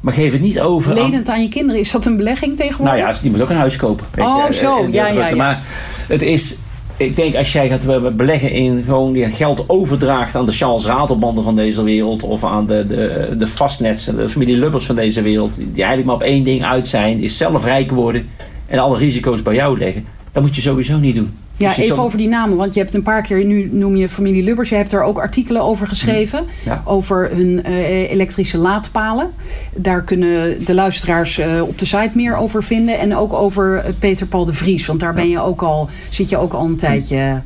Maar 0.00 0.14
geef 0.14 0.32
het 0.32 0.40
niet 0.40 0.60
over. 0.60 0.94
Leen 0.94 1.14
het 1.14 1.28
aan 1.28 1.42
je 1.42 1.48
kinderen, 1.48 1.80
is 1.80 1.90
dat 1.90 2.06
een 2.06 2.16
belegging 2.16 2.56
tegenwoordig? 2.56 2.94
Nou 2.96 3.12
ja, 3.12 3.20
die 3.22 3.30
moet 3.30 3.40
ook 3.40 3.50
een 3.50 3.56
huis 3.56 3.76
kopen. 3.76 4.06
Weet 4.14 4.26
oh, 4.26 4.44
je, 4.46 4.54
zo. 4.54 4.88
Ja, 4.90 5.06
ja, 5.06 5.28
ja. 5.28 5.36
Maar 5.36 5.62
het 6.08 6.22
is, 6.22 6.58
ik 7.00 7.16
denk 7.16 7.34
als 7.34 7.52
jij 7.52 7.68
gaat 7.68 8.16
beleggen 8.16 8.50
in 8.50 8.82
gewoon 8.82 9.12
je 9.12 9.30
geld 9.30 9.64
overdraagt 9.66 10.34
aan 10.34 10.46
de 10.46 10.52
Charles 10.52 10.84
Ratelbanden 10.84 11.44
van 11.44 11.54
deze 11.54 11.82
wereld 11.82 12.22
of 12.22 12.44
aan 12.44 12.66
de, 12.66 12.86
de, 12.86 13.34
de 13.38 13.46
vastnets, 13.46 14.04
de 14.04 14.28
familie 14.28 14.56
Lubbers 14.56 14.86
van 14.86 14.94
deze 14.94 15.22
wereld, 15.22 15.56
die 15.56 15.66
eigenlijk 15.74 16.04
maar 16.04 16.14
op 16.14 16.22
één 16.22 16.44
ding 16.44 16.64
uit 16.64 16.88
zijn, 16.88 17.20
is 17.20 17.36
zelf 17.36 17.64
rijk 17.64 17.90
worden 17.90 18.28
en 18.66 18.78
alle 18.78 18.98
risico's 18.98 19.42
bij 19.42 19.54
jou 19.54 19.78
leggen, 19.78 20.04
dat 20.32 20.42
moet 20.42 20.54
je 20.54 20.60
sowieso 20.60 20.98
niet 20.98 21.14
doen. 21.14 21.34
Ja, 21.60 21.74
dus 21.74 21.84
even 21.84 21.98
over 21.98 22.18
die 22.18 22.28
namen. 22.28 22.56
Want 22.56 22.74
je 22.74 22.80
hebt 22.80 22.94
een 22.94 23.02
paar 23.02 23.22
keer, 23.22 23.44
nu 23.44 23.68
noem 23.72 23.96
je 23.96 24.08
familie 24.08 24.42
Lubbers. 24.42 24.68
Je 24.68 24.74
hebt 24.74 24.92
er 24.92 25.02
ook 25.02 25.18
artikelen 25.18 25.62
over 25.62 25.86
geschreven. 25.86 26.44
Hm, 26.64 26.70
over 26.84 27.30
hun 27.32 27.62
uh, 27.66 28.10
elektrische 28.10 28.58
laadpalen. 28.58 29.30
Daar 29.74 30.02
kunnen 30.02 30.64
de 30.64 30.74
luisteraars 30.74 31.38
uh, 31.38 31.62
op 31.62 31.78
de 31.78 31.84
site 31.84 32.10
meer 32.14 32.36
over 32.36 32.62
vinden. 32.62 32.98
En 32.98 33.16
ook 33.16 33.32
over 33.32 33.74
uh, 33.74 33.92
Peter 33.98 34.26
Paul 34.26 34.44
de 34.44 34.52
Vries. 34.52 34.86
Want 34.86 35.00
daar 35.00 35.14
ben 35.14 35.28
je 35.28 35.40
ook 35.40 35.62
al, 35.62 35.88
zit 36.08 36.28
je 36.28 36.36
ook 36.36 36.52
al 36.52 36.64
een 36.64 36.76
tijdje, 36.76 37.40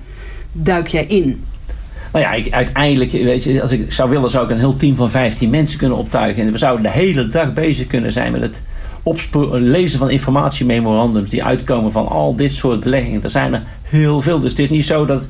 duik 0.52 0.86
je 0.86 1.06
in. 1.06 1.44
Nou 2.12 2.24
ja, 2.24 2.32
ik, 2.32 2.52
uiteindelijk, 2.52 3.12
weet 3.12 3.44
je, 3.44 3.62
als 3.62 3.70
ik 3.70 3.92
zou 3.92 4.10
willen, 4.10 4.30
zou 4.30 4.44
ik 4.44 4.50
een 4.50 4.58
heel 4.58 4.76
team 4.76 4.96
van 4.96 5.10
15 5.10 5.50
mensen 5.50 5.78
kunnen 5.78 5.98
optuigen. 5.98 6.42
En 6.46 6.52
we 6.52 6.58
zouden 6.58 6.82
de 6.82 6.98
hele 6.98 7.26
dag 7.26 7.52
bezig 7.52 7.86
kunnen 7.86 8.12
zijn 8.12 8.32
met 8.32 8.40
het 8.40 8.62
lezen 9.50 9.98
van 9.98 10.10
informatiememorandums 10.10 11.30
die 11.30 11.44
uitkomen 11.44 11.92
van 11.92 12.08
al 12.08 12.36
dit 12.36 12.54
soort 12.54 12.80
beleggingen. 12.80 13.22
Er 13.22 13.30
zijn 13.30 13.54
er 13.54 13.62
heel 13.82 14.22
veel. 14.22 14.40
Dus 14.40 14.50
het 14.50 14.58
is 14.58 14.70
niet 14.70 14.84
zo 14.84 15.06
dat 15.06 15.28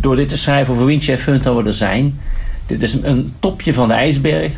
door 0.00 0.16
dit 0.16 0.28
te 0.28 0.36
schrijven 0.36 0.74
over 0.74 0.86
Windchef 0.86 1.22
Fund 1.22 1.42
dat 1.42 1.56
we 1.56 1.68
er 1.68 1.74
zijn. 1.74 2.18
Dit 2.66 2.82
is 2.82 2.92
een 3.02 3.32
topje 3.38 3.74
van 3.74 3.88
de 3.88 3.94
ijsberg. 3.94 4.52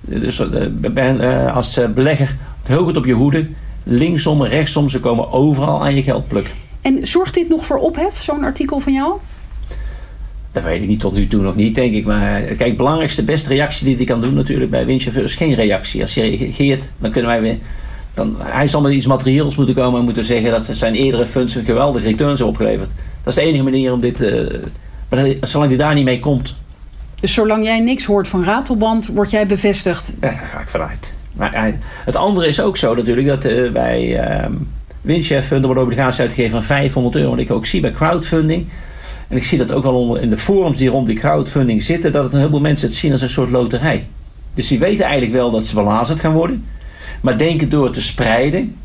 Dus 0.00 0.42
ben 0.80 1.20
als 1.54 1.78
belegger 1.94 2.36
heel 2.62 2.84
goed 2.84 2.96
op 2.96 3.04
je 3.04 3.12
hoede. 3.12 3.48
Linksom, 3.82 4.42
rechtsom, 4.42 4.88
ze 4.88 5.00
komen 5.00 5.32
overal 5.32 5.82
aan 5.82 5.94
je 5.94 6.02
geld 6.02 6.28
plukken. 6.28 6.52
En 6.80 7.06
zorgt 7.06 7.34
dit 7.34 7.48
nog 7.48 7.66
voor 7.66 7.76
ophef, 7.76 8.22
zo'n 8.22 8.44
artikel 8.44 8.80
van 8.80 8.92
jou? 8.92 9.12
Dat 10.52 10.62
weet 10.62 10.82
ik 10.82 10.88
niet 10.88 11.00
tot 11.00 11.14
nu 11.14 11.26
toe 11.26 11.42
nog 11.42 11.56
niet, 11.56 11.74
denk 11.74 11.94
ik. 11.94 12.06
Maar 12.06 12.40
kijk, 12.40 12.70
de 12.70 12.74
belangrijkste, 12.74 13.22
beste 13.22 13.48
reactie 13.48 13.86
die 13.86 13.96
hij 13.96 14.04
kan 14.04 14.20
doen 14.20 14.34
natuurlijk 14.34 14.70
bij 14.70 14.86
windchauffeur 14.86 15.24
is 15.24 15.34
geen 15.34 15.54
reactie. 15.54 16.02
Als 16.02 16.14
je 16.14 16.20
reageert, 16.20 16.90
dan 16.98 17.10
kunnen 17.10 17.30
wij 17.30 17.40
weer... 17.40 17.58
Dan, 18.14 18.36
hij 18.38 18.68
zal 18.68 18.80
met 18.80 18.92
iets 18.92 19.06
materieels 19.06 19.56
moeten 19.56 19.74
komen 19.74 19.98
en 19.98 20.04
moeten 20.04 20.24
zeggen 20.24 20.50
dat 20.50 20.68
zijn 20.70 20.94
eerdere 20.94 21.26
funds 21.26 21.54
een 21.54 21.64
geweldige 21.64 22.06
returns 22.06 22.38
hebben 22.38 22.56
opgeleverd. 22.56 22.90
Dat 23.22 23.36
is 23.36 23.42
de 23.42 23.48
enige 23.48 23.64
manier 23.64 23.92
om 23.92 24.00
dit... 24.00 24.20
Uh, 24.20 24.54
maar 25.08 25.34
zolang 25.40 25.70
hij 25.70 25.78
daar 25.78 25.94
niet 25.94 26.04
mee 26.04 26.20
komt... 26.20 26.54
Dus 27.20 27.34
zolang 27.34 27.64
jij 27.64 27.80
niks 27.80 28.04
hoort 28.04 28.28
van 28.28 28.44
Ratelband, 28.44 29.06
word 29.06 29.30
jij 29.30 29.46
bevestigd? 29.46 30.16
Ja, 30.20 30.28
daar 30.28 30.50
ga 30.52 30.60
ik 30.60 30.68
vanuit. 30.68 31.14
Maar 31.32 31.74
het 32.04 32.16
andere 32.16 32.46
is 32.46 32.60
ook 32.60 32.76
zo 32.76 32.94
natuurlijk 32.94 33.26
dat 33.26 33.44
uh, 33.44 33.72
bij 33.72 34.30
uh, 34.40 34.46
Windchef 35.00 35.50
er 35.50 35.60
wordt 35.60 35.80
obligatie 35.80 36.20
uitgegeven 36.20 36.50
van 36.50 36.62
500 36.62 37.14
euro. 37.16 37.30
Wat 37.30 37.38
ik 37.38 37.50
ook 37.50 37.66
zie 37.66 37.80
bij 37.80 37.92
crowdfunding. 37.92 38.66
En 39.28 39.36
ik 39.36 39.44
zie 39.44 39.58
dat 39.58 39.72
ook 39.72 39.82
wel 39.82 40.16
in 40.16 40.30
de 40.30 40.36
forums 40.36 40.76
die 40.76 40.88
rond 40.88 41.06
die 41.06 41.16
crowdfunding 41.16 41.82
zitten, 41.82 42.12
dat 42.12 42.22
het 42.22 42.32
een 42.32 42.38
heleboel 42.38 42.60
mensen 42.60 42.88
het 42.88 42.96
zien 42.96 43.12
als 43.12 43.22
een 43.22 43.28
soort 43.28 43.50
loterij. 43.50 44.06
Dus 44.54 44.68
die 44.68 44.78
weten 44.78 45.04
eigenlijk 45.04 45.32
wel 45.32 45.50
dat 45.50 45.66
ze 45.66 45.74
belazerd 45.74 46.20
gaan 46.20 46.32
worden, 46.32 46.64
maar 47.20 47.38
denken 47.38 47.68
door 47.68 47.90
te 47.90 48.02
spreiden. 48.02 48.76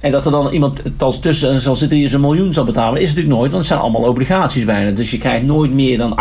En 0.00 0.10
dat 0.10 0.24
er 0.24 0.30
dan 0.30 0.52
iemand 0.52 0.82
tussen 1.20 1.60
zal 1.60 1.76
zitten 1.76 1.96
die 1.96 2.06
eens 2.06 2.14
een 2.14 2.20
miljoen 2.20 2.52
zal 2.52 2.64
betalen, 2.64 3.00
is 3.00 3.08
natuurlijk 3.08 3.34
nooit, 3.34 3.50
want 3.50 3.62
het 3.62 3.66
zijn 3.66 3.80
allemaal 3.80 4.08
obligaties 4.08 4.64
bijna. 4.64 4.90
Dus 4.90 5.10
je 5.10 5.18
krijgt 5.18 5.42
nooit 5.42 5.72
meer 5.72 5.98
dan 5.98 6.18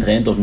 8% 0.00 0.04
rente 0.04 0.30
of 0.30 0.36
9%. 0.36 0.40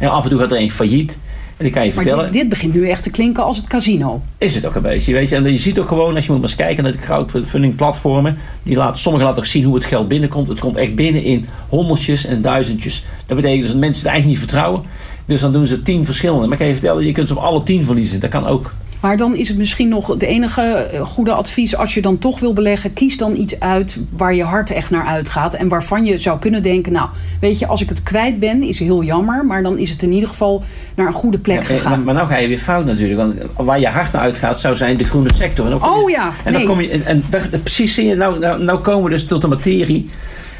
En 0.00 0.10
af 0.10 0.24
en 0.24 0.30
toe 0.30 0.38
gaat 0.38 0.52
er 0.52 0.60
een 0.60 0.70
failliet. 0.70 1.18
En 1.56 1.66
ik 1.66 1.72
kan 1.72 1.84
je 1.84 1.92
vertellen. 1.92 2.24
Dit, 2.24 2.32
dit, 2.32 2.48
begint 2.48 2.74
nu 2.74 2.88
echt 2.88 3.02
te 3.02 3.10
klinken 3.10 3.44
als 3.44 3.56
het 3.56 3.66
casino. 3.66 4.22
Is 4.38 4.54
het 4.54 4.66
ook 4.66 4.74
een 4.74 4.82
beetje, 4.82 5.12
weet 5.12 5.28
je. 5.28 5.36
En 5.36 5.52
je 5.52 5.58
ziet 5.58 5.78
ook 5.78 5.88
gewoon, 5.88 6.14
als 6.14 6.26
je 6.26 6.32
moet 6.32 6.40
maar 6.40 6.50
eens 6.50 6.58
kijken 6.58 6.82
naar 6.82 6.92
de 6.92 6.98
crowdfunding 6.98 7.74
platformen. 7.74 8.38
Die 8.62 8.76
laten, 8.76 8.98
sommigen 8.98 9.26
laten 9.26 9.42
ook 9.42 9.48
zien 9.48 9.64
hoe 9.64 9.74
het 9.74 9.84
geld 9.84 10.08
binnenkomt. 10.08 10.48
Het 10.48 10.60
komt 10.60 10.76
echt 10.76 10.94
binnen 10.94 11.22
in 11.22 11.46
honderdjes 11.68 12.26
en 12.26 12.42
duizendjes. 12.42 13.04
Dat 13.26 13.36
betekent 13.36 13.62
dus 13.62 13.70
dat 13.70 13.80
mensen 13.80 14.02
het 14.02 14.12
eigenlijk 14.12 14.26
niet 14.26 14.50
vertrouwen. 14.50 14.82
Dus 15.26 15.40
dan 15.40 15.52
doen 15.52 15.66
ze 15.66 15.82
tien 15.82 16.04
verschillende. 16.04 16.42
Maar 16.42 16.52
ik 16.52 16.58
kan 16.58 16.66
je 16.66 16.72
vertellen, 16.72 17.06
je 17.06 17.12
kunt 17.12 17.28
ze 17.28 17.36
op 17.36 17.42
alle 17.42 17.62
tien 17.62 17.84
verliezen. 17.84 18.20
Dat 18.20 18.30
kan 18.30 18.46
ook. 18.46 18.72
Maar 19.06 19.16
dan 19.16 19.36
is 19.36 19.48
het 19.48 19.58
misschien 19.58 19.88
nog 19.88 20.16
de 20.16 20.26
enige 20.26 20.62
eh, 20.62 21.00
goede 21.00 21.32
advies. 21.32 21.76
Als 21.76 21.94
je 21.94 22.02
dan 22.02 22.18
toch 22.18 22.40
wil 22.40 22.52
beleggen, 22.52 22.92
kies 22.92 23.16
dan 23.16 23.36
iets 23.36 23.60
uit 23.60 23.96
waar 24.16 24.34
je 24.34 24.42
hart 24.42 24.70
echt 24.70 24.90
naar 24.90 25.06
uitgaat. 25.06 25.54
En 25.54 25.68
waarvan 25.68 26.04
je 26.04 26.18
zou 26.18 26.38
kunnen 26.38 26.62
denken, 26.62 26.92
nou, 26.92 27.08
weet 27.40 27.58
je, 27.58 27.66
als 27.66 27.82
ik 27.82 27.88
het 27.88 28.02
kwijt 28.02 28.38
ben, 28.38 28.62
is 28.62 28.78
heel 28.78 29.02
jammer. 29.02 29.44
Maar 29.44 29.62
dan 29.62 29.78
is 29.78 29.90
het 29.90 30.02
in 30.02 30.12
ieder 30.12 30.28
geval 30.28 30.62
naar 30.94 31.06
een 31.06 31.12
goede 31.12 31.38
plek 31.38 31.60
ja, 31.60 31.66
gegaan. 31.66 31.90
Maar, 31.90 32.00
maar 32.00 32.14
nou 32.14 32.28
ga 32.28 32.36
je 32.36 32.48
weer 32.48 32.58
fout 32.58 32.84
natuurlijk. 32.84 33.18
Want 33.18 33.34
waar 33.56 33.80
je 33.80 33.88
hart 33.88 34.12
naar 34.12 34.22
uitgaat, 34.22 34.60
zou 34.60 34.76
zijn 34.76 34.96
de 34.96 35.04
groene 35.04 35.34
sector. 35.34 35.66
En 35.66 35.82
oh 35.82 36.10
ja, 36.10 36.32
En 36.44 36.52
dan 36.52 36.64
kom 36.64 36.80
je, 36.80 36.90
en, 36.90 37.04
en 37.04 37.24
precies 37.62 37.94
zie 37.94 38.06
je, 38.06 38.14
nou, 38.14 38.38
nou, 38.38 38.62
nou 38.62 38.78
komen 38.78 39.04
we 39.04 39.10
dus 39.10 39.26
tot 39.26 39.40
de 39.40 39.48
materie 39.48 40.10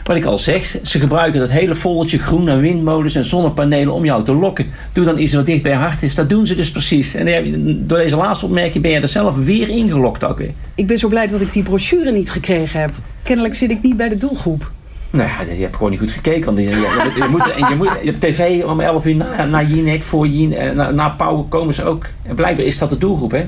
wat 0.06 0.16
ik 0.16 0.24
al 0.24 0.38
zeg, 0.38 0.76
ze 0.82 1.00
gebruiken 1.00 1.40
dat 1.40 1.50
hele 1.50 1.74
voltje 1.74 2.18
groen 2.18 2.48
en 2.48 2.60
windmolens 2.60 3.14
en 3.14 3.24
zonnepanelen 3.24 3.94
om 3.94 4.04
jou 4.04 4.24
te 4.24 4.34
lokken. 4.34 4.66
Doe 4.92 5.04
dan 5.04 5.18
iets 5.18 5.34
wat 5.34 5.46
dicht 5.46 5.62
bij 5.62 5.72
je 5.72 5.78
hart 5.78 6.02
is. 6.02 6.14
Dat 6.14 6.28
doen 6.28 6.46
ze 6.46 6.54
dus 6.54 6.70
precies. 6.70 7.14
En 7.14 7.86
door 7.86 7.98
deze 7.98 8.16
laatste 8.16 8.44
opmerking 8.44 8.82
ben 8.82 8.92
je 8.92 9.00
er 9.00 9.08
zelf 9.08 9.34
weer 9.34 9.68
ingelokt 9.68 10.24
ook 10.24 10.38
weer. 10.38 10.52
Ik 10.74 10.86
ben 10.86 10.98
zo 10.98 11.08
blij 11.08 11.26
dat 11.26 11.40
ik 11.40 11.52
die 11.52 11.62
brochure 11.62 12.12
niet 12.12 12.30
gekregen 12.30 12.80
heb. 12.80 12.90
Kennelijk 13.22 13.54
zit 13.54 13.70
ik 13.70 13.82
niet 13.82 13.96
bij 13.96 14.08
de 14.08 14.16
doelgroep. 14.16 14.70
Nou 15.10 15.28
ja, 15.28 15.52
je 15.54 15.62
hebt 15.62 15.76
gewoon 15.76 15.90
niet 15.90 16.00
goed 16.00 16.10
gekeken. 16.10 16.44
Want 16.44 16.58
je, 16.58 16.64
je, 16.64 16.70
je, 16.70 17.26
moet, 17.30 17.68
je, 17.68 17.74
moet, 17.76 17.90
je 18.02 18.10
hebt 18.10 18.20
tv 18.20 18.64
om 18.64 18.80
11 18.80 19.06
uur 19.06 19.16
na, 19.16 19.44
na 19.44 19.62
Jinek, 19.62 20.02
voor 20.02 20.26
Jinek, 20.26 20.58
eh, 20.58 20.70
na, 20.70 20.90
na 20.90 21.08
Pauw 21.08 21.42
komen 21.42 21.74
ze 21.74 21.84
ook. 21.84 22.06
En 22.22 22.34
blijkbaar 22.34 22.64
is 22.64 22.78
dat 22.78 22.90
de 22.90 22.98
doelgroep, 22.98 23.30
hè. 23.30 23.46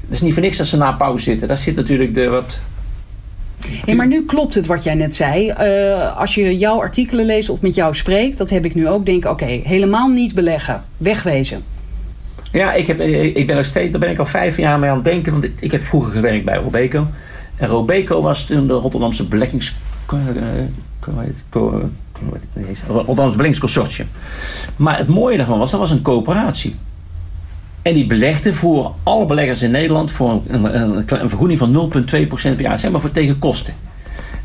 Het 0.00 0.16
is 0.16 0.20
niet 0.20 0.32
voor 0.32 0.42
niks 0.42 0.56
dat 0.56 0.66
ze 0.66 0.76
na 0.76 0.92
Pauw 0.92 1.18
zitten. 1.18 1.48
Daar 1.48 1.58
zit 1.58 1.76
natuurlijk 1.76 2.14
de 2.14 2.28
wat 2.28 2.60
Hey, 3.84 3.94
maar 3.94 4.06
nu 4.06 4.24
klopt 4.24 4.54
het 4.54 4.66
wat 4.66 4.84
jij 4.84 4.94
net 4.94 5.14
zei. 5.14 5.52
Uh, 5.60 6.16
als 6.16 6.34
je 6.34 6.58
jouw 6.58 6.80
artikelen 6.80 7.26
leest 7.26 7.48
of 7.48 7.60
met 7.60 7.74
jou 7.74 7.94
spreekt, 7.94 8.38
dat 8.38 8.50
heb 8.50 8.64
ik 8.64 8.74
nu 8.74 8.88
ook. 8.88 9.06
Denk 9.06 9.24
oké, 9.24 9.44
helemaal 9.44 10.08
niet 10.08 10.34
beleggen. 10.34 10.84
Wegwezen. 10.96 11.64
Ja, 12.52 12.72
ik, 12.72 12.86
heb, 12.86 12.98
eh, 12.98 13.24
ik 13.24 13.46
ben 13.46 13.56
er 13.56 13.64
steeds, 13.64 13.90
daar 13.90 14.00
ben 14.00 14.10
ik 14.10 14.18
al 14.18 14.26
vijf 14.26 14.56
jaar 14.56 14.78
mee 14.78 14.90
aan 14.90 14.96
het 14.96 15.04
denken. 15.04 15.32
Want 15.32 15.48
ik 15.60 15.70
heb 15.70 15.82
vroeger 15.82 16.12
gewerkt 16.12 16.44
bij 16.44 16.56
Robeco. 16.56 17.06
En 17.56 17.68
Robeco 17.68 18.22
was 18.22 18.44
toen 18.44 18.66
de 18.66 18.72
Rotterdamse 18.72 19.24
beleggings... 19.26 19.76
Rotterdamse 22.86 23.36
beleggingsconsortium. 23.36 24.08
Maar 24.76 24.98
het 24.98 25.08
mooie 25.08 25.36
daarvan 25.36 25.58
was, 25.58 25.70
dat 25.70 25.80
was 25.80 25.90
een 25.90 26.02
coöperatie. 26.02 26.74
En 27.82 27.94
die 27.94 28.06
belegde 28.06 28.52
voor 28.52 28.94
alle 29.02 29.24
beleggers 29.24 29.62
in 29.62 29.70
Nederland 29.70 30.10
voor 30.10 30.40
een, 30.46 31.04
vergoeding 31.06 31.58
van 31.58 31.90
0,2% 31.92 32.28
per 32.28 32.60
jaar, 32.60 32.78
zeg 32.78 32.90
maar 32.90 33.00
voor 33.00 33.10
tegen 33.10 33.38
kosten. 33.38 33.74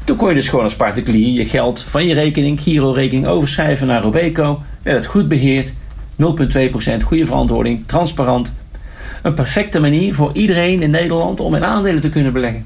Toen 0.03 0.17
kon 0.17 0.29
je 0.29 0.35
dus 0.35 0.49
gewoon 0.49 0.63
als 0.63 0.75
particulier 0.75 1.39
je 1.39 1.45
geld 1.45 1.81
van 1.81 2.05
je 2.05 2.13
rekening, 2.13 2.61
Giro-rekening, 2.61 3.27
overschrijven 3.27 3.87
naar 3.87 4.01
Robeco. 4.01 4.61
Werd 4.81 4.97
het 4.97 5.05
goed 5.05 5.27
beheerd, 5.27 5.71
0,2%, 5.71 5.75
goede 7.03 7.25
verantwoording, 7.25 7.83
transparant. 7.85 8.53
Een 9.21 9.33
perfecte 9.33 9.79
manier 9.79 10.13
voor 10.13 10.31
iedereen 10.33 10.81
in 10.81 10.89
Nederland 10.89 11.39
om 11.39 11.55
in 11.55 11.65
aandelen 11.65 12.01
te 12.01 12.09
kunnen 12.09 12.33
beleggen. 12.33 12.65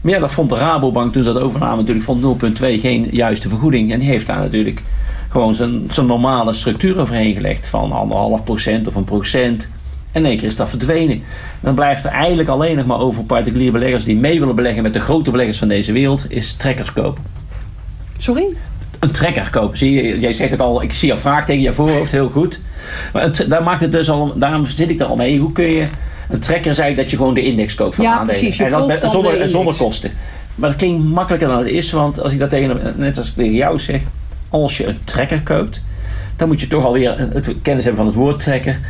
Maar 0.00 0.12
ja, 0.12 0.18
dat 0.18 0.32
vond 0.32 0.48
de 0.50 0.56
Rabobank 0.56 1.12
toen 1.12 1.22
ze 1.22 1.32
dat 1.32 1.42
overname 1.42 1.76
natuurlijk 1.76 2.04
vond 2.04 2.42
0,2 2.42 2.80
geen 2.80 3.08
juiste 3.10 3.48
vergoeding. 3.48 3.92
En 3.92 3.98
die 3.98 4.08
heeft 4.08 4.26
daar 4.26 4.38
natuurlijk 4.38 4.82
gewoon 5.28 5.54
zijn, 5.54 5.86
zijn 5.90 6.06
normale 6.06 6.52
structuur 6.52 7.00
overheen 7.00 7.34
gelegd 7.34 7.66
van 7.66 7.92
anderhalf 7.92 8.44
procent 8.44 8.86
of 8.86 8.94
een 8.94 9.04
procent. 9.04 9.68
En 10.12 10.20
in 10.20 10.26
één 10.26 10.36
keer 10.36 10.46
is 10.46 10.56
dat 10.56 10.68
verdwenen. 10.68 11.22
Dan 11.60 11.74
blijft 11.74 12.04
er 12.04 12.10
eigenlijk 12.10 12.48
alleen 12.48 12.76
nog 12.76 12.86
maar 12.86 12.98
over 12.98 13.24
particuliere 13.24 13.72
beleggers 13.72 14.04
die 14.04 14.16
mee 14.16 14.38
willen 14.38 14.54
beleggen 14.54 14.82
met 14.82 14.92
de 14.92 15.00
grote 15.00 15.30
beleggers 15.30 15.58
van 15.58 15.68
deze 15.68 15.92
wereld, 15.92 16.24
is 16.28 16.52
trekkers 16.52 16.92
kopen. 16.92 17.24
Sorry? 18.18 18.44
Een 18.98 19.10
trekker 19.10 19.50
kopen. 19.50 19.78
Zie 19.78 19.92
je, 19.92 20.20
jij 20.20 20.32
zegt 20.32 20.52
ook 20.52 20.60
al, 20.60 20.82
ik 20.82 20.92
zie 20.92 21.08
je 21.08 21.16
vraag 21.16 21.44
tegen 21.44 21.62
je 21.62 21.72
voorhoofd, 21.72 22.12
heel 22.12 22.28
goed. 22.28 22.60
Maar 23.12 23.22
het, 23.22 23.46
daar 23.48 23.62
maakt 23.62 23.80
het 23.80 23.92
dus 23.92 24.10
al, 24.10 24.38
daarom 24.38 24.66
zit 24.66 24.90
ik 24.90 25.00
er 25.00 25.06
al 25.06 25.16
mee. 25.16 25.38
Hoe 25.38 25.52
kun 25.52 25.72
je, 25.72 25.86
een 26.28 26.38
trekker 26.38 26.66
eigenlijk 26.66 26.96
dat 26.96 27.10
je 27.10 27.16
gewoon 27.16 27.34
de 27.34 27.42
index 27.42 27.74
koopt 27.74 27.94
van 27.94 28.04
ja, 28.04 28.10
aandelen. 28.10 28.40
Precies, 28.40 28.58
en 28.58 28.70
dat 28.70 29.10
zonder, 29.10 29.48
zonder 29.48 29.74
kosten. 29.74 30.10
Maar 30.54 30.68
dat 30.68 30.78
klinkt 30.78 31.04
makkelijker 31.04 31.48
dan 31.48 31.58
het 31.58 31.68
is, 31.68 31.92
want 31.92 32.20
als 32.20 32.32
ik 32.32 32.38
dat 32.38 32.50
tegen, 32.50 32.94
net 32.96 33.18
als 33.18 33.28
ik 33.28 33.34
tegen 33.34 33.54
jou 33.54 33.78
zeg, 33.78 34.00
als 34.48 34.76
je 34.76 34.86
een 34.86 34.98
trekker 35.04 35.42
koopt, 35.42 35.82
dan 36.36 36.48
moet 36.48 36.60
je 36.60 36.66
toch 36.66 36.84
alweer 36.84 37.18
het 37.18 37.54
kennis 37.62 37.84
hebben 37.84 38.04
van 38.04 38.06
het 38.06 38.20
woord 38.20 38.38
trekker. 38.38 38.80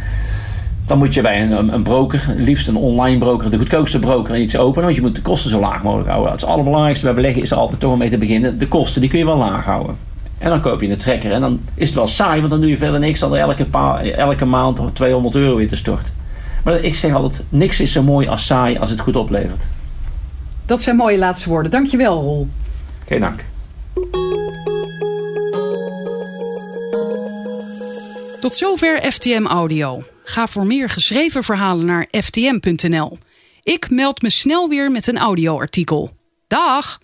Dan 0.93 1.01
moet 1.01 1.15
je 1.15 1.23
bij 1.23 1.43
een, 1.43 1.73
een 1.73 1.83
broker, 1.83 2.35
liefst 2.37 2.69
een 2.69 2.77
online 2.77 3.19
broker, 3.19 3.51
de 3.51 3.57
goedkoopste 3.57 3.99
broker, 3.99 4.37
iets 4.37 4.57
openen. 4.57 4.85
Want 4.85 4.95
je 4.95 5.03
moet 5.03 5.15
de 5.15 5.23
kosten 5.23 5.51
zo 5.51 5.61
laag 5.61 5.83
mogelijk 5.83 6.09
houden. 6.09 6.33
Het 6.33 6.45
allerbelangrijkste 6.45 7.05
bij 7.05 7.15
beleggen 7.15 7.43
is 7.43 7.51
er 7.51 7.57
altijd 7.57 7.81
toch 7.81 7.93
om 7.93 7.99
mee 7.99 8.11
te 8.11 8.19
beginnen. 8.19 8.59
De 8.59 8.69
kosten 8.69 9.01
die 9.01 9.11
kun 9.11 9.19
je 9.19 9.25
wel 9.25 9.37
laag 9.37 9.65
houden. 9.65 9.97
En 10.39 10.51
dan 10.51 10.61
koop 10.61 10.81
je 10.81 10.89
een 10.89 10.97
trekker. 10.97 11.33
En 11.33 11.41
dan 11.41 11.61
is 11.75 11.87
het 11.87 11.97
wel 11.97 12.07
saai, 12.07 12.39
want 12.39 12.51
dan 12.51 12.61
doe 12.61 12.71
je 12.71 12.77
verder 12.77 13.01
niks 13.01 13.21
dan 13.21 13.37
elke, 13.37 13.67
elke 14.17 14.45
maand 14.45 14.81
200 14.93 15.35
euro 15.35 15.57
weer 15.57 15.69
te 15.69 15.77
storten. 15.77 16.15
Maar 16.65 16.81
ik 16.81 16.95
zeg 16.95 17.15
altijd, 17.15 17.43
niks 17.49 17.81
is 17.81 17.93
zo 17.93 18.03
mooi 18.03 18.29
als 18.29 18.47
saai 18.47 18.79
als 18.79 18.91
het 18.91 19.01
goed 19.01 19.17
oplevert. 19.17 19.65
Dat 20.67 20.83
zijn 20.83 20.97
mooie 20.97 21.19
laatste 21.19 21.49
woorden. 21.49 21.71
Dankjewel, 21.71 22.21
Rol. 22.21 22.49
Geen 23.07 23.21
dank. 23.21 23.45
Tot 28.41 28.57
zover 28.57 29.01
FTM 29.13 29.47
Audio. 29.47 30.03
Ga 30.25 30.47
voor 30.47 30.67
meer 30.67 30.89
geschreven 30.89 31.45
verhalen 31.45 31.87
naar 31.87 32.09
ftm.nl. 32.11 33.19
Ik 33.63 33.91
meld 33.91 34.23
me 34.23 34.31
snel 34.31 34.69
weer 34.69 34.91
met 34.91 35.07
een 35.07 35.19
audioartikel. 35.19 36.11
Dag! 36.47 36.99